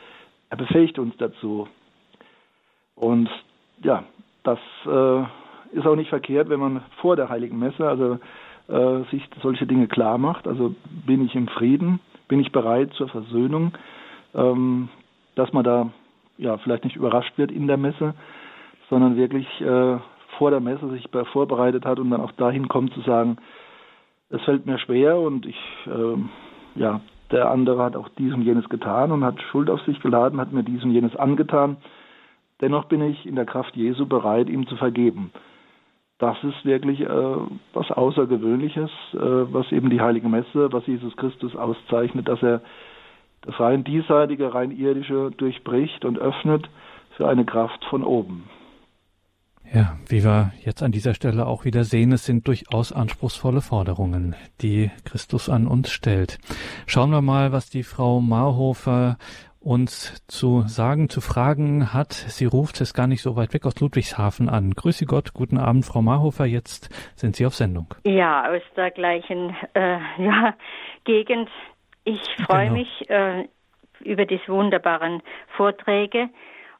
er 0.49 0.57
befähigt 0.57 0.99
uns 0.99 1.15
dazu. 1.17 1.67
Und 2.95 3.29
ja, 3.83 4.03
das 4.43 4.59
äh, 4.85 5.21
ist 5.75 5.85
auch 5.85 5.95
nicht 5.95 6.09
verkehrt, 6.09 6.49
wenn 6.49 6.59
man 6.59 6.83
vor 7.01 7.15
der 7.15 7.29
Heiligen 7.29 7.57
Messe, 7.57 7.87
also 7.87 8.19
äh, 8.67 9.03
sich 9.11 9.27
solche 9.41 9.65
Dinge 9.65 9.87
klar 9.87 10.17
macht. 10.17 10.47
Also 10.47 10.75
bin 11.05 11.25
ich 11.25 11.35
im 11.35 11.47
Frieden, 11.47 11.99
bin 12.27 12.39
ich 12.39 12.51
bereit 12.51 12.93
zur 12.93 13.09
Versöhnung, 13.09 13.73
ähm, 14.33 14.89
dass 15.35 15.51
man 15.53 15.63
da 15.63 15.89
ja 16.37 16.57
vielleicht 16.57 16.83
nicht 16.83 16.95
überrascht 16.95 17.37
wird 17.37 17.51
in 17.51 17.67
der 17.67 17.77
Messe, 17.77 18.13
sondern 18.89 19.17
wirklich 19.17 19.47
äh, 19.61 19.97
vor 20.37 20.51
der 20.51 20.59
Messe 20.59 20.89
sich 20.89 21.07
vorbereitet 21.31 21.85
hat 21.85 21.99
und 21.99 22.09
dann 22.09 22.21
auch 22.21 22.31
dahin 22.33 22.67
kommt 22.67 22.93
zu 22.93 23.01
sagen, 23.01 23.37
es 24.29 24.41
fällt 24.43 24.65
mir 24.65 24.79
schwer 24.79 25.17
und 25.17 25.45
ich 25.45 25.57
äh, 25.85 26.17
ja 26.75 27.01
der 27.31 27.49
andere 27.49 27.83
hat 27.83 27.95
auch 27.95 28.09
dies 28.09 28.33
und 28.33 28.43
jenes 28.43 28.69
getan 28.69 29.11
und 29.11 29.23
hat 29.23 29.41
Schuld 29.41 29.69
auf 29.69 29.81
sich 29.83 29.99
geladen, 30.01 30.39
hat 30.39 30.51
mir 30.51 30.63
dies 30.63 30.83
und 30.83 30.91
jenes 30.91 31.15
angetan. 31.15 31.77
Dennoch 32.61 32.85
bin 32.85 33.01
ich 33.01 33.25
in 33.25 33.35
der 33.35 33.45
Kraft 33.45 33.75
Jesu 33.75 34.05
bereit, 34.05 34.49
ihm 34.49 34.67
zu 34.67 34.75
vergeben 34.75 35.31
das 36.23 36.41
ist 36.41 36.63
wirklich 36.63 37.01
äh, 37.01 37.35
was 37.73 37.91
Außergewöhnliches, 37.91 38.89
äh, 39.13 39.17
was 39.17 39.69
eben 39.73 39.89
die 39.89 39.99
Heilige 39.99 40.29
Messe, 40.29 40.71
was 40.71 40.87
Jesus 40.87 41.15
Christus 41.17 41.53
auszeichnet, 41.53 42.29
dass 42.29 42.41
er 42.41 42.61
das 43.41 43.59
rein 43.59 43.83
diesseitige, 43.83 44.53
rein 44.53 44.71
irdische 44.71 45.31
durchbricht 45.31 46.05
und 46.05 46.17
öffnet 46.17 46.69
für 47.17 47.27
eine 47.27 47.43
Kraft 47.43 47.83
von 47.85 48.05
oben. 48.05 48.45
Ja, 49.73 49.97
wie 50.07 50.23
wir 50.23 50.51
jetzt 50.63 50.83
an 50.83 50.91
dieser 50.91 51.15
Stelle 51.15 51.47
auch 51.47 51.65
wieder 51.65 51.83
sehen, 51.83 52.11
es 52.11 52.25
sind 52.25 52.47
durchaus 52.47 52.93
anspruchsvolle 52.93 53.61
Forderungen, 53.61 54.35
die 54.61 54.91
Christus 55.03 55.49
an 55.49 55.65
uns 55.65 55.89
stellt. 55.89 56.37
Schauen 56.85 57.09
wir 57.09 57.23
mal, 57.23 57.51
was 57.51 57.71
die 57.71 57.81
Frau 57.81 58.21
Marhofer 58.21 59.17
uns 59.59 60.23
zu 60.27 60.61
sagen, 60.67 61.09
zu 61.09 61.21
fragen 61.21 61.91
hat. 61.91 62.13
Sie 62.13 62.45
ruft 62.45 62.81
es 62.81 62.93
gar 62.93 63.07
nicht 63.07 63.23
so 63.23 63.35
weit 63.35 63.55
weg 63.55 63.65
aus 63.65 63.79
Ludwigshafen 63.79 64.47
an. 64.47 64.75
Grüße 64.75 65.07
Gott, 65.07 65.33
guten 65.33 65.57
Abend, 65.57 65.85
Frau 65.85 66.03
Marhofer. 66.03 66.45
Jetzt 66.45 66.89
sind 67.15 67.35
Sie 67.35 67.47
auf 67.47 67.55
Sendung. 67.55 67.95
Ja, 68.03 68.51
aus 68.51 68.61
der 68.75 68.91
gleichen 68.91 69.55
äh, 69.73 69.97
ja, 70.19 70.53
Gegend. 71.03 71.49
Ich 72.03 72.21
freue 72.45 72.67
genau. 72.67 72.77
mich, 72.77 73.09
äh, 73.09 73.47
über 74.01 74.25
diese 74.25 74.49
wunderbaren 74.49 75.23
Vorträge 75.55 76.29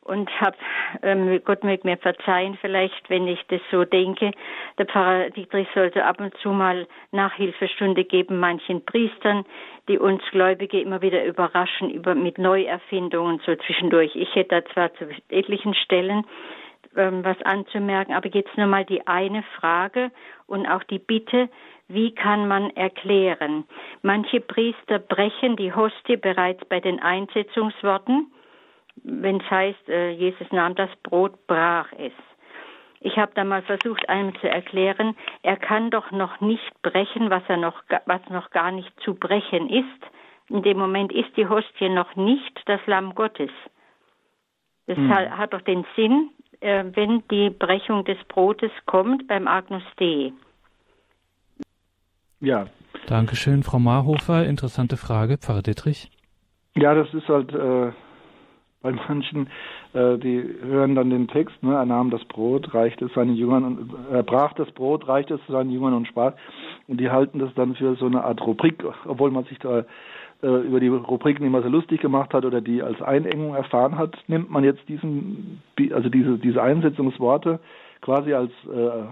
und 0.04 0.30
habe, 0.40 0.58
ähm, 1.02 1.42
Gott 1.44 1.64
möge 1.64 1.88
mir 1.88 1.98
verzeihen, 1.98 2.58
vielleicht, 2.60 3.10
wenn 3.10 3.28
ich 3.28 3.40
das 3.48 3.62
so 3.72 3.86
denke, 3.86 4.32
der 4.78 4.86
Pfarrer 4.86 5.30
Dietrich 5.30 5.68
sollte 5.74 6.06
ab 6.06 6.20
und 6.20 6.36
zu 6.38 6.50
mal 6.50 6.88
Nachhilfestunde 7.12 8.04
geben 8.04 8.40
manchen 8.40 8.86
Priestern, 8.86 9.46
die 9.88 10.00
uns 10.00 10.22
Gläubige 10.32 10.80
immer 10.80 11.02
wieder 11.02 11.24
überraschen 11.26 11.90
über, 11.90 12.16
mit 12.16 12.38
Neuerfindungen 12.38 13.42
so 13.46 13.56
zwischendurch. 13.56 14.16
Ich 14.16 14.34
hätte 14.36 14.62
da 14.62 14.66
zwar 14.74 14.94
zu 14.96 15.08
etlichen 15.30 15.74
Stellen 15.74 16.26
ähm, 16.96 17.24
was 17.24 17.42
anzumerken, 17.44 18.14
aber 18.14 18.30
jetzt 18.30 18.56
nur 18.58 18.68
mal 18.68 18.86
die 18.86 19.06
eine 19.08 19.44
Frage 19.60 20.12
und 20.48 20.68
auch 20.68 20.84
die 20.84 21.00
Bitte, 21.00 21.50
wie 21.88 22.16
kann 22.16 22.48
man 22.48 22.70
erklären? 22.76 23.66
Manche 24.02 24.40
Priester 24.40 25.00
brechen 25.00 25.56
die 25.56 25.74
Hostie 25.74 26.18
bereits 26.18 26.64
bei 26.66 26.80
den 26.80 27.00
Einsetzungsworten, 27.00 28.33
wenn 28.96 29.40
es 29.42 29.50
heißt, 29.50 29.90
äh, 29.90 30.12
Jesus 30.12 30.52
nahm 30.52 30.76
das 30.76 30.90
Brot, 31.04 31.48
brach 31.48 31.92
es. 31.98 32.14
Ich 33.02 33.18
habe 33.18 33.34
da 33.36 33.44
mal 33.44 33.62
versucht, 33.64 34.08
einem 34.08 34.34
zu 34.40 34.50
erklären, 34.50 35.16
er 35.42 35.58
kann 35.58 35.92
doch 35.92 36.12
noch 36.12 36.40
nicht 36.40 36.82
brechen, 36.82 37.30
was 37.30 37.44
er 37.50 37.58
noch, 37.58 37.84
was 38.06 38.22
noch 38.30 38.50
gar 38.52 38.72
nicht 38.72 38.92
zu 39.02 39.14
brechen 39.16 39.70
ist. 39.70 39.86
In 40.50 40.64
dem 40.64 40.78
Moment 40.78 41.12
ist 41.12 41.36
die 41.36 41.48
Hostie 41.48 41.90
noch 41.90 42.16
nicht 42.16 42.62
das 42.66 42.80
Lamm 42.86 43.14
Gottes. 43.14 43.52
Das 44.88 44.98
hm. 44.98 45.38
hat 45.38 45.54
doch 45.54 45.62
den 45.62 45.86
Sinn, 45.96 46.30
äh, 46.62 46.86
wenn 46.94 47.24
die 47.30 47.50
Brechung 47.50 48.06
des 48.06 48.18
Brotes 48.30 48.72
kommt 48.86 49.28
beim 49.28 49.48
Agnus 49.48 49.84
Dei. 49.98 50.32
Ja. 52.40 52.68
Dankeschön, 53.08 53.64
Frau 53.64 53.80
Marhofer. 53.80 54.46
Interessante 54.46 54.98
Frage, 54.98 55.38
Pfarrer 55.38 55.62
Dittrich. 55.62 56.10
Ja, 56.76 56.94
das 56.94 57.14
ist 57.14 57.28
halt 57.28 57.54
äh, 57.54 57.92
bei 58.84 58.92
manchen, 58.92 59.48
äh, 59.94 60.18
die 60.20 60.44
hören 60.62 60.94
dann 60.94 61.10
den 61.10 61.28
Text, 61.28 61.64
ne, 61.64 61.74
er 61.74 61.86
nahm 61.86 62.12
das 62.12 62.24
Brot, 62.26 62.74
reichte 62.76 63.06
es 63.06 63.14
seinen 63.14 63.36
Jüngern 63.36 63.64
und 63.64 63.94
er 64.12 64.24
brach 64.24 64.54
das 64.54 64.70
Brot, 64.72 65.08
reichte 65.08 65.36
es 65.36 65.42
seinen 65.48 65.72
Jüngern 65.72 65.94
und 65.94 66.08
sprach. 66.08 66.34
Und 66.88 67.00
die 67.00 67.10
halten 67.10 67.40
das 67.40 67.54
dann 67.56 67.76
für 67.76 67.96
so 67.96 68.06
eine 68.06 68.24
Art 68.24 68.46
Rubrik, 68.46 68.84
obwohl 69.06 69.32
man 69.32 69.46
sich 69.46 69.58
da 69.60 69.86
äh, 70.44 70.48
über 70.48 70.82
die 70.82 70.90
Rubriken 70.90 71.46
immer 71.46 71.64
so 71.64 71.70
lustig 71.70 72.02
gemacht 72.02 72.34
hat 72.34 72.44
oder 72.46 72.60
die 72.60 72.84
als 72.84 73.02
Einengung 73.02 73.56
erfahren 73.56 73.98
hat, 73.98 74.18
nimmt 74.28 74.52
man 74.52 74.66
jetzt 74.66 74.88
diesen, 74.90 75.62
also 75.94 76.10
diese, 76.10 76.38
diese 76.38 76.62
Einsetzungsworte 76.62 77.60
quasi 78.02 78.34
als, 78.34 78.52
äh, 78.66 79.04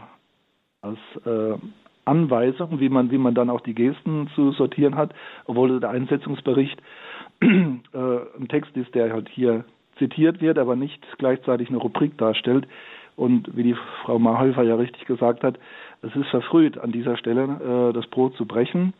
als 0.82 1.00
äh, 1.26 1.58
Anweisung, 2.04 2.82
wie 2.82 2.90
man, 2.90 3.10
wie 3.10 3.18
man 3.18 3.36
dann 3.36 3.50
auch 3.50 3.62
die 3.62 3.76
Gesten 3.76 4.30
zu 4.36 4.52
sortieren 4.52 4.96
hat, 4.96 5.14
obwohl 5.46 5.80
der 5.80 5.92
Einsetzungsbericht 5.92 6.78
äh, 6.78 7.11
ein 7.42 8.48
Text 8.50 8.76
ist, 8.78 8.94
der 8.96 9.12
halt 9.12 9.30
hier 9.30 9.66
zitiert 9.98 10.42
wird, 10.42 10.58
aber 10.58 10.76
nicht 10.76 11.06
gleichzeitig 11.18 11.70
eine 11.70 11.78
Rubrik 11.78 12.18
darstellt. 12.18 12.68
Und 13.16 13.56
wie 13.56 13.64
die 13.64 13.76
Frau 14.04 14.20
Mahäufer 14.20 14.64
ja 14.64 14.76
richtig 14.76 15.06
gesagt 15.06 15.44
hat, 15.44 15.60
es 16.02 16.16
ist 16.16 16.30
verfrüht, 16.30 16.78
an 16.78 16.92
dieser 16.92 17.18
Stelle 17.18 17.90
äh, 17.90 17.94
das 17.94 18.08
Brot 18.08 18.36
zu 18.36 18.46
brechen. 18.46 18.94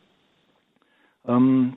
Ähm, 1.28 1.74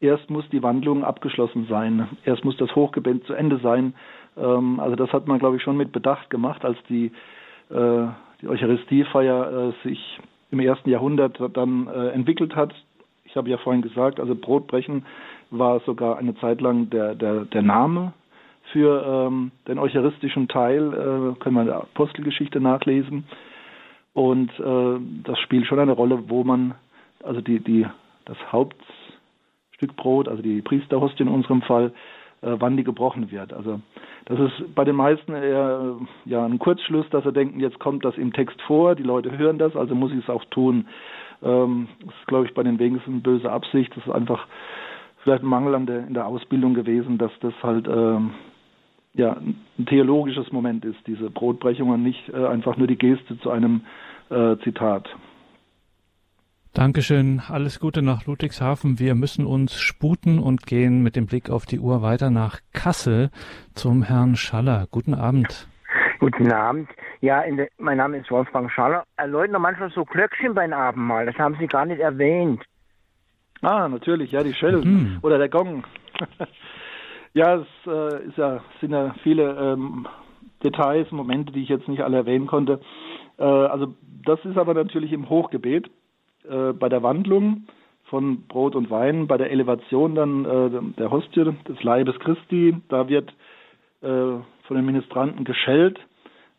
erst 0.00 0.30
muss 0.30 0.48
die 0.50 0.62
Wandlung 0.62 1.04
abgeschlossen 1.04 1.66
sein. 1.68 2.08
Erst 2.24 2.44
muss 2.44 2.56
das 2.56 2.74
Hochgebet 2.74 3.24
zu 3.24 3.34
Ende 3.34 3.58
sein. 3.58 3.94
Ähm, 4.36 4.80
also 4.80 4.96
das 4.96 5.12
hat 5.12 5.28
man, 5.28 5.38
glaube 5.38 5.56
ich, 5.56 5.62
schon 5.62 5.76
mit 5.76 5.92
Bedacht 5.92 6.30
gemacht, 6.30 6.64
als 6.64 6.78
die, 6.88 7.12
äh, 7.70 8.06
die 8.40 8.48
Eucharistiefeier 8.48 9.68
äh, 9.68 9.88
sich 9.88 10.18
im 10.50 10.60
ersten 10.60 10.90
Jahrhundert 10.90 11.38
dann 11.56 11.86
äh, 11.86 12.08
entwickelt 12.08 12.56
hat. 12.56 12.74
Ich 13.24 13.36
habe 13.36 13.50
ja 13.50 13.58
vorhin 13.58 13.82
gesagt, 13.82 14.18
also 14.18 14.34
Brotbrechen 14.34 15.04
war 15.50 15.80
sogar 15.80 16.18
eine 16.18 16.34
Zeit 16.36 16.60
lang 16.60 16.90
der, 16.90 17.14
der, 17.14 17.44
der 17.46 17.62
Name 17.62 18.12
für 18.72 19.02
ähm, 19.06 19.50
den 19.66 19.78
eucharistischen 19.78 20.48
Teil, 20.48 20.92
äh, 20.92 21.40
können 21.40 21.54
wir 21.54 21.62
in 21.62 21.66
der 21.68 21.76
Apostelgeschichte 21.76 22.60
nachlesen. 22.60 23.24
Und 24.12 24.50
äh, 24.58 25.00
das 25.24 25.38
spielt 25.40 25.66
schon 25.66 25.78
eine 25.78 25.92
Rolle, 25.92 26.24
wo 26.28 26.44
man, 26.44 26.74
also 27.22 27.40
die, 27.40 27.60
die, 27.60 27.86
das 28.24 28.36
Hauptstück 28.52 29.96
Brot, 29.96 30.28
also 30.28 30.42
die 30.42 30.60
Priesterhostie 30.60 31.22
in 31.22 31.28
unserem 31.28 31.62
Fall, 31.62 31.92
äh, 32.42 32.56
wann 32.58 32.76
die 32.76 32.84
gebrochen 32.84 33.30
wird. 33.30 33.52
Also 33.52 33.80
das 34.26 34.38
ist 34.38 34.74
bei 34.74 34.84
den 34.84 34.96
meisten 34.96 35.34
eher 35.34 35.96
äh, 36.26 36.30
ja 36.30 36.44
ein 36.44 36.58
Kurzschluss, 36.58 37.08
dass 37.10 37.24
sie 37.24 37.32
denken, 37.32 37.60
jetzt 37.60 37.78
kommt 37.78 38.04
das 38.04 38.16
im 38.16 38.32
Text 38.32 38.60
vor, 38.62 38.94
die 38.94 39.02
Leute 39.02 39.36
hören 39.36 39.58
das, 39.58 39.74
also 39.76 39.94
muss 39.94 40.12
ich 40.12 40.18
es 40.18 40.30
auch 40.30 40.44
tun. 40.46 40.86
Ähm, 41.42 41.88
das 42.04 42.14
ist, 42.14 42.26
glaube 42.26 42.46
ich, 42.46 42.54
bei 42.54 42.62
den 42.62 42.78
wenigsten 42.78 43.22
böse 43.22 43.50
Absicht. 43.50 43.96
Das 43.96 44.06
ist 44.06 44.12
einfach 44.12 44.46
vielleicht 45.28 45.42
ein 45.42 45.48
Mangel 45.48 45.74
an 45.74 45.84
der, 45.84 46.06
in 46.06 46.14
der 46.14 46.26
Ausbildung 46.26 46.72
gewesen, 46.72 47.18
dass 47.18 47.30
das 47.40 47.52
halt 47.62 47.86
ähm, 47.86 48.30
ja 49.12 49.36
ein 49.36 49.86
theologisches 49.86 50.50
Moment 50.52 50.86
ist, 50.86 50.96
diese 51.06 51.28
Brotbrechung 51.28 51.90
und 51.90 52.02
nicht 52.02 52.30
äh, 52.30 52.46
einfach 52.46 52.78
nur 52.78 52.86
die 52.86 52.96
Geste 52.96 53.38
zu 53.40 53.50
einem 53.50 53.82
äh, 54.30 54.56
Zitat. 54.64 55.06
Dankeschön. 56.72 57.42
Alles 57.46 57.78
Gute 57.78 58.00
nach 58.00 58.24
Ludwigshafen. 58.24 58.98
Wir 58.98 59.14
müssen 59.14 59.44
uns 59.44 59.78
sputen 59.78 60.38
und 60.38 60.66
gehen 60.66 61.02
mit 61.02 61.14
dem 61.14 61.26
Blick 61.26 61.50
auf 61.50 61.66
die 61.66 61.78
Uhr 61.78 62.00
weiter 62.00 62.30
nach 62.30 62.60
Kassel 62.72 63.30
zum 63.74 64.02
Herrn 64.02 64.34
Schaller. 64.34 64.86
Guten 64.90 65.12
Abend. 65.12 65.68
Guten 66.20 66.50
Abend. 66.52 66.88
Ja, 67.20 67.42
der, 67.42 67.68
mein 67.76 67.98
Name 67.98 68.16
ist 68.16 68.30
Wolfgang 68.30 68.70
Schaller. 68.70 69.04
Erläutern 69.18 69.60
manchmal 69.60 69.90
so 69.90 70.06
Glöckchen 70.06 70.54
beim 70.54 70.72
Abendmahl. 70.72 71.26
Das 71.26 71.36
haben 71.36 71.56
Sie 71.60 71.66
gar 71.66 71.84
nicht 71.84 72.00
erwähnt. 72.00 72.64
Ah, 73.62 73.88
natürlich. 73.88 74.32
Ja, 74.32 74.42
die 74.42 74.54
Schellen 74.54 74.80
mhm. 74.80 75.18
oder 75.22 75.38
der 75.38 75.48
Gong. 75.48 75.84
ja, 77.34 77.56
es 77.56 77.66
äh, 77.86 78.26
ist 78.26 78.38
ja, 78.38 78.60
sind 78.80 78.92
ja 78.92 79.14
viele 79.22 79.56
ähm, 79.56 80.06
Details, 80.62 81.10
Momente, 81.10 81.52
die 81.52 81.62
ich 81.62 81.68
jetzt 81.68 81.88
nicht 81.88 82.02
alle 82.02 82.18
erwähnen 82.18 82.46
konnte. 82.46 82.80
Äh, 83.38 83.44
also 83.44 83.94
das 84.24 84.44
ist 84.44 84.58
aber 84.58 84.74
natürlich 84.74 85.12
im 85.12 85.28
Hochgebet 85.28 85.90
äh, 86.48 86.72
bei 86.72 86.88
der 86.88 87.02
Wandlung 87.02 87.66
von 88.04 88.46
Brot 88.46 88.74
und 88.74 88.90
Wein, 88.90 89.26
bei 89.26 89.36
der 89.36 89.50
Elevation 89.50 90.14
dann 90.14 90.44
äh, 90.44 90.70
der 90.98 91.10
Hostie 91.10 91.44
des 91.68 91.82
Leibes 91.82 92.18
Christi, 92.20 92.76
da 92.88 93.08
wird 93.08 93.30
äh, 94.00 94.06
von 94.06 94.76
den 94.76 94.86
Ministranten 94.86 95.44
geschellt, 95.44 95.98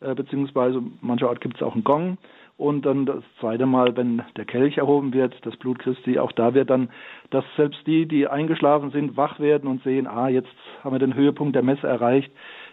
äh, 0.00 0.14
beziehungsweise 0.14 0.82
mancherorts 1.00 1.40
gibt 1.40 1.56
es 1.56 1.62
auch 1.62 1.74
einen 1.74 1.84
Gong. 1.84 2.18
Und 2.60 2.84
dann 2.84 3.06
das 3.06 3.24
zweite 3.40 3.64
Mal, 3.64 3.96
wenn 3.96 4.20
der 4.36 4.44
Kelch 4.44 4.76
erhoben 4.76 5.14
wird, 5.14 5.34
das 5.46 5.56
Blut 5.56 5.78
Christi, 5.78 6.18
auch 6.18 6.30
da 6.30 6.52
wird 6.52 6.68
dann, 6.68 6.90
dass 7.30 7.42
selbst 7.56 7.86
die, 7.86 8.04
die 8.04 8.28
eingeschlafen 8.28 8.90
sind, 8.90 9.16
wach 9.16 9.40
werden 9.40 9.66
und 9.66 9.82
sehen, 9.82 10.06
ah, 10.06 10.28
jetzt 10.28 10.52
haben 10.84 10.94
wir 10.94 10.98
den 10.98 11.14
Höhepunkt 11.14 11.56
der 11.56 11.62
Messe 11.62 11.86
erreicht. 11.86 12.30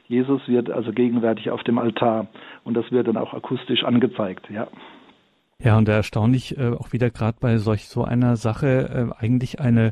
Jesus 0.10 0.46
wird 0.50 0.70
also 0.70 0.92
gegenwärtig 0.92 1.52
auf 1.52 1.64
dem 1.64 1.80
Altar 1.80 2.28
und 2.66 2.74
das 2.74 2.92
wird 2.92 3.08
dann 3.08 3.16
auch 3.16 3.34
akustisch 3.34 3.86
angezeigt, 3.86 4.50
ja. 4.50 4.68
Ja, 5.64 5.76
und 5.76 5.90
erstaunlich 5.90 6.56
äh, 6.56 6.70
auch 6.70 6.94
wieder 6.94 7.10
gerade 7.10 7.40
bei 7.42 7.58
solch 7.58 7.88
so 7.88 8.04
einer 8.04 8.36
Sache 8.36 9.12
äh, 9.18 9.24
eigentlich 9.24 9.60
eine 9.60 9.92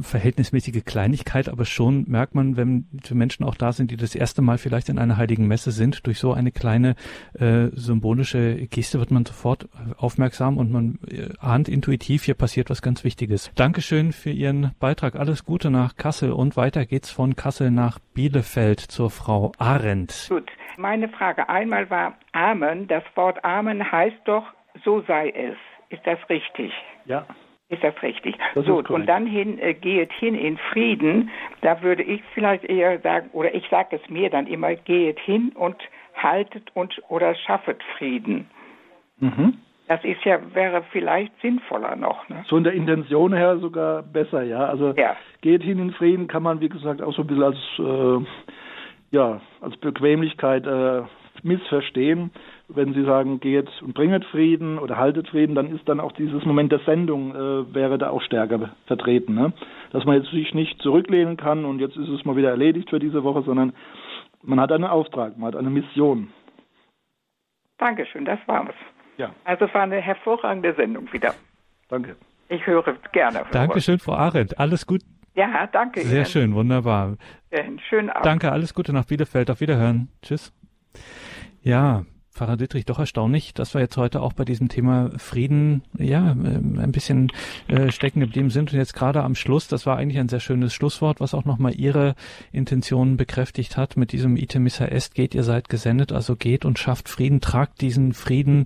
verhältnismäßige 0.00 0.86
Kleinigkeit, 0.86 1.50
aber 1.50 1.66
schon 1.66 2.06
merkt 2.08 2.34
man, 2.34 2.56
wenn 2.56 2.88
Menschen 3.10 3.44
auch 3.44 3.54
da 3.54 3.72
sind, 3.72 3.90
die 3.90 3.98
das 3.98 4.14
erste 4.14 4.40
Mal 4.40 4.56
vielleicht 4.56 4.88
in 4.88 4.98
einer 4.98 5.18
heiligen 5.18 5.46
Messe 5.46 5.70
sind, 5.70 6.06
durch 6.06 6.18
so 6.18 6.32
eine 6.32 6.50
kleine 6.50 6.94
äh, 7.34 7.66
symbolische 7.74 8.66
Geste 8.68 9.00
wird 9.00 9.10
man 9.10 9.26
sofort 9.26 9.68
aufmerksam 9.98 10.56
und 10.56 10.72
man 10.72 10.98
äh, 11.06 11.28
ahnt 11.40 11.68
intuitiv, 11.68 12.24
hier 12.24 12.34
passiert 12.34 12.70
was 12.70 12.80
ganz 12.80 13.04
Wichtiges. 13.04 13.52
Dankeschön 13.54 14.12
für 14.12 14.30
Ihren 14.30 14.74
Beitrag. 14.80 15.16
Alles 15.16 15.44
Gute 15.44 15.70
nach 15.70 15.94
Kassel 15.96 16.32
und 16.32 16.56
weiter 16.56 16.86
geht's 16.86 17.10
von 17.10 17.36
Kassel 17.36 17.70
nach 17.70 17.98
Bielefeld 18.14 18.80
zur 18.80 19.10
Frau 19.10 19.52
Arendt. 19.58 20.28
Gut, 20.30 20.50
meine 20.78 21.10
Frage 21.10 21.50
einmal 21.50 21.90
war 21.90 22.14
Amen. 22.32 22.88
Das 22.88 23.04
Wort 23.14 23.44
Amen 23.44 23.92
heißt 23.92 24.16
doch 24.24 24.44
so 24.84 25.00
sei 25.02 25.30
es. 25.30 25.56
Ist 25.90 26.06
das 26.06 26.18
richtig? 26.30 26.72
Ja. 27.04 27.26
Ist 27.68 27.82
das 27.82 27.94
richtig? 28.02 28.36
Das 28.54 28.66
so, 28.66 28.82
und 28.86 29.06
dann 29.06 29.26
hin, 29.26 29.58
äh, 29.58 29.72
geht 29.72 30.12
hin 30.12 30.34
in 30.34 30.58
Frieden. 30.72 31.30
Da 31.62 31.82
würde 31.82 32.02
ich 32.02 32.22
vielleicht 32.34 32.64
eher 32.64 32.98
sagen, 33.00 33.30
oder 33.32 33.54
ich 33.54 33.66
sage 33.70 33.96
es 33.96 34.10
mir 34.10 34.28
dann 34.28 34.46
immer, 34.46 34.74
geht 34.74 35.18
hin 35.20 35.52
und 35.54 35.76
haltet 36.14 36.70
und 36.74 37.02
oder 37.08 37.34
schaffet 37.34 37.82
Frieden. 37.96 38.48
Mhm. 39.20 39.54
Das 39.88 40.04
ist 40.04 40.24
ja, 40.24 40.38
wäre 40.54 40.82
vielleicht 40.92 41.32
sinnvoller 41.40 41.96
noch. 41.96 42.28
Ne? 42.28 42.44
So 42.46 42.56
in 42.56 42.64
der 42.64 42.72
Intention 42.74 43.32
her 43.32 43.58
sogar 43.58 44.02
besser, 44.02 44.42
ja. 44.42 44.66
Also 44.66 44.92
ja. 44.96 45.16
geht 45.40 45.62
hin 45.62 45.78
in 45.78 45.92
Frieden 45.92 46.28
kann 46.28 46.42
man, 46.42 46.60
wie 46.60 46.68
gesagt, 46.68 47.02
auch 47.02 47.14
so 47.14 47.22
ein 47.22 47.26
bisschen 47.26 47.42
als, 47.42 47.58
äh, 47.78 48.26
ja, 49.10 49.40
als 49.60 49.76
Bequemlichkeit 49.78 50.66
äh, 50.66 51.02
missverstehen 51.42 52.30
wenn 52.74 52.94
Sie 52.94 53.04
sagen, 53.04 53.40
geht 53.40 53.68
und 53.82 53.94
bringet 53.94 54.24
Frieden 54.26 54.78
oder 54.78 54.96
haltet 54.96 55.28
Frieden, 55.28 55.54
dann 55.54 55.74
ist 55.74 55.88
dann 55.88 56.00
auch 56.00 56.12
dieses 56.12 56.44
Moment 56.44 56.72
der 56.72 56.80
Sendung, 56.80 57.34
äh, 57.34 57.74
wäre 57.74 57.98
da 57.98 58.10
auch 58.10 58.22
stärker 58.22 58.70
vertreten. 58.86 59.34
Ne? 59.34 59.52
Dass 59.90 60.04
man 60.04 60.16
jetzt 60.16 60.30
sich 60.30 60.54
nicht 60.54 60.80
zurücklehnen 60.80 61.36
kann 61.36 61.64
und 61.64 61.78
jetzt 61.78 61.96
ist 61.96 62.08
es 62.08 62.24
mal 62.24 62.36
wieder 62.36 62.50
erledigt 62.50 62.90
für 62.90 62.98
diese 62.98 63.24
Woche, 63.24 63.42
sondern 63.42 63.72
man 64.42 64.60
hat 64.60 64.72
einen 64.72 64.84
Auftrag, 64.84 65.36
man 65.38 65.48
hat 65.48 65.56
eine 65.56 65.70
Mission. 65.70 66.28
Dankeschön, 67.78 68.24
das 68.24 68.38
war 68.46 68.68
es. 68.68 68.74
Ja. 69.18 69.30
Also 69.44 69.66
es 69.66 69.74
war 69.74 69.82
eine 69.82 70.00
hervorragende 70.00 70.74
Sendung 70.74 71.12
wieder. 71.12 71.34
Danke. 71.88 72.16
Ich 72.48 72.66
höre 72.66 72.96
gerne. 73.12 73.44
Dankeschön, 73.50 73.98
Frau 73.98 74.12
Arendt. 74.12 74.58
Alles 74.58 74.86
gut. 74.86 75.02
Ja, 75.34 75.66
danke. 75.66 76.02
Sehr 76.02 76.18
Ihnen. 76.18 76.26
schön, 76.26 76.54
wunderbar. 76.54 77.16
Schönen 77.88 78.10
Abend. 78.10 78.26
Danke, 78.26 78.52
alles 78.52 78.74
Gute 78.74 78.92
nach 78.92 79.06
Bielefeld. 79.06 79.50
Auf 79.50 79.60
Wiederhören. 79.60 80.08
Tschüss. 80.22 80.52
Ja, 81.62 82.04
Pfarrer 82.32 82.56
Dittrich, 82.56 82.86
doch 82.86 82.98
erstaunlich, 82.98 83.52
dass 83.52 83.74
wir 83.74 83.82
jetzt 83.82 83.98
heute 83.98 84.22
auch 84.22 84.32
bei 84.32 84.46
diesem 84.46 84.70
Thema 84.70 85.10
Frieden 85.18 85.82
ja 85.98 86.32
ähm, 86.32 86.78
ein 86.78 86.90
bisschen 86.90 87.30
äh, 87.68 87.90
stecken 87.90 88.20
geblieben 88.20 88.48
sind 88.48 88.72
und 88.72 88.78
jetzt 88.78 88.94
gerade 88.94 89.22
am 89.22 89.34
Schluss, 89.34 89.68
das 89.68 89.84
war 89.84 89.98
eigentlich 89.98 90.18
ein 90.18 90.30
sehr 90.30 90.40
schönes 90.40 90.72
Schlusswort, 90.72 91.20
was 91.20 91.34
auch 91.34 91.44
nochmal 91.44 91.74
Ihre 91.74 92.14
Intentionen 92.50 93.18
bekräftigt 93.18 93.76
hat 93.76 93.98
mit 93.98 94.12
diesem 94.12 94.38
Itemissa 94.38 94.86
Est, 94.86 95.14
geht, 95.14 95.34
ihr 95.34 95.44
seid 95.44 95.68
gesendet, 95.68 96.10
also 96.10 96.34
geht 96.34 96.64
und 96.64 96.78
schafft 96.78 97.10
Frieden, 97.10 97.42
tragt 97.42 97.82
diesen 97.82 98.14
Frieden 98.14 98.64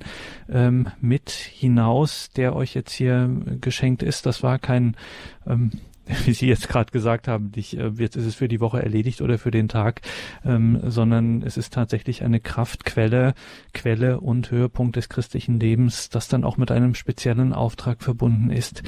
ähm, 0.48 0.86
mit 1.00 1.30
hinaus, 1.30 2.30
der 2.36 2.54
euch 2.54 2.72
jetzt 2.74 2.92
hier 2.92 3.28
geschenkt 3.60 4.04
ist. 4.04 4.26
Das 4.26 4.44
war 4.44 4.60
kein 4.60 4.96
ähm, 5.44 5.72
wie 6.24 6.32
Sie 6.32 6.46
jetzt 6.46 6.68
gerade 6.68 6.92
gesagt 6.92 7.28
haben, 7.28 7.52
nicht, 7.54 7.74
äh, 7.74 7.90
jetzt 7.98 8.16
ist 8.16 8.26
es 8.26 8.34
für 8.34 8.48
die 8.48 8.60
Woche 8.60 8.82
erledigt 8.82 9.20
oder 9.20 9.38
für 9.38 9.50
den 9.50 9.68
Tag, 9.68 10.02
ähm, 10.44 10.80
sondern 10.84 11.42
es 11.42 11.56
ist 11.56 11.72
tatsächlich 11.72 12.22
eine 12.22 12.40
Kraftquelle, 12.40 13.34
Quelle 13.74 14.20
und 14.20 14.50
Höhepunkt 14.50 14.96
des 14.96 15.08
christlichen 15.08 15.58
Lebens, 15.58 16.08
das 16.08 16.28
dann 16.28 16.44
auch 16.44 16.56
mit 16.56 16.70
einem 16.70 16.94
speziellen 16.94 17.52
Auftrag 17.52 18.02
verbunden 18.02 18.50
ist, 18.50 18.82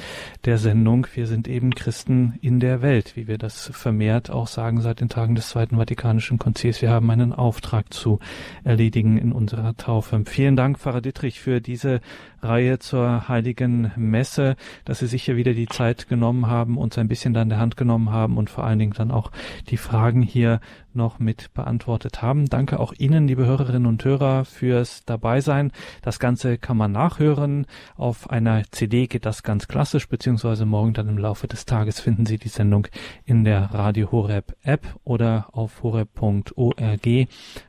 der 0.45 0.57
Sendung. 0.57 1.07
Wir 1.13 1.27
sind 1.27 1.47
eben 1.47 1.75
Christen 1.75 2.37
in 2.41 2.59
der 2.59 2.81
Welt, 2.81 3.15
wie 3.15 3.27
wir 3.27 3.37
das 3.37 3.69
vermehrt 3.73 4.29
auch 4.29 4.47
sagen 4.47 4.81
seit 4.81 5.01
den 5.01 5.09
Tagen 5.09 5.35
des 5.35 5.49
Zweiten 5.49 5.77
Vatikanischen 5.77 6.39
Konzils. 6.39 6.81
Wir 6.81 6.89
haben 6.89 7.09
einen 7.11 7.33
Auftrag 7.33 7.93
zu 7.93 8.19
erledigen 8.63 9.17
in 9.17 9.33
unserer 9.33 9.75
Taufe. 9.75 10.23
Vielen 10.25 10.55
Dank, 10.55 10.79
Pfarrer 10.79 11.01
Dittrich, 11.01 11.39
für 11.39 11.59
diese 11.59 11.99
Reihe 12.41 12.79
zur 12.79 13.27
Heiligen 13.27 13.91
Messe, 13.97 14.55
dass 14.85 14.99
Sie 14.99 15.07
sich 15.07 15.23
hier 15.23 15.35
wieder 15.35 15.53
die 15.53 15.67
Zeit 15.67 16.07
genommen 16.07 16.47
haben, 16.47 16.77
uns 16.77 16.97
ein 16.97 17.08
bisschen 17.09 17.33
dann 17.33 17.49
der 17.49 17.59
Hand 17.59 17.75
genommen 17.75 18.11
haben 18.11 18.37
und 18.37 18.49
vor 18.49 18.63
allen 18.63 18.79
Dingen 18.79 18.93
dann 18.93 19.11
auch 19.11 19.31
die 19.69 19.77
Fragen 19.77 20.21
hier 20.21 20.61
noch 20.93 21.19
mit 21.19 21.53
beantwortet 21.53 22.21
haben. 22.21 22.47
Danke 22.47 22.79
auch 22.79 22.93
Ihnen, 22.93 23.27
liebe 23.27 23.45
Hörerinnen 23.45 23.85
und 23.85 24.03
Hörer, 24.03 24.45
fürs 24.45 25.03
Dabeisein. 25.05 25.71
Das 26.01 26.19
Ganze 26.19 26.57
kann 26.57 26.77
man 26.77 26.91
nachhören. 26.91 27.65
Auf 27.95 28.29
einer 28.29 28.63
CD 28.71 29.07
geht 29.07 29.25
das 29.25 29.43
ganz 29.43 29.67
klassisch, 29.67 30.07
beziehungsweise 30.07 30.65
morgen 30.65 30.93
dann 30.93 31.09
im 31.09 31.17
Laufe 31.17 31.47
des 31.47 31.65
Tages 31.65 31.99
finden 31.99 32.25
Sie 32.25 32.37
die 32.37 32.49
Sendung 32.49 32.87
in 33.25 33.43
der 33.43 33.73
Radio 33.73 34.11
Horeb 34.11 34.55
App 34.63 34.95
oder 35.03 35.47
auf 35.51 35.83
horeb.org. 35.83 37.07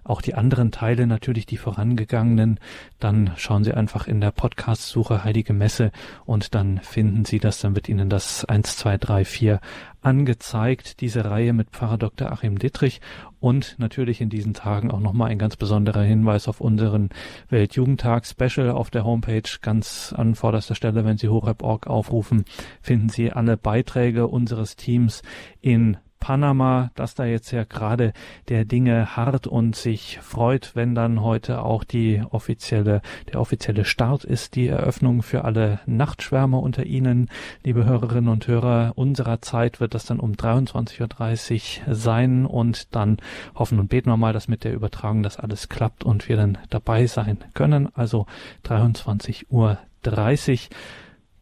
Auch 0.04 0.22
die 0.22 0.34
anderen 0.34 0.70
Teile, 0.70 1.06
natürlich 1.06 1.46
die 1.46 1.56
vorangegangenen, 1.56 2.58
dann 2.98 3.32
schauen 3.36 3.64
Sie 3.64 3.74
einfach 3.74 4.06
in 4.06 4.20
der 4.20 4.30
Podcast-Suche 4.30 5.24
Heilige 5.24 5.52
Messe 5.52 5.92
und 6.24 6.54
dann 6.54 6.78
finden 6.78 7.24
Sie 7.24 7.38
das, 7.38 7.60
dann 7.60 7.74
wird 7.74 7.88
Ihnen 7.88 8.10
das 8.10 8.44
1, 8.44 8.76
2, 8.76 8.98
3, 8.98 9.24
4 9.24 9.60
angezeigt, 10.02 11.00
diese 11.00 11.24
Reihe 11.24 11.52
mit 11.52 11.70
Pfarrer 11.70 11.98
Dr. 11.98 12.32
Achim 12.32 12.58
Dittrich 12.58 13.00
und 13.38 13.76
natürlich 13.78 14.20
in 14.20 14.30
diesen 14.30 14.54
Tagen 14.54 14.90
auch 14.90 15.00
nochmal 15.00 15.30
ein 15.30 15.38
ganz 15.38 15.56
besonderer 15.56 16.02
Hinweis 16.02 16.48
auf 16.48 16.60
unseren 16.60 17.10
Weltjugendtag 17.48 18.26
Special 18.26 18.70
auf 18.70 18.90
der 18.90 19.04
Homepage 19.04 19.42
ganz 19.60 20.14
an 20.16 20.34
vorderster 20.34 20.74
Stelle, 20.74 21.04
wenn 21.04 21.18
Sie 21.18 21.28
horeb.org 21.28 21.86
aufrufen, 21.86 22.44
finden 22.80 23.08
Sie 23.08 23.32
alle 23.32 23.56
Beiträge 23.56 24.26
unseres 24.26 24.76
Teams 24.76 25.22
in 25.60 25.96
Panama, 26.20 26.90
dass 26.94 27.14
da 27.14 27.24
jetzt 27.24 27.50
ja 27.50 27.64
gerade 27.64 28.12
der 28.48 28.64
Dinge 28.64 29.16
hart 29.16 29.46
und 29.46 29.74
sich 29.74 30.18
freut, 30.20 30.76
wenn 30.76 30.94
dann 30.94 31.22
heute 31.22 31.62
auch 31.62 31.82
die 31.82 32.22
offizielle, 32.30 33.02
der 33.32 33.40
offizielle 33.40 33.84
Start 33.84 34.24
ist, 34.24 34.54
die 34.54 34.68
Eröffnung 34.68 35.22
für 35.22 35.44
alle 35.44 35.80
Nachtschwärmer 35.86 36.60
unter 36.60 36.84
Ihnen, 36.84 37.28
liebe 37.64 37.84
Hörerinnen 37.84 38.28
und 38.28 38.46
Hörer. 38.46 38.92
Unserer 38.94 39.42
Zeit 39.42 39.80
wird 39.80 39.94
das 39.94 40.04
dann 40.04 40.20
um 40.20 40.32
23.30 40.32 41.88
Uhr 41.88 41.94
sein 41.94 42.46
und 42.46 42.94
dann 42.94 43.16
hoffen 43.54 43.80
und 43.80 43.88
beten 43.88 44.10
wir 44.10 44.16
mal, 44.16 44.32
dass 44.32 44.46
mit 44.46 44.62
der 44.62 44.74
Übertragung 44.74 45.22
das 45.22 45.38
alles 45.38 45.68
klappt 45.68 46.04
und 46.04 46.28
wir 46.28 46.36
dann 46.36 46.58
dabei 46.68 47.06
sein 47.06 47.38
können. 47.54 47.88
Also 47.96 48.26
23.30 48.64 49.46
Uhr. 49.48 49.78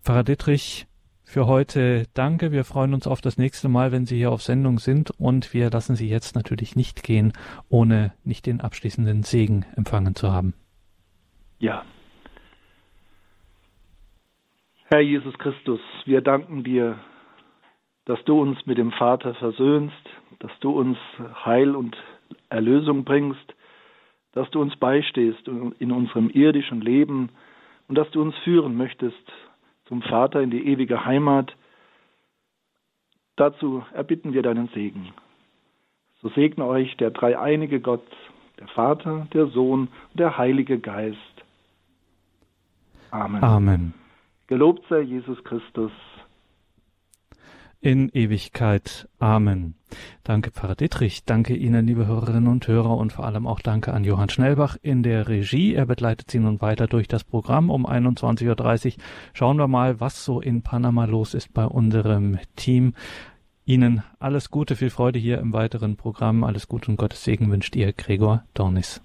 Pfarrer 0.03 0.24
Dittrich, 0.24 0.88
für 1.29 1.47
heute 1.47 2.07
danke. 2.14 2.53
Wir 2.53 2.64
freuen 2.64 2.95
uns 2.95 3.07
auf 3.07 3.20
das 3.20 3.37
nächste 3.37 3.68
Mal, 3.68 3.93
wenn 3.93 4.07
Sie 4.07 4.16
hier 4.16 4.33
auf 4.33 4.41
Sendung 4.41 4.79
sind 4.79 5.11
und 5.18 5.53
wir 5.53 5.68
lassen 5.68 5.95
Sie 5.95 6.09
jetzt 6.09 6.35
natürlich 6.35 6.74
nicht 6.74 7.03
gehen, 7.03 7.35
ohne 7.68 8.14
nicht 8.24 8.47
den 8.47 8.62
abschließenden 8.62 9.24
Segen 9.24 9.66
empfangen 9.76 10.14
zu 10.14 10.33
haben. 10.33 10.55
Ja. 11.59 11.85
Herr 14.87 15.01
Jesus 15.01 15.37
Christus, 15.39 15.81
wir 16.07 16.22
danken 16.22 16.64
dir, 16.64 16.99
dass 18.07 18.24
du 18.24 18.41
uns 18.41 18.64
mit 18.64 18.79
dem 18.79 18.91
Vater 18.93 19.35
versöhnst, 19.35 19.95
dass 20.39 20.53
du 20.61 20.70
uns 20.70 20.97
Heil 21.45 21.76
und 21.76 21.95
Erlösung 22.49 23.05
bringst, 23.05 23.55
dass 24.33 24.51
du 24.51 24.62
uns 24.62 24.74
beistehst 24.76 25.47
in 25.47 25.93
unserem 25.93 26.31
irdischen 26.31 26.81
Leben 26.81 27.29
und 27.87 27.99
dass 27.99 28.11
du 28.12 28.22
uns 28.22 28.35
führen 28.45 28.76
möchtest 28.76 29.31
zum 29.89 30.03
Vater 30.03 30.41
in 30.41 30.51
die 30.51 30.66
ewige 30.66 31.05
Heimat. 31.05 31.57
Dazu 33.36 33.84
erbitten 33.93 34.32
wir 34.32 34.43
deinen 34.43 34.68
Segen. 34.68 35.12
So 36.20 36.28
segne 36.30 36.66
euch 36.66 36.97
der 36.97 37.11
dreieinige 37.11 37.80
Gott, 37.80 38.07
der 38.59 38.68
Vater, 38.68 39.26
der 39.32 39.47
Sohn 39.47 39.89
und 40.11 40.20
der 40.20 40.36
Heilige 40.36 40.78
Geist. 40.78 41.18
Amen. 43.11 43.43
Amen. 43.43 43.95
Gelobt 44.49 44.84
sei 44.89 45.01
Jesus 45.01 45.43
Christus 45.45 45.93
in 47.81 48.09
Ewigkeit. 48.09 49.09
Amen. 49.18 49.74
Danke, 50.24 50.51
Pfarrer 50.51 50.74
Dittrich. 50.74 51.24
Danke 51.24 51.55
Ihnen, 51.55 51.87
liebe 51.87 52.07
Hörerinnen 52.07 52.49
und 52.49 52.66
Hörer, 52.66 52.97
und 52.97 53.12
vor 53.12 53.24
allem 53.24 53.47
auch 53.47 53.61
danke 53.61 53.93
an 53.93 54.05
Johann 54.05 54.29
Schnellbach 54.29 54.76
in 54.83 55.03
der 55.03 55.29
Regie. 55.29 55.74
Er 55.74 55.87
begleitet 55.87 56.31
Sie 56.31 56.39
nun 56.39 56.61
weiter 56.61 56.87
durch 56.87 57.09
das 57.09 57.24
Programm 57.24 57.70
um 57.70 57.87
21.30 57.87 58.87
Uhr. 58.87 59.03
Schauen 59.33 59.59
wir 59.59 59.68
mal, 59.68 60.01
was 60.01 60.24
so 60.24 60.41
in 60.41 60.62
Panama 60.62 61.05
los 61.05 61.35
ist 61.35 61.55
bei 61.55 61.64
unserem 61.64 62.39
Team. 62.57 62.95
Ihnen 63.64 64.03
alles 64.18 64.51
Gute, 64.51 64.76
viel 64.76 64.91
Freude 64.91 65.18
hier 65.18 65.39
im 65.39 65.53
weiteren 65.53 65.97
Programm. 65.97 66.43
Alles 66.43 66.68
Gute 66.68 66.91
und 66.91 66.97
Gottes 66.97 67.24
Segen 67.24 67.51
wünscht 67.51 67.76
Ihr 67.76 67.93
Gregor 67.93 68.45
Dornis. 68.55 69.03